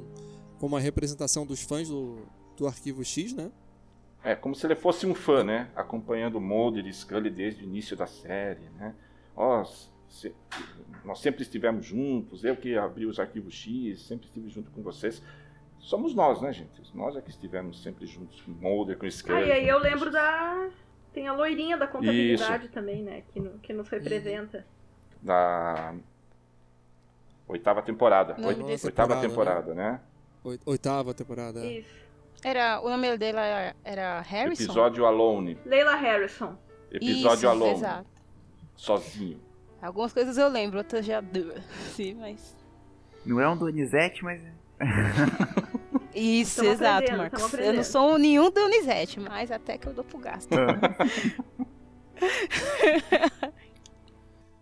[0.60, 2.18] com uma representação dos fãs do,
[2.58, 3.52] do Arquivo X, né?
[4.24, 5.70] É como se ele fosse um fã, né?
[5.76, 8.94] Acompanhando o Mulder e Scully desde o início da série, né?
[9.36, 9.64] Ó,
[10.10, 10.34] se-
[11.06, 15.22] nós sempre estivemos juntos, eu que abri os arquivos X, sempre estive junto com vocês.
[15.80, 16.82] Somos nós, né, gente?
[16.96, 19.44] Nós é que estivemos sempre juntos, com Mulder, com Scully.
[19.44, 20.70] Ah, e aí eu lembro da.
[21.14, 23.24] Tem a loirinha da contabilidade também, né?
[23.32, 24.66] Que, no- que nos representa.
[25.22, 25.96] Da
[27.48, 28.36] oitava temporada.
[28.46, 30.02] Oit- desse- Oitava Temporada, temporada, né?
[30.44, 31.60] Oi- Oitava temporada.
[31.66, 31.80] é.
[31.80, 32.07] Isso.
[32.44, 34.64] Era, o nome dela era, era Harrison?
[34.64, 35.58] Episódio Alone.
[35.66, 36.58] Leila Harrison.
[36.92, 37.74] Episódio Isso, Alone.
[37.74, 38.10] Exato.
[38.76, 39.42] Sozinho.
[39.82, 41.24] Algumas coisas eu lembro, outras já.
[41.96, 42.56] Sim, mas.
[43.26, 44.42] Não é um Donizete, mas.
[46.14, 47.54] Isso, Tamo exato, Marcos.
[47.54, 50.50] Eu não sou nenhum Donizete, mas até que eu dou pro gasto.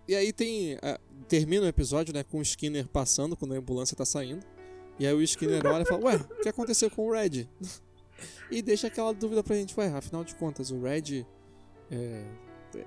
[0.08, 0.78] E aí tem.
[0.84, 4.46] ah, termina o episódio, né, com o Skinner passando quando a ambulância tá saindo.
[4.98, 7.48] E aí o Skinner olha e fala, ué, o que aconteceu com o Red?
[8.50, 11.26] e deixa aquela dúvida pra gente, ué, afinal de contas, o Red
[11.92, 12.24] é,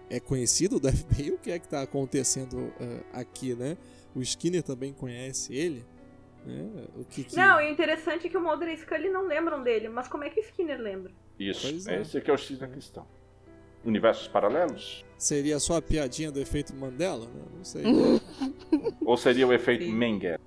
[0.09, 1.33] é conhecido do FBI?
[1.33, 3.77] O que é que tá acontecendo ah, aqui, né?
[4.15, 5.85] O Skinner também conhece ele?
[6.49, 6.85] né?
[6.97, 7.37] O que que...
[7.37, 10.25] Não, e o interessante é que o Mulder e Scully não lembram dele, mas como
[10.25, 11.13] é que o Skinner lembra?
[11.39, 11.69] Isso.
[11.69, 12.01] Pois é.
[12.01, 13.07] Esse aqui é o X da questão.
[13.85, 15.05] Universos paralelos?
[15.17, 17.27] Seria só a piadinha do efeito Mandela?
[17.27, 17.43] né?
[17.57, 17.85] Não sei.
[19.05, 19.91] Ou seria o efeito.
[19.91, 20.41] Menger?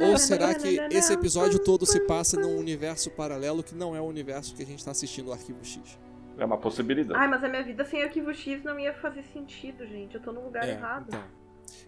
[0.00, 4.00] Ou, ou será que esse episódio todo se passa num universo paralelo que não é
[4.00, 5.98] o universo que a gente tá assistindo o Arquivo X?
[6.38, 7.18] É uma possibilidade.
[7.18, 10.14] Ai, mas a minha vida sem arquivo X não ia fazer sentido, gente.
[10.16, 11.06] Eu tô no lugar É, errado.
[11.08, 11.24] Então.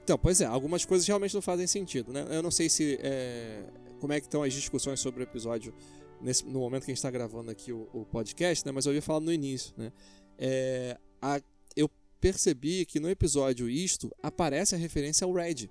[0.05, 2.27] então, pois é, algumas coisas realmente não fazem sentido, né?
[2.31, 2.99] Eu não sei se.
[3.03, 3.63] é,
[4.01, 5.75] como é que estão as discussões sobre o episódio
[6.21, 8.73] nesse, no momento que a gente está gravando aqui o, o podcast, né?
[8.73, 9.93] Mas eu ia falar no início, né?
[10.39, 11.41] É, a-
[11.77, 11.91] eu
[12.21, 15.69] percebi que no episódio Isto aparece a referência ao Red.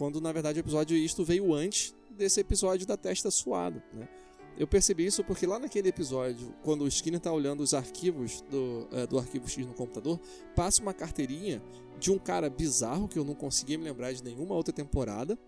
[0.00, 4.08] Quando na verdade o episódio Isto veio antes desse episódio da testa suada, né?
[4.56, 8.88] Eu percebi isso porque lá naquele episódio, quando o Skinner tá olhando os arquivos do,
[8.92, 10.18] eh, do arquivo X no computador,
[10.56, 11.62] passa uma carteirinha
[11.98, 15.38] de um cara bizarro que eu não conseguia me lembrar de nenhuma outra temporada,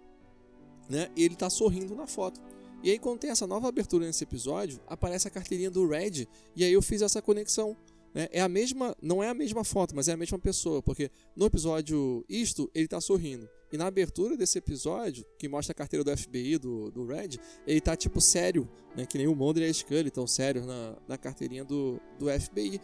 [0.86, 1.08] né?
[1.16, 2.38] E ele tá sorrindo na foto.
[2.82, 6.62] E aí quando tem essa nova abertura nesse episódio, aparece a carteirinha do Red, e
[6.62, 7.74] aí eu fiz essa conexão.
[8.12, 8.28] Né?
[8.30, 11.46] É a mesma, não é a mesma foto, mas é a mesma pessoa, porque no
[11.46, 13.48] episódio isto ele tá sorrindo.
[13.72, 17.80] E na abertura desse episódio, que mostra a carteira do FBI do, do Red, ele
[17.80, 19.06] tá tipo sério, né?
[19.06, 22.78] Que nem o Mulder e a Scully tão sérios na, na carteirinha do, do FBI.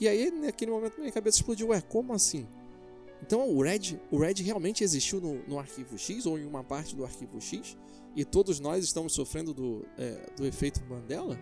[0.00, 1.68] E aí, naquele momento, minha cabeça explodiu.
[1.68, 2.46] Ué, como assim?
[3.20, 6.94] Então o Red, o Red realmente existiu no, no arquivo X ou em uma parte
[6.94, 7.76] do arquivo X?
[8.14, 11.38] E todos nós estamos sofrendo do, é, do efeito Mandela?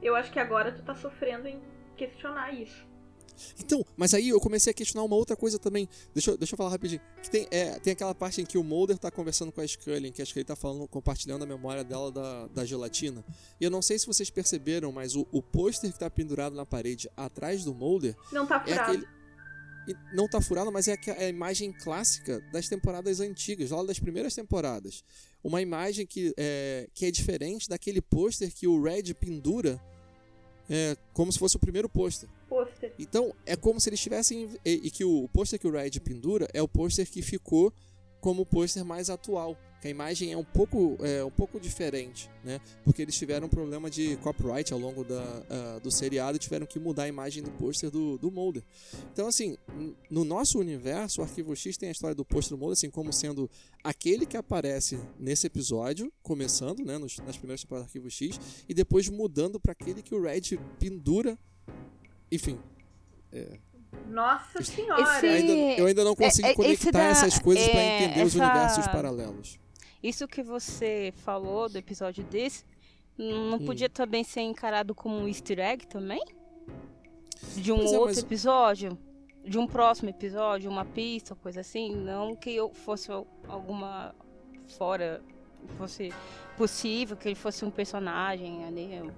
[0.00, 1.60] Eu acho que agora tu tá sofrendo em
[1.96, 2.86] questionar isso.
[3.58, 5.88] Então, mas aí eu comecei a questionar uma outra coisa também.
[6.14, 7.00] Deixa eu, deixa eu falar rapidinho.
[7.22, 10.08] Que tem, é, tem aquela parte em que o Mulder tá conversando com a Scully,
[10.08, 13.24] em que a Scully tá falando, compartilhando a memória dela da, da gelatina.
[13.60, 16.64] E eu não sei se vocês perceberam, mas o, o pôster que tá pendurado na
[16.64, 18.90] parede atrás do Mulder Não tá é furado.
[18.92, 19.06] aquele.
[19.88, 23.82] e Não tá furado, mas é aque- é a imagem clássica das temporadas antigas, lá
[23.82, 25.02] das primeiras temporadas.
[25.42, 29.80] Uma imagem que é, que é diferente daquele pôster que o Red pendura
[30.70, 32.28] é, como se fosse o primeiro pôster.
[32.82, 32.92] Pôster.
[32.98, 34.48] Então, é como se eles tivessem.
[34.64, 37.72] E, e que o pôster que o Red pendura é o pôster que ficou
[38.20, 39.56] como o pôster mais atual.
[39.80, 42.60] Que a imagem é um pouco, é, um pouco diferente, né?
[42.84, 46.64] Porque eles tiveram um problema de copyright ao longo da, ah, do seriado e tiveram
[46.66, 48.62] que mudar a imagem do pôster do, do Mulder.
[49.12, 49.58] Então, assim,
[50.08, 53.12] no nosso universo, o Arquivo X tem a história do pôster do Mulder, assim, como
[53.12, 53.50] sendo
[53.82, 58.38] aquele que aparece nesse episódio, começando, né, nos- nas primeiras temporadas do Arquivo X,
[58.68, 61.36] e depois mudando para aquele que o Red pendura.
[62.30, 62.56] Enfim,
[64.08, 65.00] Nossa senhora.
[65.02, 68.04] eu Esse- ainda, eu ainda não consegui é- é- conectar da- essas coisas pra é,
[68.04, 69.58] entender os essa- universos paralelos.
[70.02, 72.64] Isso que você falou do episódio desse,
[73.16, 73.64] não Hum.
[73.66, 76.22] podia também ser encarado como um easter egg também?
[77.56, 78.98] De um Pois é, outro mas- episódio?
[79.44, 81.94] De um próximo episódio, uma pista, coisa assim?
[81.96, 83.10] Não que eu fosse
[83.48, 84.14] alguma
[84.78, 85.20] fora,
[85.76, 86.12] fosse
[86.56, 89.10] possível que ele fosse um personagem ali.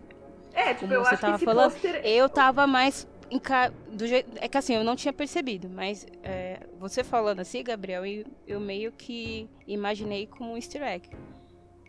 [0.55, 2.07] É, tipo, Como eu você acho que tava esse falando, pôster.
[2.07, 3.07] Eu tava mais.
[3.35, 4.31] Enca- Do jeito...
[4.41, 8.61] É que assim, eu não tinha percebido, mas é, você falando assim, Gabriel, eu, eu
[8.61, 11.09] meio que imaginei como um easter egg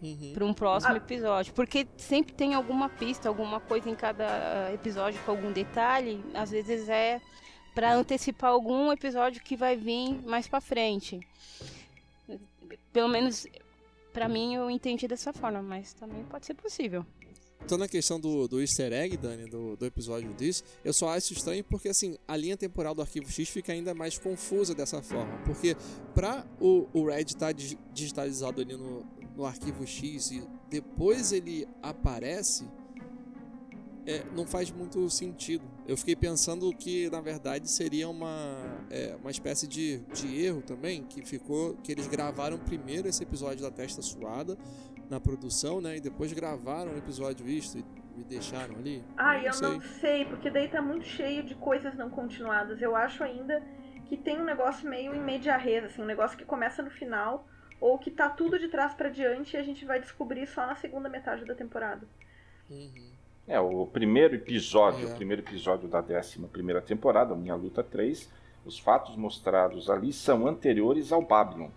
[0.02, 0.34] Uhum.
[0.34, 0.98] para um próximo Ah.
[0.98, 1.54] episódio.
[1.54, 6.24] Porque sempre tem alguma pista, alguma coisa em cada episódio com algum detalhe.
[6.34, 7.22] Às vezes é
[7.74, 11.20] para antecipar algum episódio que vai vir mais pra frente.
[12.92, 13.46] Pelo menos
[14.14, 17.06] pra mim eu entendi dessa forma, mas também pode ser possível.
[17.64, 21.34] Então, na questão do, do easter egg, Dani, do, do episódio disso, eu só acho
[21.34, 25.36] estranho porque, assim, a linha temporal do Arquivo X fica ainda mais confusa dessa forma.
[25.45, 25.76] Porque
[26.14, 29.03] pra o, o Red estar dig- digitalizado ali no,
[29.36, 32.68] no Arquivo X e depois ele aparece,
[34.06, 35.64] é, não faz muito sentido.
[35.88, 41.03] Eu fiquei pensando que, na verdade, seria uma, é, uma espécie de, de erro também,
[41.03, 44.56] que ficou que eles gravaram primeiro esse episódio da testa suada
[45.10, 45.98] na produção, né?
[45.98, 47.77] E depois gravaram o episódio isto
[48.18, 49.03] e, deixaram ali.
[49.18, 49.69] Ai, eu sei.
[49.69, 52.82] não sei, porque daí tá muito cheio de coisas não continuadas.
[52.82, 53.61] Eu acho ainda
[54.07, 57.48] que tem um negócio meio em media res, assim, um negócio que começa no final,
[57.80, 60.76] ou que tá tudo de trás pra diante e a gente vai descobrir só na
[60.76, 62.07] segunda metade da temporada.
[62.69, 63.11] Uhum.
[63.48, 65.11] É, o primeiro episódio, É.
[65.11, 68.30] o primeiro episódio da 11 primeira temporada, Minha Luta 3,
[68.65, 71.69] os fatos mostrados ali são anteriores ao Babylon.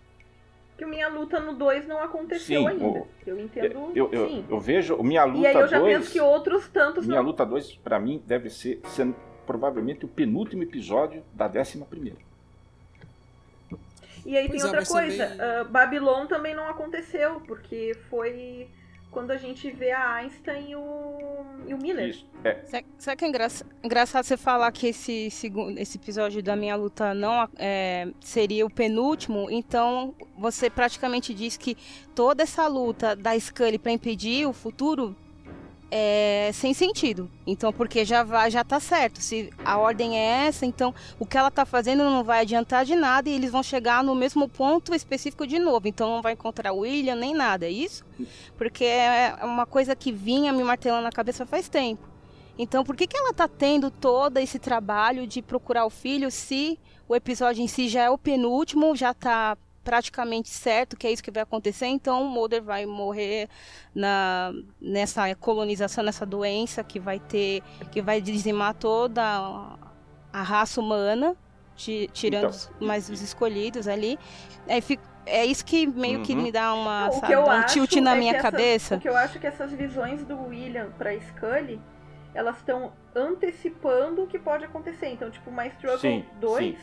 [0.79, 2.85] Que Minha Luta no 2 não aconteceu Sim, ainda.
[2.85, 4.45] o- Eu entendo, Eu, eu, sim.
[4.49, 5.97] eu vejo o Minha e aí Luta eu já 2.
[5.97, 7.25] penso que outros tantos Minha não.
[7.27, 9.13] Luta 2, pra mim, deve ser sendo
[9.45, 12.17] provavelmente o penúltimo episódio da 11 primeira.
[14.25, 18.67] E aí Pois tem é, outra coisa, também- ah, Babylon também não aconteceu, porque foi
[19.11, 22.09] quando a gente vê a Einstein e o, e o Miller.
[22.09, 22.27] Isso.
[22.43, 26.55] É, Sabe sabe que é engraça- engraçado você falar que esse, segundo, esse episódio da
[26.55, 29.47] minha luta não é, seria o penúltimo?
[29.49, 31.75] Então você praticamente diz que
[32.15, 35.15] toda essa luta da Scully para impedir o futuro
[35.91, 37.29] é sem sentido.
[37.45, 39.21] Então, porque já vai, já tá certo.
[39.21, 42.95] Se a ordem é essa, então o que ela tá fazendo não vai adiantar de
[42.95, 45.87] nada e eles vão chegar no mesmo ponto específico de novo.
[45.87, 48.05] Então não vai encontrar o William nem nada, é isso?
[48.57, 52.07] Porque é uma coisa que vinha me martelando na cabeça faz tempo.
[52.57, 56.77] Então, por que, que ela tá tendo todo esse trabalho de procurar o filho se
[57.07, 61.23] o episódio em si já é o penúltimo, já tá praticamente certo que é isso
[61.23, 63.47] que vai acontecer, então o Mulder vai morrer
[63.95, 64.51] na,
[64.81, 67.61] nessa colonização, nessa doença que vai ter,
[67.91, 69.21] que vai dizimar toda
[70.31, 71.35] a, raça humana,
[71.75, 74.19] ti- tirando Então, os- mais os escolhidos ali.
[74.67, 76.41] Aí fica- é isso que meio que Uhum.
[76.43, 78.95] me dá uma, Não, sabe, que um tilt na é minha que essas- cabeça.
[78.95, 81.79] O que eu acho é que essas visões do William pra Scully,
[82.33, 85.07] elas estão antecipando o que pode acontecer.
[85.07, 86.77] Então, tipo, My Struggle Sim, 2,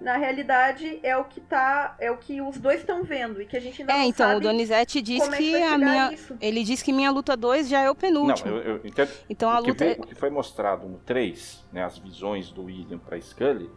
[0.00, 1.94] na realidade, é o que tá.
[1.98, 3.40] É o que os dois estão vendo.
[3.42, 5.62] E que a gente ainda É, não então, o sabe Donizete diz é que que
[5.62, 6.10] a minha.
[6.10, 6.36] nisso.
[6.40, 8.50] Ele diz que minha luta 2 já é o penúltimo.
[8.50, 9.10] não, eu, eu entendo.
[9.28, 9.84] Então a o, que luta.
[9.84, 13.70] veio- o que foi mostrado no 3, né, as visões do William pra Scully,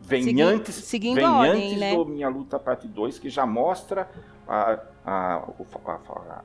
[0.00, 1.94] vem Segui- antes, seguindo vem a ordem, antes né?
[1.94, 4.08] do Minha Luta Parte 2, que já mostra
[4.48, 5.92] a, a, o- a,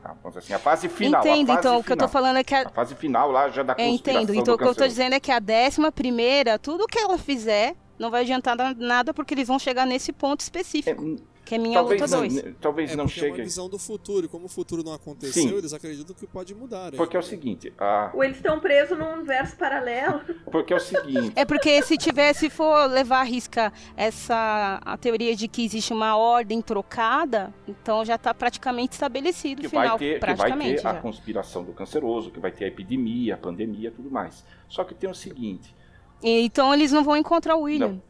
[0.05, 1.21] a- assim, a fase final.
[1.23, 2.09] a Entendo, fase então, o que eu tô final.
[2.23, 4.33] falando é que a, A fase final lá já da É, conspiração entendo.
[4.39, 7.17] Então do o que eu tô dizendo é que a décima primeira, tudo que ela
[7.17, 11.15] fizer, não vai adiantar na- nada porque eles vão chegar nesse ponto É, específico, hum,
[11.45, 12.33] que é minha talvez luta não, 2.
[12.43, 13.43] né, talvez É não porque é uma chegue.
[13.43, 14.25] visão do futuro.
[14.25, 15.55] E como o futuro não aconteceu, Sim.
[15.57, 16.87] eles acreditam que pode mudar.
[16.87, 16.97] hein?
[16.97, 20.21] Porque é o seguinte, a, Ou eles estão presos num universo paralelo.
[20.51, 25.35] porque é o seguinte, É porque se tivesse for levar à risca essa a teoria
[25.35, 29.97] de que existe uma ordem trocada, então já está praticamente estabelecido que o final, vai
[29.99, 30.99] ter, que vai praticamente ter a já.
[31.01, 34.43] conspiração do canceroso, que vai ter a epidemia, a pandemia, tudo mais.
[34.67, 35.73] Só que tem o seguinte,
[36.21, 37.87] então eles não vão encontrar o William.
[37.89, 38.01] Não.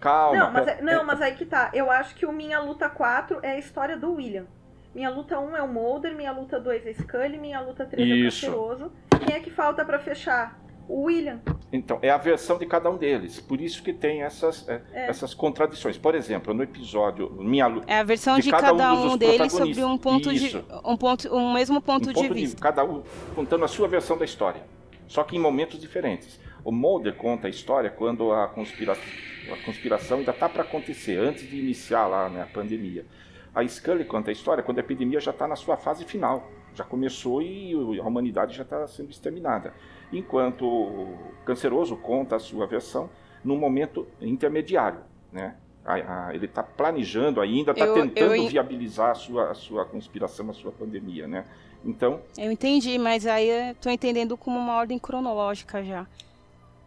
[0.00, 1.70] calma, não, mas, é- não, mas aí que tá.
[1.72, 4.46] Eu acho que o Minha Luta 4 é a história do William.
[4.94, 8.46] Minha luta 1 é o Mulder, minha luta 2 é Scully, minha luta 3 Isso.
[8.46, 8.92] é o Canceroso.
[9.26, 10.58] Quem é que falta pra fechar?
[10.88, 11.38] O William.
[11.70, 13.38] Então, é a versão de cada um deles.
[13.38, 15.08] Por isso que tem essas, é, É.
[15.10, 15.98] essas contradições.
[15.98, 17.84] Por exemplo, no episódio Minha Luta.
[17.92, 19.76] É a versão de de, cada cada, um dos um deles protagonistas.
[19.76, 20.60] sobre um ponto Isso.
[20.60, 22.58] de um ponto, um mesmo ponto, de vista.
[22.62, 23.02] cada um
[23.34, 24.62] contando a sua versão da história.
[25.08, 26.40] Só que em momentos diferentes.
[26.66, 28.94] O Mulder conta a história quando a, conspira...
[28.94, 33.06] a conspiração ainda está para acontecer, antes de iniciar lá né, a pandemia.
[33.54, 36.50] A Scully conta a história quando a epidemia já está na sua fase final.
[36.74, 39.72] Já começou e a humanidade já está sendo exterminada.
[40.12, 43.08] Enquanto o Canceroso conta a sua versão
[43.44, 44.98] num momento intermediário.
[45.32, 45.54] Né?
[45.84, 50.50] A- a- ele está planejando ainda, está tentando eu- viabilizar a sua, a sua conspiração,
[50.50, 51.28] a sua pandemia.
[51.28, 51.44] Né?
[51.84, 56.04] Então, Eu entendi, mas aí eu tô entendendo como uma ordem cronológica já.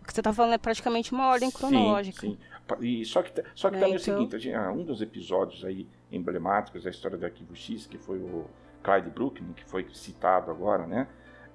[0.10, 2.22] Que você tá falando é praticamente uma ordem cronológica.
[2.22, 2.86] Sim, sim.
[2.86, 5.64] E só que, só que Né, também é o então- seguinte, ah, um dos episódios
[5.64, 8.45] aí emblemáticos da história do Arquivo X, que foi o
[8.84, 11.07] Clyde Brookman, que foi citado agora, né?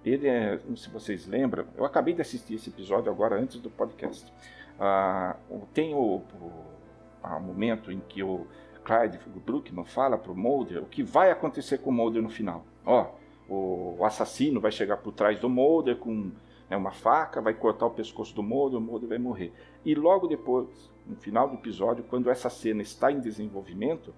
[0.05, 4.31] Ele é, se vocês lembram, eu acabei de assistir esse episódio agora antes do podcast.
[4.79, 5.37] Ah,
[5.73, 8.47] tem o, o momento em que o
[8.85, 12.65] Clyde Brookman fala para o Mulder o que vai acontecer com o Mulder no final.
[12.85, 13.07] Ó,
[13.49, 16.31] o assassino vai chegar por trás do Mulder com
[16.69, 19.53] né, uma faca, vai cortar o pescoço do Mulder, o Mulder vai morrer.
[19.85, 20.69] E logo depois,
[21.07, 24.15] no final do episódio, quando essa cena está em desenvolvimento,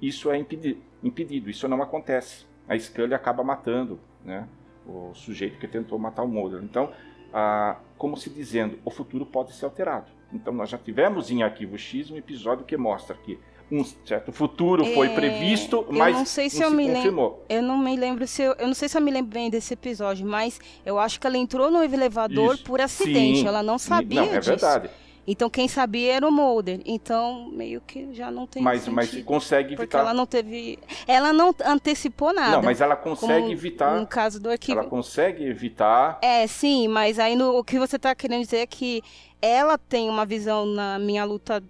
[0.00, 2.46] isso é impedi- impedido, isso não acontece.
[2.68, 4.48] A Scully acaba matando né,
[4.86, 6.62] o sujeito que tentou matar o Mulder.
[6.62, 6.92] Então,
[7.32, 10.10] ah, como se dizendo, o futuro pode ser alterado.
[10.32, 13.38] Então, nós já tivemos em Arquivo X um episódio que mostra que
[13.70, 16.82] um certo futuro foi É, previsto, eu mas não sei se não eu se me
[16.84, 17.44] lembro- confirmou.
[17.48, 19.74] Eu não me lembro se eu, eu não sei se eu me lembro bem desse
[19.74, 22.64] episódio, mas eu acho que ela entrou no elevador Isso.
[22.64, 23.46] por acidente, Sim.
[23.48, 24.50] ela não sabia Não, é disso.
[24.50, 24.90] verdade.
[25.28, 26.80] Então quem sabia era o Mulder.
[26.86, 29.24] Então meio que já não tem Mas, mas sentido.
[29.24, 29.98] consegue porque evitar.
[29.98, 32.52] ela não teve, ela não antecipou nada.
[32.52, 33.98] Não, mas ela consegue como evitar.
[33.98, 34.78] No caso do arquivo.
[34.78, 36.20] Ela consegue evitar.
[36.22, 39.02] É, sim, mas aí no, o que você tá querendo dizer é que
[39.42, 41.60] ela tem uma visão na minha luta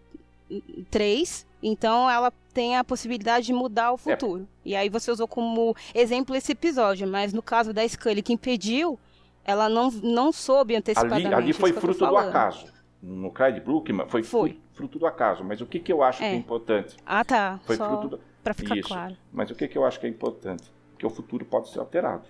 [0.91, 4.49] 3, então ela tem a possibilidade de mudar o futuro.
[4.65, 8.99] E aí você usou como exemplo esse episódio, mas no caso da Scully que impediu,
[9.45, 11.27] ela não, não soube antecipadamente.
[11.27, 12.67] Ali, ali foi fruto do acaso.
[13.03, 14.59] No Clyde Brookman foi, Foi.
[14.73, 15.45] fruto do acaso.
[15.45, 16.35] Mas o que, que eu acho que é É.
[16.35, 16.97] importante?
[17.05, 17.61] Ah, tá.
[17.65, 18.21] Foi Só fruto do...
[18.43, 18.89] pra ficar Isso.
[18.89, 19.17] claro.
[19.33, 20.65] Mas o que, que eu acho que é importante?
[20.99, 22.25] Que o futuro pode ser alterado.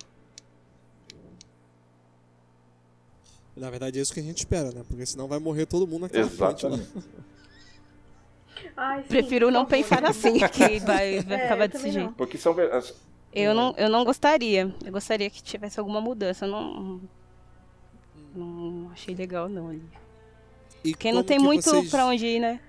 [3.57, 4.83] Na verdade é isso que a gente espera, né?
[4.87, 6.69] Porque senão vai morrer todo mundo naquela frente.
[6.69, 6.87] Né?
[8.77, 9.71] Ai, sim, Prefiro não favor.
[9.71, 12.07] pensar assim, que vai, vai É, acabar eu desse jeito.
[12.07, 12.13] não.
[12.13, 12.95] Porque são as-
[13.33, 14.75] Eu não, eu não gostaria.
[14.85, 16.47] Eu gostaria que tivesse alguma mudança.
[16.47, 17.01] Eu não.
[18.35, 19.69] Não achei legal, não.
[19.69, 19.83] ali.
[20.85, 22.61] E Porque não tem muito vocês- pra onde ir, né?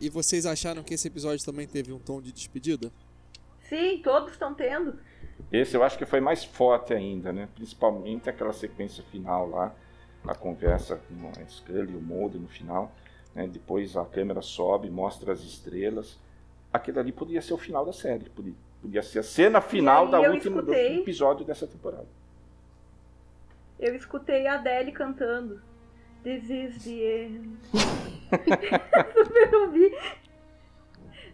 [0.00, 2.90] E vocês acharam que esse episódio também teve um tom de despedida?
[3.68, 4.98] Sim, todos estão tendo.
[5.52, 7.48] Esse eu acho que foi mais forte ainda, né?
[7.54, 9.74] Principalmente aquela sequência final lá,
[10.26, 12.92] a conversa com a Scully e o Mulder no final.
[13.36, 13.46] Né?
[13.46, 16.18] Depois a câmera sobe, mostra as estrelas.
[16.72, 18.28] Aquilo ali podia ser o final da série.
[18.30, 22.06] Podia, podia ser a cena final da última, do escutei- último episódio dessa temporada.
[23.78, 25.60] Eu escutei a Adele cantando.
[26.24, 26.90] This is the
[27.24, 27.58] end.
[29.14, 29.94] Super ouvi.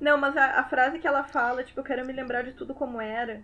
[0.01, 2.75] Não, mas a, a frase que ela fala, tipo, eu quero me lembrar de tudo
[2.75, 3.43] como era.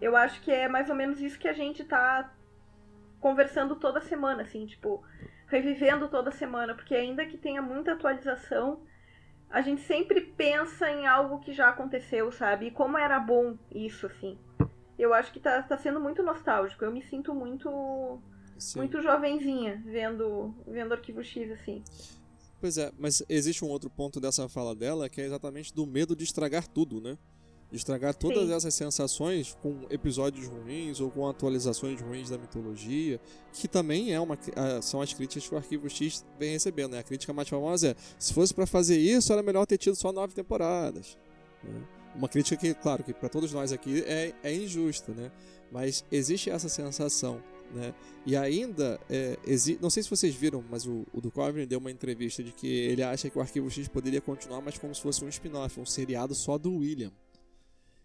[0.00, 2.30] Eu acho que é mais ou menos isso que a gente tá
[3.20, 5.02] conversando toda semana, assim, tipo,
[5.50, 8.80] revivendo toda semana, porque ainda que tenha muita atualização,
[9.50, 12.66] a gente sempre pensa em algo que já aconteceu, sabe?
[12.66, 14.38] E como era bom isso, assim.
[14.96, 16.84] Eu acho que tá, tá sendo muito nostálgico.
[16.84, 18.22] Eu me sinto muito
[18.58, 18.78] Sim.
[18.78, 21.82] muito jovenzinha vendo vendo Arquivo X assim.
[22.60, 26.14] Pois é, mas existe um outro ponto dessa fala dela que é exatamente do medo
[26.14, 27.16] de estragar tudo, né?
[27.72, 28.54] Estragar todas Sim.
[28.54, 33.20] essas sensações com episódios ruins ou com atualizações ruins da mitologia,
[33.52, 36.98] que também é uma, ah, são as críticas que o Arquivo X vem recebendo, né?
[36.98, 40.10] A crítica mais famosa é: se fosse pra fazer isso, era melhor ter tido só
[40.12, 41.16] nove temporadas.
[41.62, 41.80] né?
[42.14, 45.30] Uma crítica que, claro, que para todos nós aqui é, é injusta, né?
[45.70, 47.40] Mas existe essa sensação,
[47.72, 47.94] né?
[48.26, 49.38] E ainda, é,
[49.80, 53.04] não sei se vocês viram, mas o, o Duchovny deu uma entrevista de que ele
[53.04, 56.34] acha que o Arquivo X poderia continuar, mas como se fosse um spin-off, um seriado
[56.34, 57.12] só do William.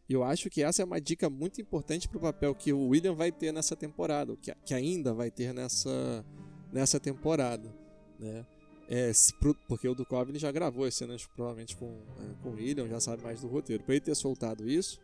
[0.08, 3.14] Eu acho que essa é uma dica muito importante para o papel que o William
[3.14, 6.24] vai ter nessa temporada, que, que ainda vai ter nessa,
[6.72, 7.74] nessa temporada,
[8.20, 8.46] né?
[8.88, 9.12] É,
[9.68, 13.24] porque o Duchovny já gravou as cenas provavelmente com, é, com o William, já sabe
[13.24, 13.84] mais do roteiro.
[13.84, 15.00] Para ele ter soltado isso,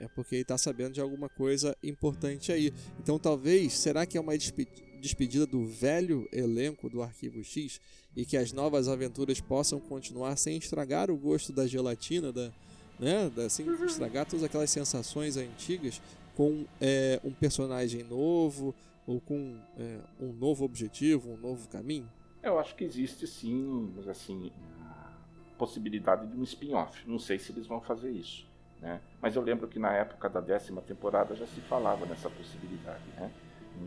[0.00, 2.72] é porque ele está sabendo de alguma coisa importante aí.
[2.98, 4.66] Então talvez, será que é uma despe-
[5.00, 7.80] despedida do velho elenco do Arquivo X
[8.16, 12.52] e que as novas aventuras possam continuar sem estragar o gosto da gelatina, da,
[13.00, 16.00] né, da, sem estragar todas aquelas sensações antigas
[16.36, 18.74] com é, um personagem novo
[19.06, 22.08] ou com é, um novo objetivo, um novo caminho?
[22.42, 24.52] Eu acho que existe sim, mas assim,
[24.82, 25.12] a
[25.58, 27.08] possibilidade de um spin-off.
[27.08, 28.48] Não sei se eles vão fazer isso.
[28.80, 29.00] Né?
[29.20, 33.04] Mas eu lembro que na época da décima temporada já se falava nessa possibilidade.
[33.16, 33.30] Né?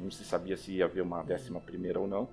[0.02, 2.27] Não se sabia se ia haver uma décima primeira ou não.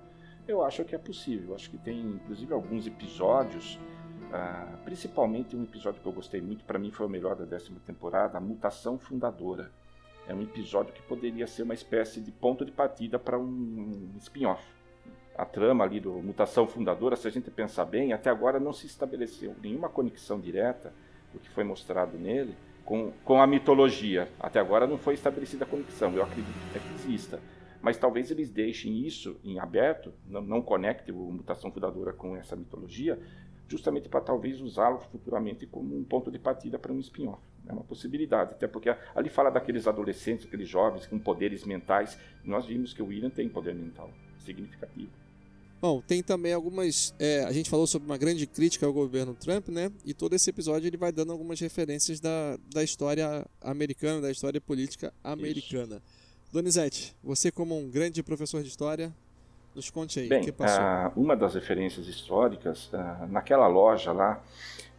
[0.47, 1.49] Eu acho que é possível.
[1.49, 3.79] Eu acho que tem inclusive alguns episódios,
[4.31, 7.79] ah, principalmente um episódio que eu gostei muito, para mim foi o melhor da décima
[7.85, 9.71] temporada, a Mutação Fundadora.
[10.27, 14.63] É um episódio que poderia ser uma espécie de ponto de partida para um spin-off
[15.35, 18.85] a trama ali do Mutação Fundadora, se a gente pensar bem, até agora não se
[18.85, 20.93] estabeleceu nenhuma conexão direta
[21.33, 22.55] do que foi mostrado nele
[22.85, 24.29] com, com a mitologia.
[24.39, 27.39] Até agora não foi estabelecida a conexão, eu acredito que exista.
[27.81, 32.55] Mas talvez eles deixem isso em aberto, não, não conecte o Mutação Fundadora com essa
[32.55, 33.19] mitologia,
[33.71, 37.41] justamente para talvez usá-lo futuramente como um ponto de partida para um spin-off.
[37.67, 42.17] É uma possibilidade, até porque ali fala daqueles adolescentes, aqueles jovens com poderes mentais.
[42.43, 45.09] Nós vimos que o William tem poder mental significativo.
[45.79, 47.15] Bom, tem também algumas.
[47.17, 49.91] é, a gente falou sobre uma grande crítica ao governo Trump, né?
[50.05, 54.61] E todo esse episódio ele vai dando algumas referências da, da história americana, da história
[54.61, 56.01] política americana.
[56.51, 59.11] Donizete, você, como um grande professor de história,
[59.75, 60.81] nos conte aí o Bem, que passou.
[60.81, 64.41] ah, uma das referências históricas, ah, naquela loja lá,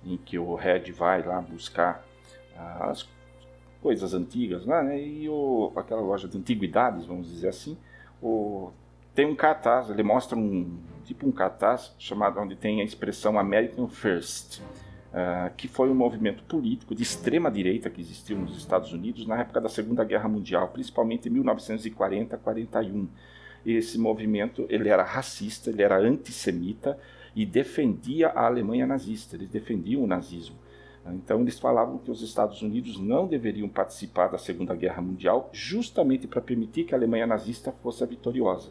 [0.04, 2.04] em que o Red vai lá buscar
[2.56, 3.08] ah, as
[3.80, 5.00] coisas antigas, lá, né?
[5.00, 7.76] E o, aquela loja de antiguidades, vamos dizer assim,
[8.22, 8.70] o,
[9.14, 13.88] tem um cartaz, ele mostra um tipo um cartaz chamado onde tem a expressão American
[13.88, 14.62] First,
[15.12, 19.40] ah, que foi um movimento político de extrema direita que existiu nos Estados Unidos na
[19.40, 23.08] época da Segunda Guerra Mundial, principalmente em 1940-41.
[23.64, 26.98] Esse movimento ele era racista, ele era antissemita
[27.34, 29.36] e defendia a Alemanha nazista.
[29.36, 30.56] Eles defendiam o nazismo.
[31.06, 36.28] Então eles falavam que os Estados Unidos não deveriam participar da Segunda Guerra Mundial, justamente
[36.28, 38.70] para permitir que a Alemanha nazista fosse vitoriosa.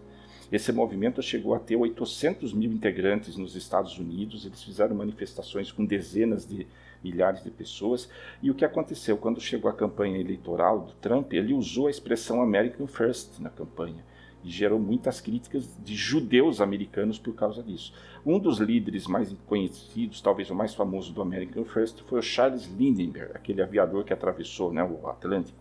[0.52, 5.86] Esse movimento chegou a ter 800 mil integrantes nos Estados Unidos, eles fizeram manifestações com
[5.86, 6.68] dezenas de
[7.02, 8.10] milhares de pessoas.
[8.42, 9.18] E o que aconteceu?
[9.18, 14.04] Quando chegou a campanha eleitoral do Trump, ele usou a expressão American First na campanha.
[14.50, 17.94] Gerou muitas críticas de judeus americanos por causa disso.
[18.26, 22.66] Um dos líderes mais conhecidos, talvez o mais famoso do American First, foi o Charles
[22.78, 25.60] Lindbergh, aquele aviador que atravessou né, o Atlântico.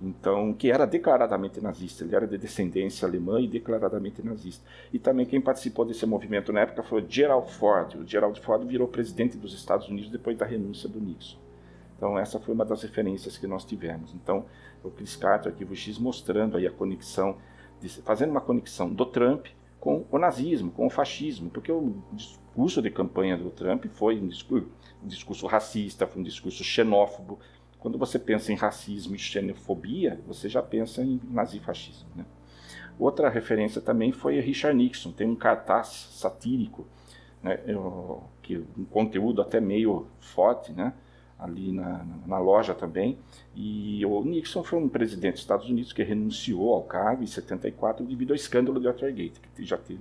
[0.00, 4.64] Então, que era declaradamente nazista, ele era de descendência alemã e declaradamente nazista.
[4.92, 7.94] E também quem participou desse movimento na época foi o Gerald Ford.
[7.94, 11.38] O Gerald Ford virou presidente dos Estados Unidos depois da renúncia do Nixon.
[11.96, 14.12] Então, essa foi uma das referências que nós tivemos.
[14.12, 14.44] Então,
[14.82, 17.36] o Chris Carter, Arquivo X, mostrando aí a conexão
[18.04, 19.46] fazendo uma conexão do Trump
[19.80, 24.28] com o nazismo, com o fascismo, porque o discurso de campanha do Trump foi um
[24.28, 24.68] discurso,
[25.02, 27.38] um discurso racista, foi um discurso xenófobo.
[27.78, 32.08] Quando você pensa em racismo e xenofobia, você já pensa em nazifascismo.
[32.14, 32.24] Né?
[32.98, 36.86] Outra referência também foi Richard Nixon, tem um cartaz satírico,
[37.42, 37.58] né,
[38.40, 40.92] que um conteúdo até meio forte, né,
[41.42, 43.18] ali na, na, loja também.
[43.54, 48.04] E o Nixon foi um presidente dos Estados Unidos que renunciou ao cargo em 74
[48.06, 50.00] devido ao escândalo de Watergate, que já teve,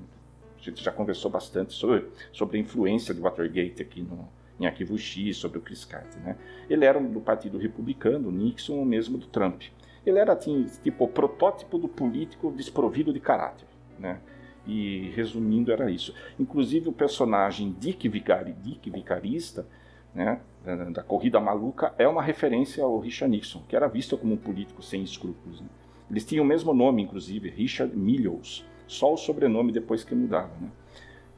[0.60, 4.28] a gente já conversou bastante sobre, sobre a influência de Watergate aqui no,
[4.60, 6.22] em Arquivo X, sobre o Chris Carter.
[6.22, 6.38] Né?
[6.70, 9.64] Ele era do Partido Republicano, o Nixon, o mesmo do Trump.
[10.06, 13.68] Ele era assim, tipo o protótipo do político desprovido de caráter.
[13.98, 14.20] Né?
[14.68, 16.14] E resumindo, era isso.
[16.40, 19.66] Inclusive o personagem Dick, Vicari, Dick Vicarista
[20.14, 24.34] né, da, da, corrida maluca é uma referência ao Richard Nixon, que era visto como
[24.34, 25.62] um político sem escrúpulos.
[25.62, 25.68] Né?
[26.10, 30.52] Eles tinham o mesmo nome, inclusive, Richard Millows, só o sobrenome depois que mudava.
[30.60, 30.70] Né?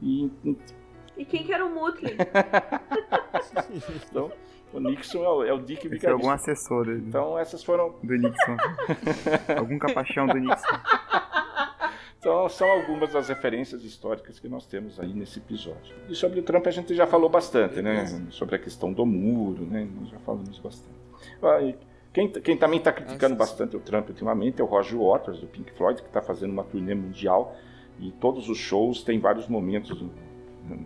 [0.01, 0.31] E,
[1.17, 2.17] e quem que era o Mutley?
[4.09, 4.31] então,
[4.73, 6.11] o Nixon é o, é o Dick Vicarista.
[6.11, 7.03] algum assessor dele.
[7.07, 7.95] Então essas foram...
[8.01, 8.57] Do Nixon.
[9.55, 10.79] algum capachão do Nixon.
[12.23, 15.93] Então, são algumas das referências históricas que nós temos aí nesse episódio.
[16.07, 18.05] E sobre o Trump a gente já falou bastante, né?
[18.29, 19.85] Sobre a questão do muro, né?
[19.99, 20.95] Nós já falamos bastante.
[22.13, 25.73] Quem, quem também está criticando bastante o Trump ultimamente é o Roger Waters, do Pink
[25.73, 27.57] Floyd, que está fazendo uma turnê mundial
[27.99, 30.09] e todos os shows têm vários momentos no,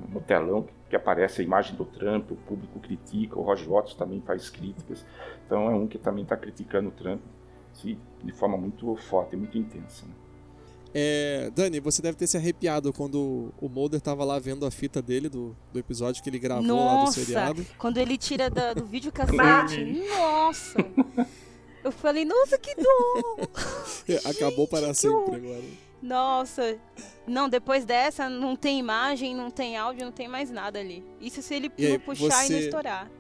[0.10, 4.22] no telão que aparece a imagem do Trump, o público critica, o Roger Waters também
[4.22, 5.06] faz críticas.
[5.46, 7.22] Então é um que também está criticando o Trump
[8.24, 10.04] de forma muito forte, muito intensa.
[10.08, 10.27] Né?
[11.00, 15.00] É, Dani, você deve ter se arrepiado quando o Mulder tava lá vendo a fita
[15.00, 17.68] dele do, do episódio que ele gravou Nossa, lá do seriado.
[17.78, 19.86] Quando ele tira da, do vídeo cassete.
[20.10, 20.80] Nossa!
[21.84, 23.48] Eu falei, nossa, que dor!
[24.26, 25.64] Acabou para sempre agora.
[26.02, 26.80] Nossa!
[27.28, 31.06] Não, depois dessa não tem imagem, não tem áudio, não tem mais nada ali.
[31.22, 33.12] Isso se ele aí, puxar você, e não estourar.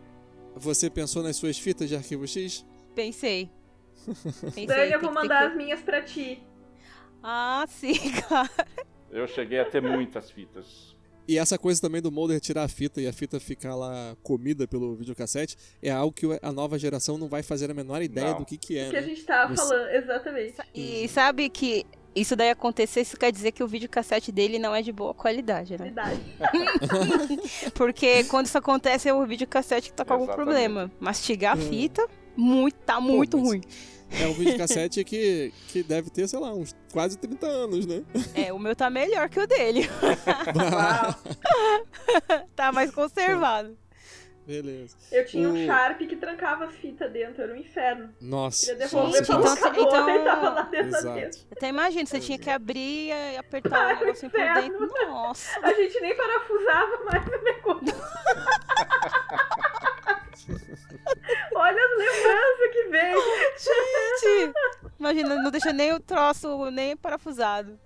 [0.55, 2.65] Você pensou nas suas fitas de arquivo X?
[2.95, 3.51] Pensei.
[4.41, 5.45] Pensei Dani, eu vou mandar que...
[5.51, 6.41] as minhas pra ti.
[7.29, 7.97] Ah, sim,
[8.29, 8.49] cara.
[9.11, 10.95] Eu cheguei a ter muitas fitas.
[11.27, 14.65] E essa coisa também do Mulder tirar a fita e a fita ficar lá comida
[14.65, 18.37] pelo videocassete é algo que a nova geração não vai fazer a menor ideia não.
[18.39, 18.85] do que, que é.
[18.85, 18.99] O que né?
[18.99, 19.61] a gente tava Você...
[19.61, 20.55] falando, exatamente.
[20.73, 21.85] E sabe que
[22.15, 25.73] isso daí acontecer, isso quer dizer que o videocassete dele não é de boa qualidade,
[25.77, 25.83] né?
[25.83, 26.21] Verdade.
[27.75, 30.31] Porque quando isso acontece é o videocassete que tá com Exatamente.
[30.31, 30.91] algum problema.
[30.97, 31.69] Mastigar a hum.
[31.69, 33.49] fita, muito, tá muito Pô, mas...
[33.49, 33.61] ruim.
[34.11, 38.03] É um videocassete que, que deve ter, sei lá, uns quase 30 anos, né?
[38.33, 39.87] É, o meu tá melhor que o dele.
[42.55, 43.77] tá mais conservado.
[44.47, 44.95] Beleza.
[45.11, 45.51] Eu tinha o...
[45.51, 48.09] um Sharp que trancava as fitas dentro, era um inferno.
[48.21, 48.67] Nossa.
[48.67, 50.09] Queria devolver pra então, então...
[50.09, 51.37] e tava lá dentro Exato.
[51.51, 54.87] Até imagina, você tinha que abrir e apertar o negócio por dentro.
[55.09, 55.59] Nossa.
[55.61, 57.97] A gente nem parafusava mais o negócio.
[61.55, 63.17] Olha as lembranças que veio.
[63.57, 64.53] Gente!
[64.99, 67.77] Imagina, não deixa nem o troço, nem parafusado.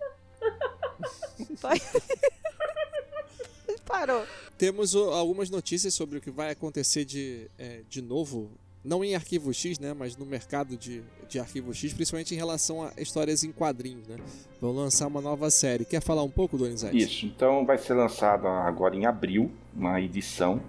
[3.85, 4.25] Parou.
[4.57, 8.49] Temos algumas notícias sobre o que vai acontecer de, é, de novo
[8.83, 12.83] não em Arquivo X, né, mas no mercado de, de Arquivo X, principalmente em relação
[12.83, 14.17] a histórias em quadrinhos, né?
[14.59, 15.85] Vão lançar uma nova série.
[15.85, 16.97] Quer falar um pouco, Donizete?
[16.97, 20.61] Isso, então vai ser lançada agora em abril uma edição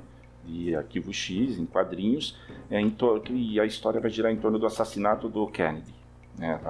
[0.45, 2.37] de Arquivo X, em quadrinhos,
[2.71, 2.95] é, em
[3.31, 5.95] e a história vai girar em torno do assassinato do Kennedy,
[6.39, 6.61] né,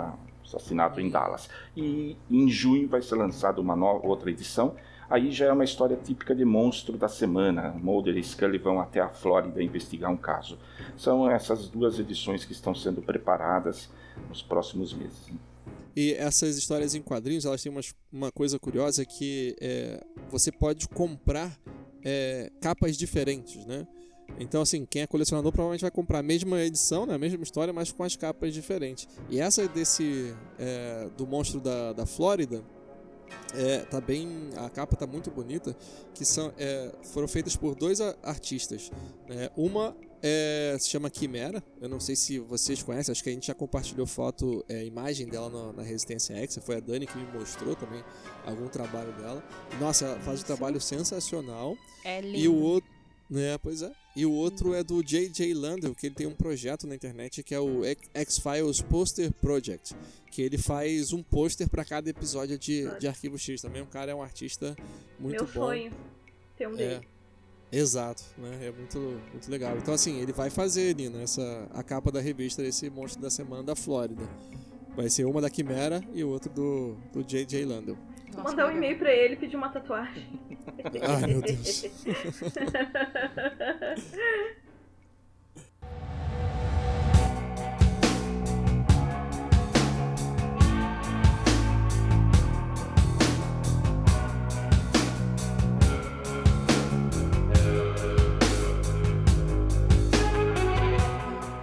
[0.44, 1.48] assassinato em Dallas.
[1.76, 4.74] E em junho vai ser lançada uma nova, outra edição,
[5.08, 7.70] aí já é uma história típica de monstro da semana.
[7.70, 10.58] Mulder e Scully vão até a Flórida investigar um caso.
[10.96, 13.90] São essas duas edições que estão sendo preparadas
[14.28, 15.30] nos próximos meses.
[15.94, 20.88] E essas histórias em quadrinhos, elas têm uma, uma coisa curiosa que é, você pode
[20.88, 21.58] comprar
[22.04, 23.86] é, capas diferentes, né?
[24.38, 27.14] Então, assim, quem é colecionador provavelmente vai comprar a mesma edição, né?
[27.14, 29.06] a mesma história, mas com as capas diferentes.
[29.28, 32.64] E essa desse é, do monstro da, da Flórida
[33.54, 35.76] é, tá bem, a capa tá muito bonita,
[36.14, 38.90] que são é, foram feitas por dois artistas.
[39.28, 39.50] Né?
[39.56, 41.62] Uma é, se chama Quimera.
[41.80, 45.26] Eu não sei se vocês conhecem, acho que a gente já compartilhou foto, é, imagem
[45.26, 46.58] dela no, na Resistência X.
[46.64, 48.02] Foi a Dani que me mostrou também
[48.46, 49.42] algum trabalho dela.
[49.80, 51.76] Nossa, ela faz um trabalho sensacional.
[52.04, 52.38] É lindo.
[52.38, 52.90] E o outro.
[53.30, 53.90] Né, pois é.
[54.14, 55.54] E o outro é do J.J.
[55.54, 57.80] Landau, que ele tem um projeto na internet que é o
[58.12, 59.94] X-Files Poster Project.
[60.30, 63.62] Que ele faz um pôster para cada episódio de, de Arquivo X.
[63.62, 64.76] Também o cara é um artista
[65.18, 65.52] muito Meu bom.
[65.52, 65.92] sonho
[66.58, 67.08] ter um É, dele.
[67.72, 68.66] Exato, né?
[68.66, 68.98] É muito,
[69.32, 69.76] muito legal.
[69.76, 73.62] Então, assim, ele vai fazer, Nina, essa, a capa da revista desse Monstro da Semana
[73.62, 74.22] da Flórida.
[74.94, 77.64] Vai ser uma da Quimera e o outro do, do J.J.
[77.64, 77.96] Landau.
[78.32, 80.26] Vou Nossa, mandar um e-mail pra ele e pedir uma tatuagem.
[81.02, 81.84] Ai, meu Deus.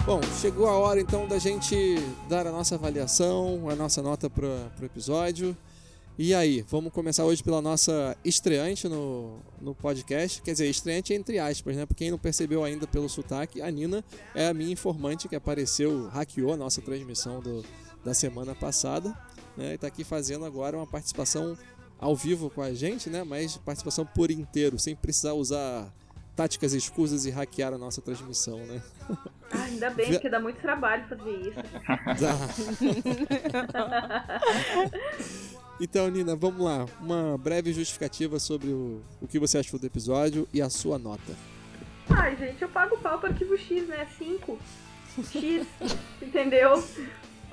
[0.10, 1.76] Bom, chegou a hora então da gente
[2.28, 4.48] dar a nossa avaliação, a nossa nota para
[4.82, 5.56] o episódio.
[6.18, 10.42] E aí, vamos começar hoje pela nossa estreante no, no podcast.
[10.42, 11.86] Quer dizer, estreante entre aspas, né?
[11.86, 14.04] Pra quem não percebeu ainda pelo sotaque, a Nina
[14.34, 17.64] é a minha informante que apareceu, hackeou a nossa transmissão do,
[18.04, 19.16] da semana passada.
[19.56, 19.76] Né?
[19.76, 21.56] E tá aqui fazendo agora uma participação
[22.00, 23.24] ao vivo com a gente, né?
[23.24, 25.94] Mas participação por inteiro, sem precisar usar
[26.40, 28.82] táticas escusas e hackear a nossa transmissão, né?
[29.52, 31.60] Ah, ainda bem, porque dá muito trabalho fazer isso.
[35.82, 36.86] Então, Nina, vamos lá.
[37.00, 41.34] Uma breve justificativa sobre o, o que você achou do episódio e a sua nota.
[42.10, 44.06] Ai, gente, eu pago pau pro arquivo X, né?
[44.18, 44.60] 5.
[45.32, 45.66] X,
[46.22, 46.84] entendeu?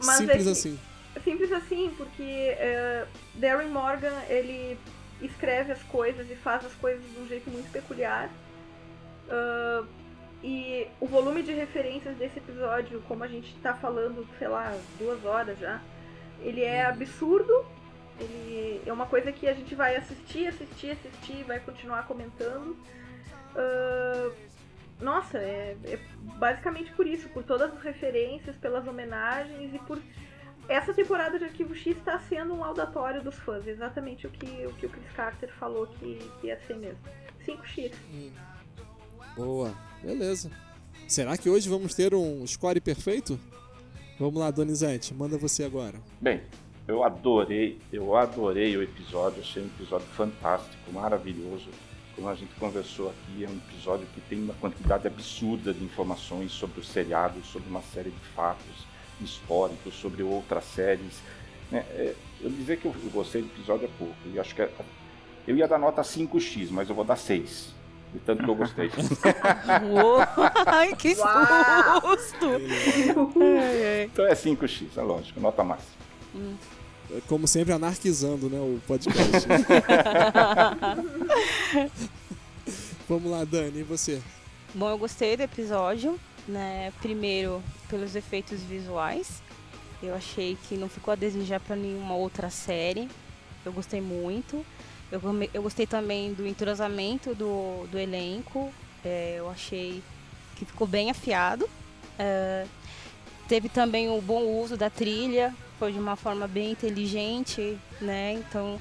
[0.03, 0.77] Mas Simples é que- assim.
[1.23, 2.25] Simples assim, porque
[2.59, 3.07] é,
[3.37, 4.77] Darren Morgan, ele
[5.23, 8.29] escreve as coisas e faz as coisas de um jeito muito peculiar.
[9.29, 9.85] Ah,
[10.43, 15.25] e o volume de referências desse episódio, como a gente tá falando, sei lá, duas
[15.25, 15.81] horas já,
[16.41, 17.65] ele é absurdo.
[18.19, 22.77] Ele é uma coisa que a gente vai assistir, assistir, assistir, vai continuar comentando.
[23.55, 24.31] Ah,
[25.01, 25.99] nossa, é, é
[26.39, 30.01] basicamente por isso, por todas as referências, pelas homenagens e por
[30.69, 34.73] essa temporada de Arquivo X está sendo um laudatório dos fãs, exatamente o que o,
[34.73, 36.99] que o Chris Carter falou que, que ia ser mesmo.
[37.47, 37.93] 5x.
[39.37, 39.73] Boa.
[40.03, 40.51] Beleza.
[41.07, 43.39] Será que hoje vamos ter um score perfeito?
[44.19, 46.01] Vamos lá, Donizete, manda você agora.
[46.21, 46.41] Bem,
[46.89, 51.69] eu adorei, eu adorei o episódio, achei um episódio fantástico, maravilhoso.
[52.15, 56.51] Como a gente conversou aqui, é um episódio que tem uma quantidade absurda de informações
[56.51, 58.87] sobre o seriado, sobre uma série de fatos
[59.21, 61.21] históricos, sobre outras séries.
[61.71, 61.81] né?
[61.91, 64.71] É, eu dizer que eu gostei do episódio é pouco, eu acho que é-
[65.49, 67.75] eu ia dar nota 5x, mas eu vou dar 6.
[68.17, 68.91] De tanto que eu gostei.
[69.91, 70.21] Uou!
[70.65, 72.47] Ai, que susto!
[74.05, 75.91] Então é 5x, é lógico, nota máxima.
[77.11, 79.47] É, Como sempre, anarquizando né, o podcast.
[83.07, 84.23] Vamos lá, Dani, e você?
[84.75, 86.19] Bom, eu gostei do episódio,
[86.49, 86.91] né?
[87.03, 89.43] Primeiro, pelos efeitos visuais.
[90.03, 93.11] Eu achei que não ficou a desejar para nenhuma outra série.
[93.63, 94.65] Eu gostei muito.
[95.11, 95.21] Eu,
[95.55, 98.73] eu gostei também do entrosamento do, do elenco.
[99.05, 100.03] É, eu achei
[100.57, 101.69] que ficou bem afiado.
[102.19, 102.67] É,
[103.49, 108.33] teve também o bom uso da trilha, foi de uma forma bem inteligente, né?
[108.33, 108.81] Então,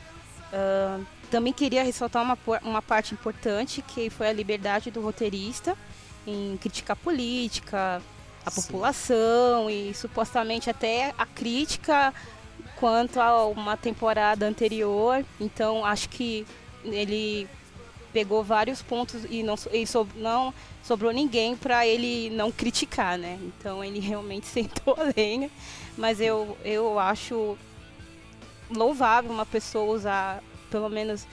[0.52, 1.00] ah,
[1.30, 5.78] também queria ressaltar uma, uma parte importante, que foi a liberdade do roteirista
[6.26, 8.02] em criticar a política,
[8.46, 8.62] a Sim.
[8.62, 12.14] população e supostamente até a crítica
[12.76, 15.26] quanto a uma temporada anterior.
[15.40, 16.46] Então acho que
[16.84, 17.48] ele
[18.14, 20.54] pegou vários pontos e não, e so- não
[20.84, 23.38] sobrou ninguém para ele não criticar, né?
[23.42, 25.50] Então ele realmente sentou a lenha,
[25.98, 27.58] mas eu, eu acho
[28.70, 30.42] louvável uma pessoa usar
[30.72, 31.26] pelo menos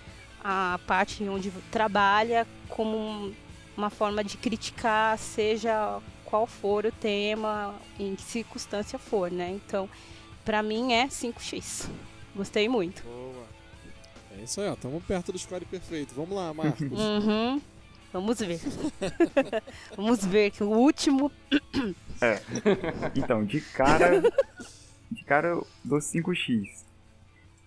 [0.43, 3.35] a parte onde trabalha como um-
[3.77, 9.51] uma forma de criticar, seja qual for o tema, em que circunstância for, né?
[9.51, 9.89] Então,
[10.45, 11.89] pra mim é 5x.
[12.35, 13.03] Gostei muito.
[13.03, 13.47] Boa.
[14.39, 14.73] É isso aí, ó.
[14.75, 16.15] Estamos perto do score perfeito.
[16.15, 16.81] Vamos lá, Marcos.
[16.91, 17.61] Uhum.
[18.13, 18.61] Vamos ver.
[19.97, 21.33] Vamos ver que o último.
[23.17, 24.21] Então, de cara.
[25.11, 26.85] de cara eu dou 5x.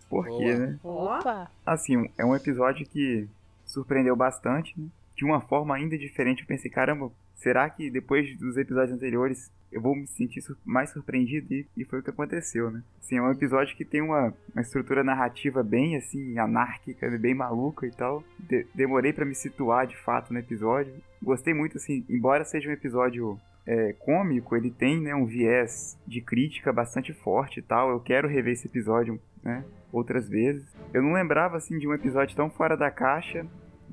[0.08, 0.40] Por Boa.
[0.40, 0.80] quê, né?
[0.84, 1.52] Opa!
[1.66, 3.28] Assim, é um episódio que
[3.66, 4.88] surpreendeu bastante, né?
[5.16, 9.82] De uma forma ainda diferente, eu pensei, caramba, será que depois dos episódios anteriores eu
[9.82, 11.53] vou me sentir mais surpreendido?
[11.53, 12.82] E, e foi o que aconteceu, né?
[12.99, 17.86] Assim, é um episódio que tem uma, uma estrutura narrativa bem, assim, anárquica, bem maluca
[17.86, 18.24] e tal.
[18.40, 20.94] De, demorei para me situar, de fato, no episódio.
[21.22, 26.22] Gostei muito, assim, embora seja um episódio é, cômico, ele tem né, um viés de
[26.22, 27.90] crítica bastante forte e tal.
[27.90, 30.66] Eu quero rever esse episódio né, outras vezes.
[30.94, 33.45] Eu não lembrava assim de um episódio tão fora da caixa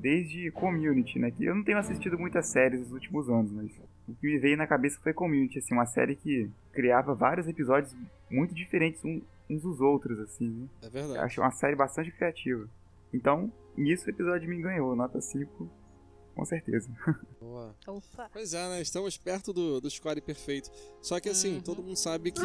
[0.03, 1.31] desde Community, né?
[1.31, 3.71] Que eu não tenho assistido muitas séries nos últimos anos, mas
[4.05, 7.95] o que me veio na cabeça foi Community, assim, uma série que criava vários episódios
[8.29, 10.49] muito diferentes uns dos outros, assim.
[10.49, 10.67] Né?
[10.81, 11.19] É verdade.
[11.19, 12.67] Eu achei uma série bastante criativa.
[13.13, 15.69] Então, nisso o episódio me ganhou, nota 5
[16.35, 16.89] com certeza.
[17.39, 17.75] Boa.
[17.87, 18.29] Opa.
[18.33, 18.81] Pois é, né?
[18.81, 20.69] Estamos perto do, do score perfeito.
[20.99, 21.61] Só que assim, uhum.
[21.61, 22.41] todo mundo sabe que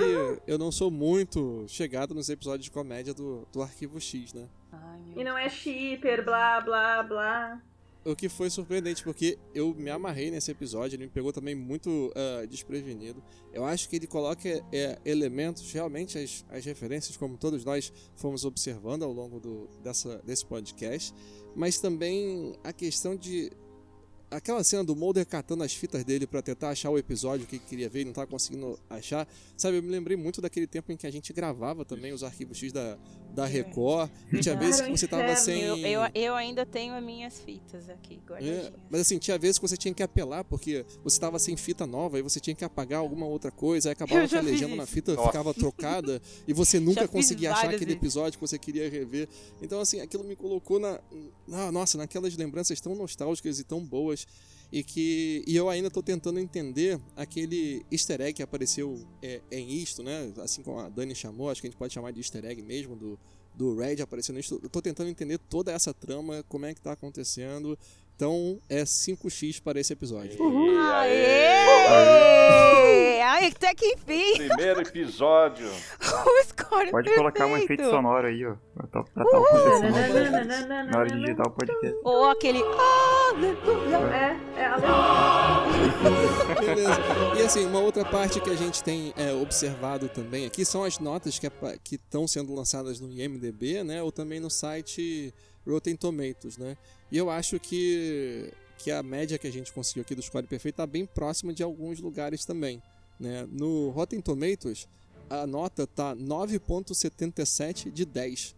[0.47, 4.47] eu não sou muito chegado nos episódios de comédia do, do Arquivo X, né?
[4.73, 7.63] Ai, e não é shipper, blá, blá, blá.
[8.05, 11.91] O que foi surpreendente, porque eu me amarrei nesse episódio, ele me pegou também muito
[11.91, 13.23] uh, desprevenido.
[13.53, 18.45] Eu acho que ele coloca é, elementos, realmente, as, as referências, como todos nós fomos
[18.45, 21.13] observando ao longo do, dessa, desse podcast,
[21.55, 23.51] mas também a questão de
[24.31, 27.89] aquela cena do Mulder catando as fitas dele para tentar achar o episódio que queria
[27.89, 29.27] ver e não tava conseguindo achar.
[29.57, 32.59] Sabe, eu me lembrei muito daquele tempo em que a gente gravava também os arquivos
[32.59, 32.99] X da,
[33.35, 34.11] da Record.
[34.33, 35.63] E tinha vezes que você tava sem.
[35.63, 38.67] Eu, eu, eu, ainda tenho as minhas fitas aqui guardadinhas.
[38.67, 41.87] É, mas assim, tinha vezes que você tinha que apelar, porque você tava sem fita
[41.87, 44.87] nova e você tinha que apagar alguma outra coisa, aí acabava que a legenda na
[44.87, 45.29] fita Nossa.
[45.29, 49.29] ficava trocada e você nunca conseguia achar aquele episódio que você queria rever.
[49.63, 51.01] Então, assim, aquilo me colocou na.
[51.47, 54.18] na nossa, naquelas lembranças tão nostálgicas e tão boas
[54.71, 59.71] e que e eu ainda estou tentando entender aquele easter egg que apareceu é, em
[59.71, 60.33] isto, né?
[60.39, 62.95] Assim como a Dani chamou, acho que a gente pode chamar de easter egg mesmo
[62.95, 63.19] do
[63.55, 64.39] do Red aparecendo.
[64.63, 67.77] Eu tô tentando entender toda essa trama, como é que tá acontecendo.
[68.15, 70.41] Então é 5x para esse episódio.
[70.41, 70.79] Uhum.
[70.79, 71.47] Aê!
[71.89, 73.08] Aê!
[73.29, 74.47] Até que enfim!
[74.49, 75.69] Primeiro episódio.
[76.01, 77.17] o score Pode perfeito.
[77.17, 78.57] colocar um efeito sonoro aí, ó.
[78.75, 80.91] Pra tá acontecendo.
[80.91, 81.99] Na hora de digitar o podcast.
[82.05, 82.63] Ou aquele.
[84.15, 84.71] É, é
[86.59, 86.99] Beleza.
[87.39, 90.99] E assim, uma outra parte que a gente tem é, observado também aqui são as
[90.99, 94.03] notas que estão sendo lançadas no IMDB, né?
[94.03, 95.33] Ou também no site
[95.67, 96.77] Rotten Tomatoes, né?
[97.13, 100.75] E eu acho que, que a média que a gente conseguiu aqui do score perfeito
[100.75, 102.83] está bem próxima de alguns lugares também.
[103.19, 103.47] Né?
[103.51, 104.89] No Rotten Tomatoes,
[105.29, 108.57] a nota tá 9.77 de 10.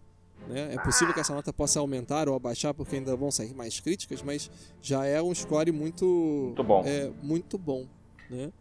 [0.48, 0.74] Né?
[0.74, 4.22] É possível que essa nota possa aumentar ou abaixar, porque ainda vão sair mais críticas,
[4.22, 4.50] mas
[4.80, 6.82] já é um score muito, muito bom.
[6.86, 7.86] É, muito bom
[8.30, 8.52] né?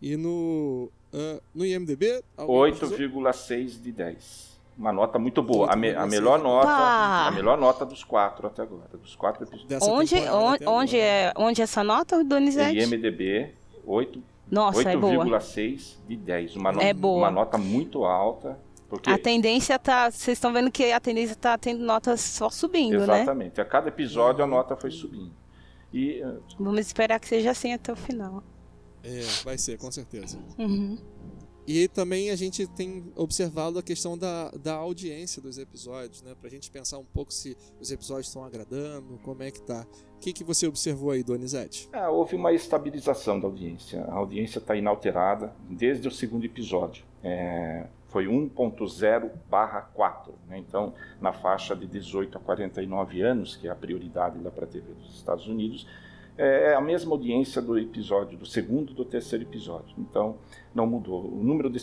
[0.00, 2.22] E no, uh, no IMDB...
[2.38, 5.70] 8,6 de 10 uma nota muito boa.
[5.70, 9.82] A, me, a melhor nota, a melhor nota dos quatro até agora, dos quatro episódios.
[9.82, 12.78] Onde, onde, onde é, onde é essa nota, Donizete?
[12.78, 13.52] IMDb
[13.84, 17.18] 8 Nossa, 8,6 é de 10, uma, no, é boa.
[17.18, 18.58] uma nota muito alta.
[18.88, 19.08] Porque...
[19.08, 23.08] A tendência tá, vocês estão vendo que a tendência tá tendo notas só subindo, Exatamente.
[23.08, 23.22] né?
[23.22, 23.60] Exatamente.
[23.60, 25.32] A cada episódio a nota foi subindo.
[25.92, 26.22] E
[26.58, 28.42] vamos esperar que seja assim até o final.
[29.02, 30.38] É, vai ser, com certeza.
[30.58, 30.98] Uhum.
[31.66, 36.34] E também a gente tem observado a questão da, da audiência dos episódios, né?
[36.40, 39.86] Pra gente pensar um pouco se os episódios estão agradando, como é que tá.
[40.16, 41.88] O que, que você observou aí, Donizete?
[41.92, 44.04] Ah, houve uma estabilização da audiência.
[44.04, 47.04] A audiência está inalterada desde o segundo episódio.
[47.22, 50.34] É, foi 1.0 barra 4.
[50.48, 50.58] Né?
[50.58, 54.68] Então, na faixa de 18 a 49 anos, que é a prioridade lá para a
[54.68, 55.86] TV dos Estados Unidos,
[56.36, 59.94] é, é a mesma audiência do episódio, do segundo e do terceiro episódio.
[59.98, 60.36] Então,
[60.74, 61.24] não mudou.
[61.26, 61.78] O número de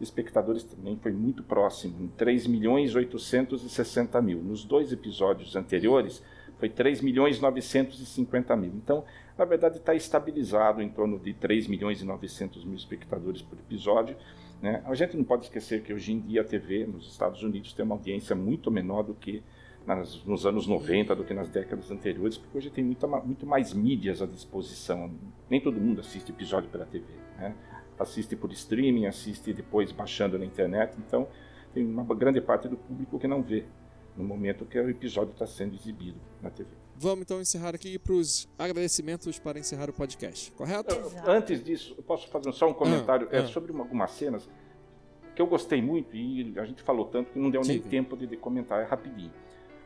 [0.00, 4.38] espectadores também foi muito próximo, 3 milhões 860 mil.
[4.42, 6.22] Nos dois episódios anteriores,
[6.58, 8.72] foi 3 milhões 950 mil.
[8.76, 9.04] Então,
[9.36, 14.16] na verdade, está estabilizado em torno de 3 milhões e 900 mil espectadores por episódio.
[14.62, 14.82] Né?
[14.86, 17.84] A gente não pode esquecer que hoje em dia a TV nos Estados Unidos tem
[17.84, 19.42] uma audiência muito menor do que
[19.86, 23.72] nas, nos anos 90 do que nas décadas anteriores, porque hoje tem muita, muito mais
[23.72, 25.10] mídias à disposição.
[25.48, 27.06] Nem todo mundo assiste episódio pela TV.
[27.38, 27.54] Né?
[27.98, 30.96] Assiste por streaming, assiste depois baixando na internet.
[30.98, 31.28] Então,
[31.72, 33.64] tem uma grande parte do público que não vê
[34.16, 36.70] no momento que o episódio está sendo exibido na TV.
[36.98, 40.94] Vamos então encerrar aqui para os agradecimentos para encerrar o podcast, correto?
[40.94, 41.30] Exato.
[41.30, 43.46] Antes disso, eu posso fazer só um comentário ah, é, ah.
[43.46, 44.48] sobre uma, algumas cenas
[45.34, 47.72] que eu gostei muito e a gente falou tanto que não deu Sim.
[47.72, 49.30] nem tempo de, de comentar, é rapidinho.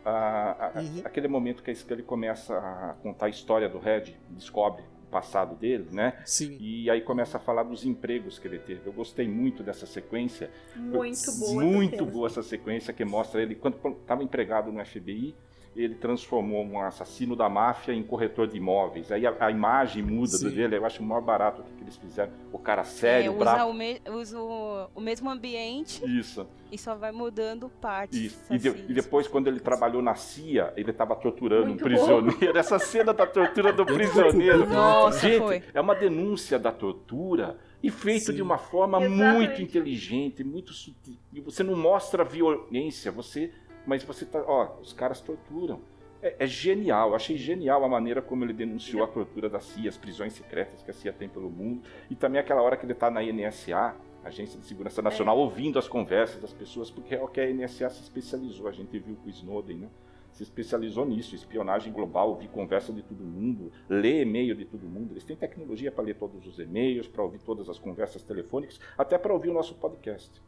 [0.05, 1.03] A, a, uhum.
[1.05, 5.55] Aquele momento que a Scully começa a contar a história do Red, descobre o passado
[5.55, 6.23] dele, né?
[6.25, 6.57] Sim.
[6.61, 8.83] E aí começa a falar dos empregos que ele teve.
[8.87, 10.51] Eu gostei muito dessa sequência.
[10.77, 11.63] Muito boa.
[11.63, 15.35] Muito boa essa sequência que mostra ele quando estava empregado no FBI
[15.77, 19.11] ele transformou um assassino da máfia em corretor de imóveis.
[19.13, 20.51] Aí a, a imagem muda Sim.
[20.51, 22.33] dele, eu acho o maior barato que eles fizeram.
[22.53, 23.71] O cara sério, é, usa, bravo.
[23.71, 28.19] o, me- usa o, o mesmo ambiente Isso, e só vai mudando partes.
[28.19, 28.41] isso.
[28.51, 32.59] E, de- e depois, quando ele trabalhou na CIA, ele estava torturando Muito um prisioneiro.
[32.59, 34.67] Essa cena da tortura do prisioneiro.
[34.69, 35.63] Nossa, Gente, foi.
[35.73, 38.35] é uma denúncia da tortura e feito Sim.
[38.35, 39.37] de uma forma Exatamente.
[39.37, 41.17] muito inteligente, muito sutil.
[41.33, 43.53] E você não mostra violência, você,
[43.91, 45.81] mas você tá, ó, os caras torturam.
[46.23, 49.99] É, é genial, achei genial a maneira como ele denunciou a tortura da CIA, as
[49.99, 53.11] prisões secretas que a CIA tem pelo mundo, e também aquela hora que ele está
[53.11, 57.41] na NSA, Agência de Segurança Nacional, ouvindo as conversas das pessoas, porque é o que
[57.41, 59.89] a NSA se especializou, a gente viu com o Snowden, né?
[60.31, 65.13] se especializou nisso, espionagem global, ouvir conversa de todo mundo, ler e-mail de todo mundo.
[65.13, 69.19] Eles têm tecnologia para ler todos os e-mails, para ouvir todas as conversas telefônicas, até
[69.19, 70.41] para ouvir o nosso podcast.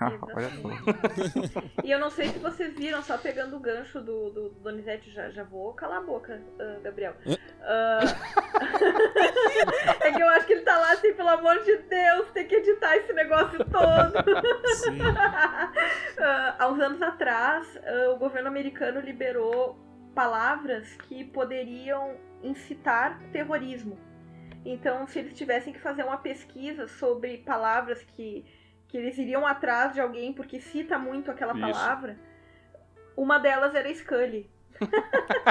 [0.00, 0.68] Ah, Olha só.
[1.84, 5.28] E eu não sei se vocês viram, só pegando o gancho do, do Donizete, já,
[5.30, 7.14] já vou calar a boca, ah, Gabriel.
[7.62, 8.00] Ah,
[10.00, 12.54] é que eu acho que ele tá lá assim, pelo amor de Deus, tem que
[12.56, 14.14] editar esse negócio todo.
[14.76, 14.98] Sim.
[16.22, 17.78] Ah, há uns anos atrás,
[18.12, 19.78] o governo americano liberou
[20.14, 23.98] palavras que poderiam incitar terrorismo.
[24.64, 28.44] Então, se eles tivessem que fazer uma pesquisa sobre palavras que,
[28.90, 31.60] que eles iriam atrás de alguém porque cita muito aquela Isso.
[31.60, 32.18] palavra,
[33.16, 34.50] uma delas era Scully.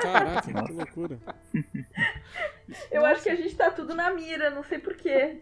[0.02, 1.20] Caraca, que loucura.
[2.92, 5.42] Eu acho que a gente tá tudo na mira, não sei porquê.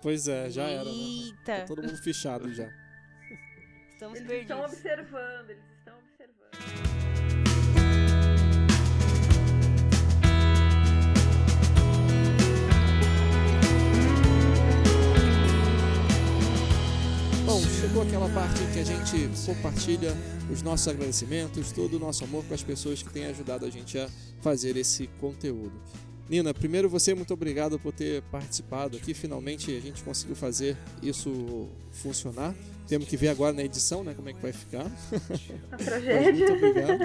[0.00, 0.84] Pois é, já era.
[0.84, 0.90] Né?
[0.90, 2.68] Eita, Tá todo mundo fichado já.
[3.90, 4.50] estamos Eles perdidos.
[4.50, 7.23] estão observando, eles estão observando.
[17.44, 20.16] Bom, chegou aquela parte em que a gente compartilha
[20.50, 23.98] os nossos agradecimentos, todo o nosso amor com as pessoas que têm ajudado a gente
[23.98, 24.08] a
[24.40, 25.72] fazer esse conteúdo.
[26.28, 29.12] Nina, primeiro você, muito obrigado por ter participado aqui.
[29.12, 32.54] Finalmente a gente conseguiu fazer isso funcionar.
[32.88, 34.86] Temos que ver agora na edição, né, como é que vai ficar.
[35.70, 36.32] A tragédia.
[36.32, 36.98] muito obrigado.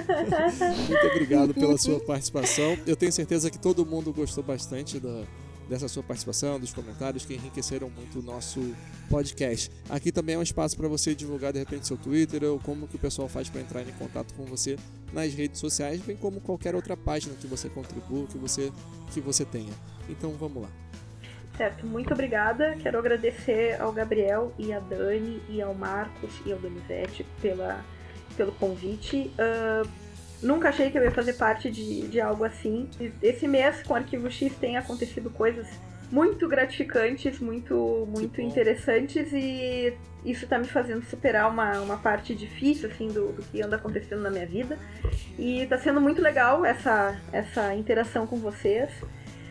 [0.88, 2.78] muito obrigado pela sua participação.
[2.86, 5.22] Eu tenho certeza que todo mundo gostou bastante da,
[5.70, 8.74] dessa sua participação, dos comentários que enriqueceram muito o nosso
[9.08, 9.70] podcast.
[9.88, 12.96] Aqui também é um espaço para você divulgar de repente seu Twitter ou como que
[12.96, 14.76] o pessoal faz para entrar em contato com você
[15.12, 18.72] nas redes sociais, bem como qualquer outra página que você contribua, que você
[19.14, 19.72] que você tenha.
[20.08, 20.68] Então vamos lá.
[21.56, 22.76] Certo, muito obrigada.
[22.82, 27.84] Quero agradecer ao Gabriel e à Dani e ao Marcos e ao Donizete pela,
[28.36, 29.30] pelo convite.
[29.38, 29.82] Ah,
[30.42, 32.88] nunca achei que eu ia fazer parte de, de algo assim.
[33.22, 35.66] Esse mês com o Arquivo X tem acontecido coisas
[36.10, 39.94] muito gratificantes, muito, muito interessantes e
[40.24, 44.20] isso tá me fazendo superar uma, uma parte difícil assim do, do que anda acontecendo
[44.20, 44.78] na minha vida.
[45.38, 48.90] E tá sendo muito legal essa, essa interação com vocês.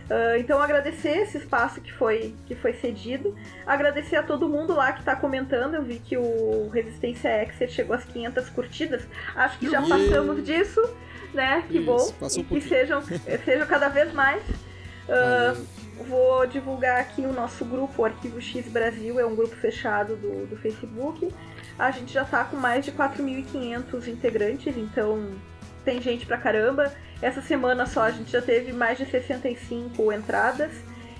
[0.09, 4.91] Ah, então agradecer esse espaço que foi, que foi cedido, agradecer a todo mundo lá
[4.91, 9.03] que está comentando, eu vi que o Resistência Exer chegou às 500 curtidas,
[9.35, 9.89] acho que já Uhul.
[9.89, 10.81] passamos disso,
[11.33, 13.01] né, que Isso, bom, e um que sejam,
[13.45, 14.41] sejam cada vez mais.
[15.07, 15.65] Valeu.
[16.07, 20.47] vou divulgar aqui o nosso grupo, o Arquivo X Brasil, é um grupo fechado do,
[20.47, 21.29] do Facebook,
[21.77, 25.33] a gente já está com mais de 4.500 integrantes, então
[25.89, 26.93] tem gente pra caramba.
[27.19, 30.71] Essa semana só a gente já teve mais de 65 entradas.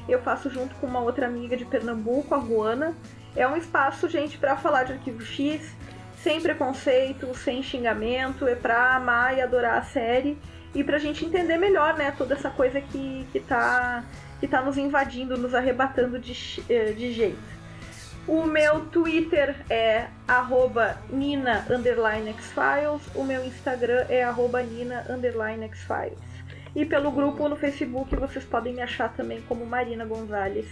[0.08, 2.96] Eu faço junto com uma outra amiga de Pernambuco, a Juana.
[3.36, 5.76] É um espaço, gente, pra falar de arquivo X,
[6.22, 10.38] sem preconceito, sem xingamento, é pra amar e adorar a série
[10.76, 14.04] e pra gente entender melhor, né, toda essa coisa que, que, tá,
[14.40, 17.59] que tá nos invadindo, nos arrebatando de, eh, de jeito.
[18.30, 23.02] O meu Twitter é arroba Nina underline Xfiles.
[23.16, 26.20] O meu Instagram é arroba Nina underline Xfiles.
[26.76, 30.68] E pelo grupo no Facebook vocês podem me achar também como Marina Gonzalez.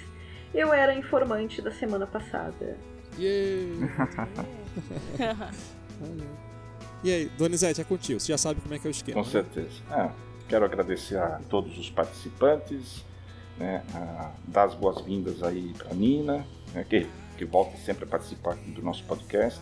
[0.54, 2.78] Eu era informante da semana passada.
[3.18, 3.90] Yeah.
[7.04, 8.20] E aí, Donizete, é contigo.
[8.20, 9.22] Você já sabe como é que é o esquema.
[9.22, 9.32] Com né?
[9.32, 9.82] certeza.
[9.90, 10.12] Ah,
[10.50, 13.06] quero agradecer a todos os participantes,
[13.58, 17.08] né, a dar as boas-vindas aí para Nina, né, que,
[17.38, 19.62] que volta sempre a participar do nosso podcast.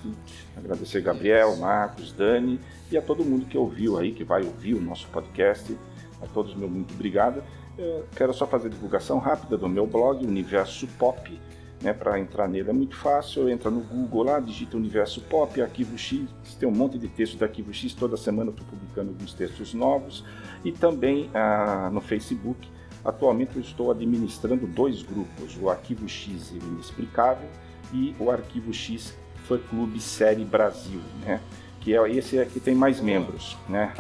[0.56, 4.82] Agradecer Gabriel, Marcos, Dani e a todo mundo que ouviu aí, que vai ouvir o
[4.82, 5.78] nosso podcast.
[6.22, 7.44] A todos, meu muito obrigado.
[7.78, 11.40] Eu quero só fazer divulgação rápida do meu blog, Universo Pop.
[11.82, 15.98] Né, para entrar nele é muito fácil, entra no Google lá, digita Universo Pop, Arquivo
[15.98, 16.26] X,
[16.58, 20.24] tem um monte de textos do Arquivo X, toda semana estou publicando alguns textos novos,
[20.64, 22.66] e também ah, no Facebook.
[23.04, 27.50] Atualmente eu estou administrando dois grupos, o Arquivo X Inexplicável
[27.94, 29.16] e o Arquivo X
[29.48, 31.42] Fã Clube Série Brasil, né?
[31.82, 33.56] que é esse é que tem mais membros.
[33.70, 33.94] Né?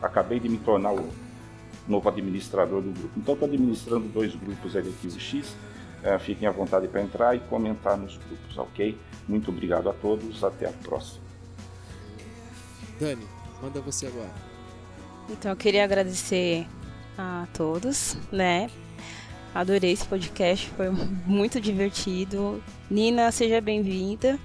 [0.00, 1.10] Acabei de me tornar o
[1.86, 3.10] novo administrador do grupo.
[3.16, 5.54] Então estou administrando dois grupos ali aqui do X.
[6.02, 8.98] É, fiquem à vontade para entrar e comentar nos grupos, ok?
[9.28, 11.22] Muito obrigado a todos, até a próxima.
[12.98, 13.24] Dani,
[13.62, 14.32] manda você agora.
[15.30, 16.66] Então eu queria agradecer
[17.16, 18.68] a todos, né?
[19.54, 20.88] Adorei esse podcast, foi
[21.26, 22.62] muito divertido.
[22.90, 24.38] Nina, seja bem-vinda.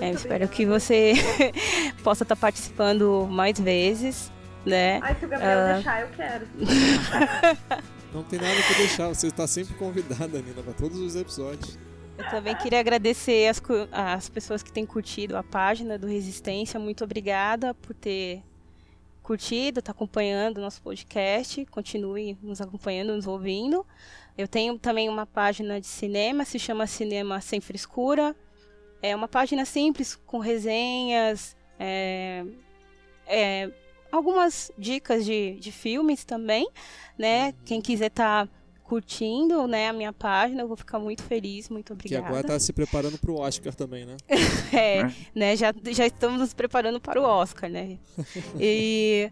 [0.00, 1.12] É, espero que você
[2.02, 4.30] possa estar participando mais vezes,
[4.66, 4.98] né?
[5.02, 5.72] Ai, se o Gabriel Ah.
[5.74, 6.48] deixar, eu quero.
[8.12, 11.78] Não tem nada que deixar, você está sempre convidada, Nina, para todos os episódios.
[12.18, 13.62] Eu também queria agradecer as,
[13.92, 16.78] as pessoas que têm curtido a página do Resistência.
[16.80, 18.42] Muito obrigada por ter
[19.22, 21.64] curtido, tá acompanhando o nosso podcast.
[21.66, 23.86] Continue nos acompanhando, nos ouvindo.
[24.40, 28.34] Eu tenho também uma página de cinema, se chama Cinema Sem Frescura.
[29.02, 32.44] É uma página simples, com resenhas, é,
[33.26, 33.70] é,
[34.10, 36.68] algumas dicas de, de filmes também,
[37.18, 37.52] né?
[37.66, 38.48] Quem quiser estar
[38.82, 42.26] curtindo né, a minha página, eu vou ficar muito feliz, muito Que obrigada.
[42.26, 44.16] agora tá se preparando pro Oscar também, né?
[44.72, 45.02] É,
[45.34, 47.98] né, já, já estamos nos preparando para o Oscar, né?
[48.58, 49.30] E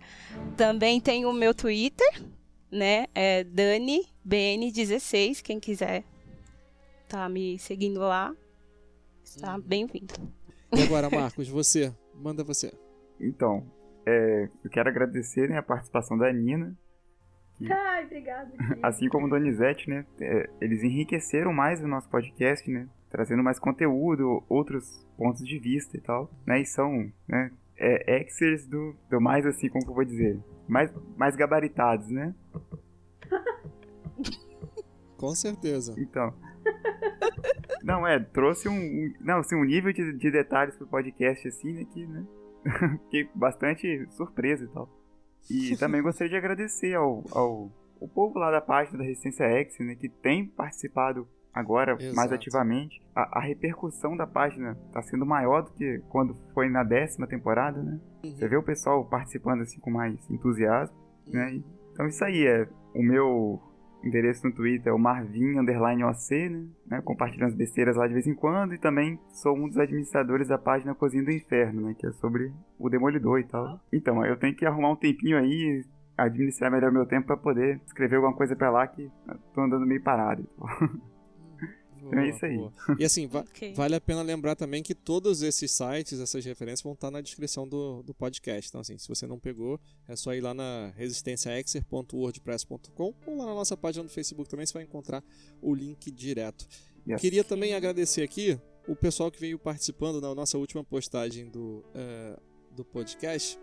[0.57, 2.23] também tem o meu Twitter,
[2.71, 3.07] né?
[3.15, 6.05] É DaniBN16, quem quiser
[7.09, 8.35] tá me seguindo lá,
[9.25, 10.15] está bem-vindo.
[10.77, 12.73] E agora, Marcos, você, manda você.
[13.19, 13.67] Então,
[14.07, 16.77] é, eu quero agradecer né, a participação da Nina,
[17.71, 18.53] Ai, obrigada.
[18.83, 20.05] assim como o Donizete, né?
[20.21, 22.89] é, eles enriqueceram mais o nosso podcast, né?
[23.11, 26.61] Trazendo mais conteúdo, outros pontos de vista e tal, né?
[26.61, 27.51] E são, né?
[27.79, 30.39] É, exers do, do mais assim, como que eu vou dizer?
[30.67, 32.35] Mais, mais gabaritados, né?
[35.17, 35.95] Com certeza.
[35.99, 36.33] Então.
[37.83, 38.75] Não, é, trouxe um.
[38.75, 41.85] um- não, assim, um nível de, de detalhes pro podcast, assim, né?
[41.93, 42.27] Que, né?
[43.05, 44.89] Fiquei bastante surpreso e tal.
[45.51, 49.79] E também gostaria de agradecer ao, ao, ao povo lá da página da Resistência X,
[49.81, 49.95] né?
[49.95, 52.35] Que tem participado agora mais Exato.
[52.35, 53.01] ativamente.
[53.15, 57.83] A, a repercussão da página tá sendo maior do que quando foi na décima temporada,
[57.83, 57.99] né?
[58.23, 60.97] Você vê o pessoal participando assim com mais entusiasmo,
[61.27, 61.55] né?
[61.55, 63.61] E- Então isso aí é o meu
[64.05, 66.67] endereço no Twitter é o Marvin underline OC, né?
[66.87, 67.03] né?
[67.03, 70.57] Compartilhando as besteiras lá de vez em quando e também sou um dos administradores da
[70.57, 71.95] página Cozinha do Inferno, né?
[71.99, 73.81] Que é sobre o Demolidor e tal.
[73.93, 75.85] Então, eu tenho que arrumar um tempinho aí,
[76.17, 79.11] administrar melhor meu tempo pra poder escrever alguma coisa pra lá que
[79.53, 80.47] tô andando meio parado.
[82.01, 82.57] Boa, é isso aí.
[82.57, 82.73] boa.
[82.99, 83.75] E assim, va- Ok.
[83.75, 87.67] vale a pena lembrar também que todos esses sites, essas referências vão estar na descrição
[87.69, 88.69] do, do podcast.
[88.69, 93.55] Então, assim, se você não pegou, é só ir lá na resistenciaexer.wordpress.com ou lá na
[93.55, 95.23] nossa página do Facebook também, você vai encontrar
[95.61, 96.67] o link direto.
[97.09, 97.21] Yes.
[97.21, 102.39] Queria também agradecer aqui o pessoal que veio participando na nossa última postagem do, eh,
[102.73, 103.59] do podcast.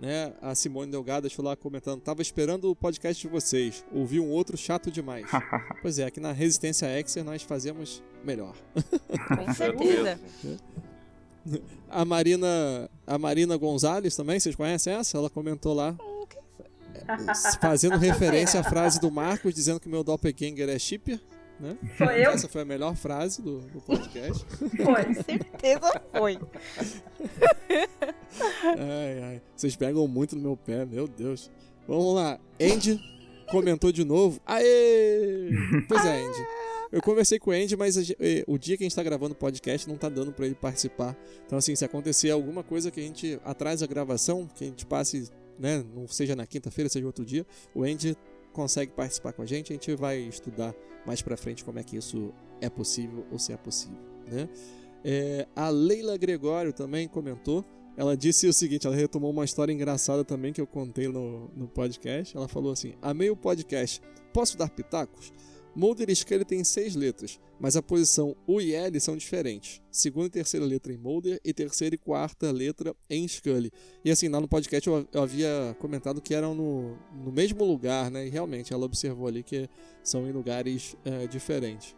[0.00, 0.32] Né?
[0.40, 4.56] A Simone Delgado deixou lá comentando: tava esperando o podcast de vocês, ouvi um outro
[4.56, 5.26] chato demais.
[5.82, 8.54] pois é, aqui na Resistência Exer nós fazemos melhor.
[9.36, 10.20] Com certeza.
[11.88, 15.16] A Marina, a Marina Gonzalez também, vocês conhecem essa?
[15.16, 15.96] Ela comentou lá,
[17.60, 21.18] fazendo referência à frase do Marcos, dizendo que meu doppelganger é shipper.
[21.60, 21.76] Né?
[21.96, 22.30] Sou eu?
[22.30, 24.44] Essa foi a melhor frase do, do podcast.
[24.84, 25.14] Foi.
[25.14, 26.38] certeza foi.
[28.64, 29.42] Ai, ai.
[29.56, 31.50] Vocês pegam muito no meu pé, meu Deus.
[31.86, 32.38] Vamos lá.
[32.60, 33.00] Andy
[33.50, 34.40] comentou de novo.
[34.46, 35.50] Aê!
[35.88, 36.46] Pois é, Andy.
[36.90, 39.36] Eu conversei com o Andy, mas eh, o dia que a gente tá gravando o
[39.36, 41.16] podcast não tá dando pra ele participar.
[41.44, 44.86] Então, assim, se acontecer alguma coisa que a gente atrasa a gravação, que a gente
[44.86, 47.44] passe, né, não seja na quinta-feira, seja outro dia,
[47.74, 48.16] o Andy
[48.58, 49.72] consegue participar com a gente.
[49.72, 50.74] A gente vai estudar
[51.06, 54.48] mais pra frente como é que isso é possível ou se é possível, né?
[55.04, 57.64] É, a Leila Gregório também comentou.
[57.96, 61.68] Ela disse o seguinte: ela retomou uma história engraçada também que eu contei no, no
[61.68, 62.36] podcast.
[62.36, 64.02] Ela falou assim: Amei o podcast.
[64.32, 65.32] Posso dar pitacos?
[65.74, 69.80] Mulder e Scully têm seis letras, mas a posição U e L são diferentes.
[69.90, 73.70] Segunda e terceira letra em Mulder e terceira e quarta letra em Scully.
[74.04, 78.10] E assim, lá no podcast eu, eu havia comentado que eram no, no mesmo lugar,
[78.10, 78.26] né?
[78.26, 79.68] E realmente ela observou ali que
[80.02, 81.94] são em lugares eh, diferentes.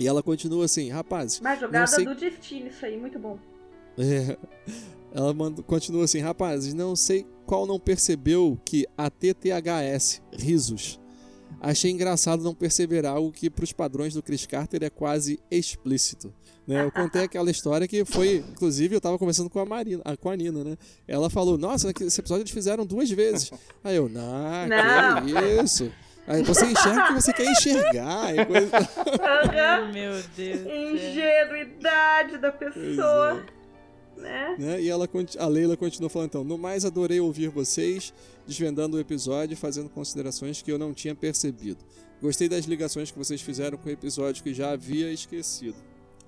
[0.00, 1.40] E ela continua assim, rapazes.
[1.40, 3.38] Mas jogada sei do destino, isso aí, muito bom.
[3.98, 4.36] é.
[5.12, 11.00] Ela manda- continua assim, rapazes, não sei qual não percebeu que a TTHS, risos.
[11.60, 16.32] Achei engraçado não perceber algo que para os padrões do Chris Carter é quase explícito.
[16.66, 16.84] Né?
[16.84, 20.28] Eu contei aquela história que foi, inclusive eu tava conversando com a Marina, ah, com
[20.30, 20.76] a Nina, né?
[21.06, 23.50] Ela falou, nossa, esse episódio eles fizeram duas vezes.
[23.82, 25.24] Aí eu, não, Não.
[25.24, 25.90] que isso?
[26.26, 28.36] Aí você enxerga o que você quer enxergar.
[28.36, 28.76] E coisa...
[28.76, 29.92] Aham.
[29.92, 30.60] Meu Deus.
[30.60, 33.42] Ingenuidade da Pois pessoa.
[34.18, 34.56] Né?
[34.58, 34.82] né?
[34.82, 35.08] E ela,
[35.38, 38.12] a Leila continua falando então, no mais adorei ouvir vocês
[38.46, 41.84] desvendando o episódio e fazendo considerações que eu não tinha percebido.
[42.20, 45.76] Gostei das ligações que vocês fizeram com o episódio que já havia esquecido.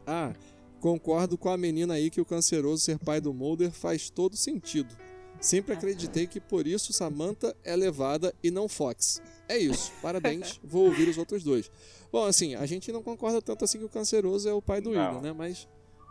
[0.07, 0.33] Ah,
[0.81, 4.97] concordo com a menina aí que o canceroso ser pai do Mulder faz todo sentido.
[5.41, 9.23] Sempre acreditei que por isso Samantha é levada e não Fox.
[9.49, 11.71] É isso, parabéns, vou ouvir os outros dois.
[12.13, 14.91] Bom, assim, a gente não concorda tanto assim que o canceroso é o pai do
[14.91, 15.01] Não.
[15.01, 15.33] William, né?
[15.33, 15.67] Mas,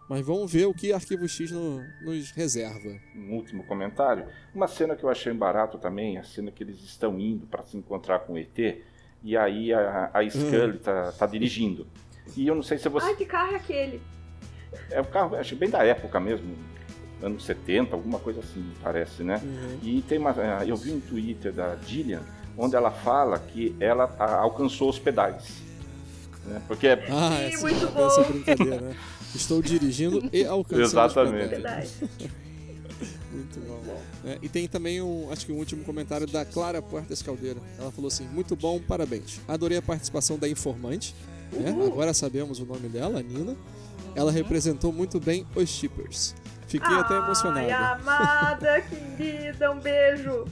[0.10, 2.90] mas vamos ver o que Arquivo X no- nos reserva.
[3.16, 4.26] um último comentário.
[4.54, 7.78] Uma cena que eu achei barato também, a cena que eles estão indo para se
[7.78, 8.82] encontrar com o ET,
[9.24, 11.86] e aí a, a Scully tá, tá dirigindo.
[12.36, 13.06] E eu não sei se você.
[13.08, 14.02] Ai, que carro é aquele?
[14.92, 16.56] É o carro, acho bem da época mesmo,
[17.22, 19.42] anos 70, alguma coisa assim, parece, né?
[19.84, 20.32] E tem uma.
[20.66, 22.22] Eu vi um Twitter da Gillian,
[22.58, 25.62] onde ela fala que ela alcançou os pedais.
[26.46, 26.62] Né?
[26.68, 28.08] Porque é Ah, Sim, essa, muito bom.
[28.08, 28.96] essa brincadeira, né?
[29.36, 31.90] Estou dirigindo e alcançando Exatamente.
[33.32, 33.80] Muito bom.
[34.26, 37.60] É, e tem também um, acho que um último comentário da Clara Puertas Caldeira.
[37.78, 39.40] Ela falou assim: muito bom, parabéns.
[39.48, 41.16] Adorei a participação da informante.
[41.52, 41.70] né?
[41.86, 43.56] Agora sabemos o nome dela, a Nina.
[44.16, 46.36] Ela representou muito bem os shippers.
[46.68, 48.02] Fiquei até Ai, emocionado.
[48.02, 48.82] amada,
[49.18, 50.46] querida, um beijo.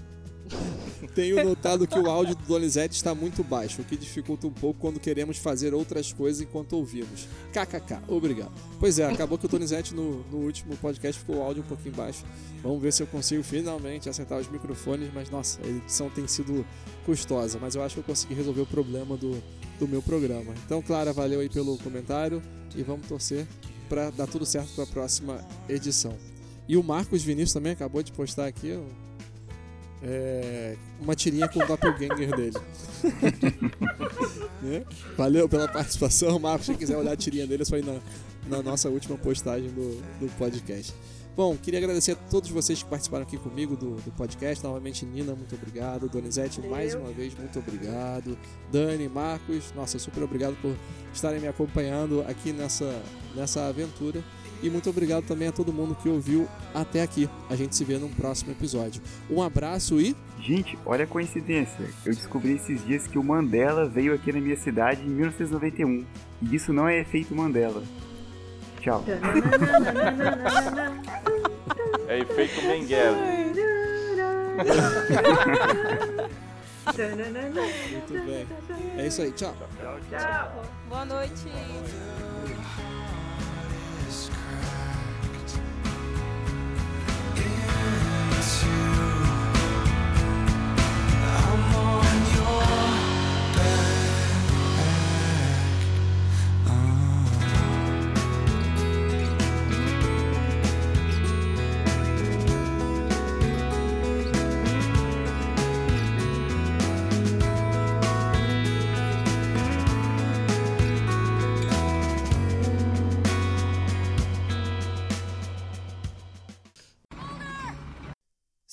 [1.14, 4.80] Tenho notado que o áudio do Donizete está muito baixo, o que dificulta um pouco
[4.80, 7.28] quando queremos fazer outras coisas enquanto ouvimos.
[7.52, 8.52] KKK, obrigado.
[8.80, 11.96] Pois é, acabou que o Donizete no, no último podcast ficou o áudio um pouquinho
[11.96, 12.24] baixo.
[12.62, 16.66] Vamos ver se eu consigo finalmente acertar os microfones, mas nossa, a edição tem sido
[17.06, 19.42] custosa, mas eu acho que eu consegui resolver o problema do,
[19.80, 20.54] do meu programa.
[20.66, 22.42] Então, Clara, valeu aí pelo comentário
[22.76, 23.48] e vamos torcer
[23.88, 26.16] para dar tudo certo para a próxima edição.
[26.68, 28.78] E o Marcos Vinícius também acabou de postar aqui
[30.04, 32.58] é, uma tirinha com o doppelganger dele.
[34.60, 34.84] Né?
[35.16, 36.66] Valeu pela participação, Marcos.
[36.66, 38.00] Se quiser olhar a tirinha dele, é só ir na,
[38.50, 40.96] na nossa última postagem do, do podcast.
[41.38, 44.64] Bom, queria agradecer a todos vocês que participaram aqui comigo do, do podcast.
[44.64, 46.10] Novamente, Nina, muito obrigado.
[46.10, 48.36] Donizete, mais uma vez, muito obrigado.
[48.72, 50.76] Dani, Marcos, nossa, super obrigado por
[51.14, 53.04] estarem me acompanhando aqui nessa,
[53.36, 54.24] nessa aventura.
[54.62, 57.30] E muito obrigado também a todo mundo que ouviu até aqui.
[57.50, 59.02] A gente se vê num próximo episódio.
[59.30, 60.16] Um abraço e.
[60.40, 61.90] Gente, olha a coincidência.
[62.06, 66.06] Eu descobri esses dias que o Mandela veio aqui na minha cidade em 1991.
[66.42, 67.84] E isso não é efeito Mandela.
[68.82, 69.04] Tchau.
[72.08, 73.18] é efeito Mengele.
[77.92, 78.48] Muito bem.
[78.98, 79.56] É isso aí, tchau.
[80.10, 80.66] Tchau.
[80.90, 81.46] Boa noite.
[88.48, 88.97] to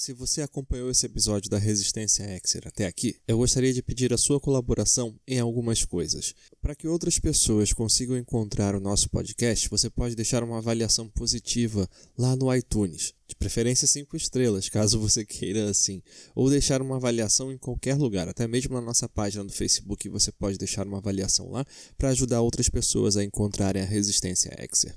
[0.05, 4.19] Se você acompanhou esse episódio da Resistência Exer até aqui, eu gostaria de pedir a
[4.19, 6.35] sua colaboração em algumas coisas.
[6.61, 11.89] Para que outras pessoas consigam encontrar o nosso podcast, você pode deixar uma avaliação positiva
[12.19, 16.03] lá no iTunes, de preferência 5 estrelas, caso você queira assim,
[16.35, 20.31] ou deixar uma avaliação em qualquer lugar, até mesmo na nossa página do Facebook você
[20.31, 21.65] pode deixar uma avaliação lá
[21.97, 24.95] para ajudar outras pessoas a encontrarem a Resistência Exer.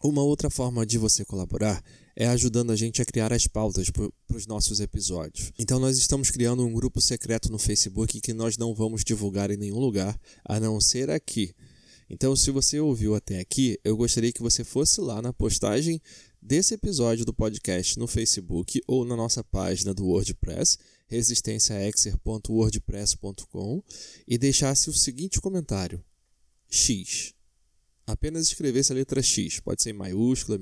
[0.00, 1.82] Uma outra forma de você colaborar
[2.16, 5.52] é ajudando a gente a criar as pautas para os nossos episódios.
[5.58, 9.56] Então, nós estamos criando um grupo secreto no Facebook que nós não vamos divulgar em
[9.56, 11.54] nenhum lugar, a não ser aqui.
[12.08, 16.00] Então, se você ouviu até aqui, eu gostaria que você fosse lá na postagem
[16.40, 23.82] desse episódio do podcast no Facebook ou na nossa página do WordPress, resistenciaexer.wordpress.com,
[24.28, 26.04] e deixasse o seguinte comentário:
[26.70, 27.33] X.
[28.06, 30.58] Apenas escrevesse a letra X, pode ser em maiúscula,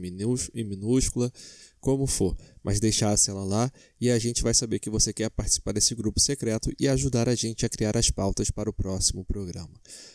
[0.55, 1.33] em minúscula,
[1.81, 3.71] como for, mas deixasse ela lá
[4.01, 7.35] e a gente vai saber que você quer participar desse grupo secreto e ajudar a
[7.35, 9.75] gente a criar as pautas para o próximo programa.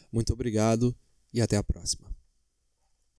[0.10, 0.96] Muito obrigado
[1.34, 2.07] e até a próxima.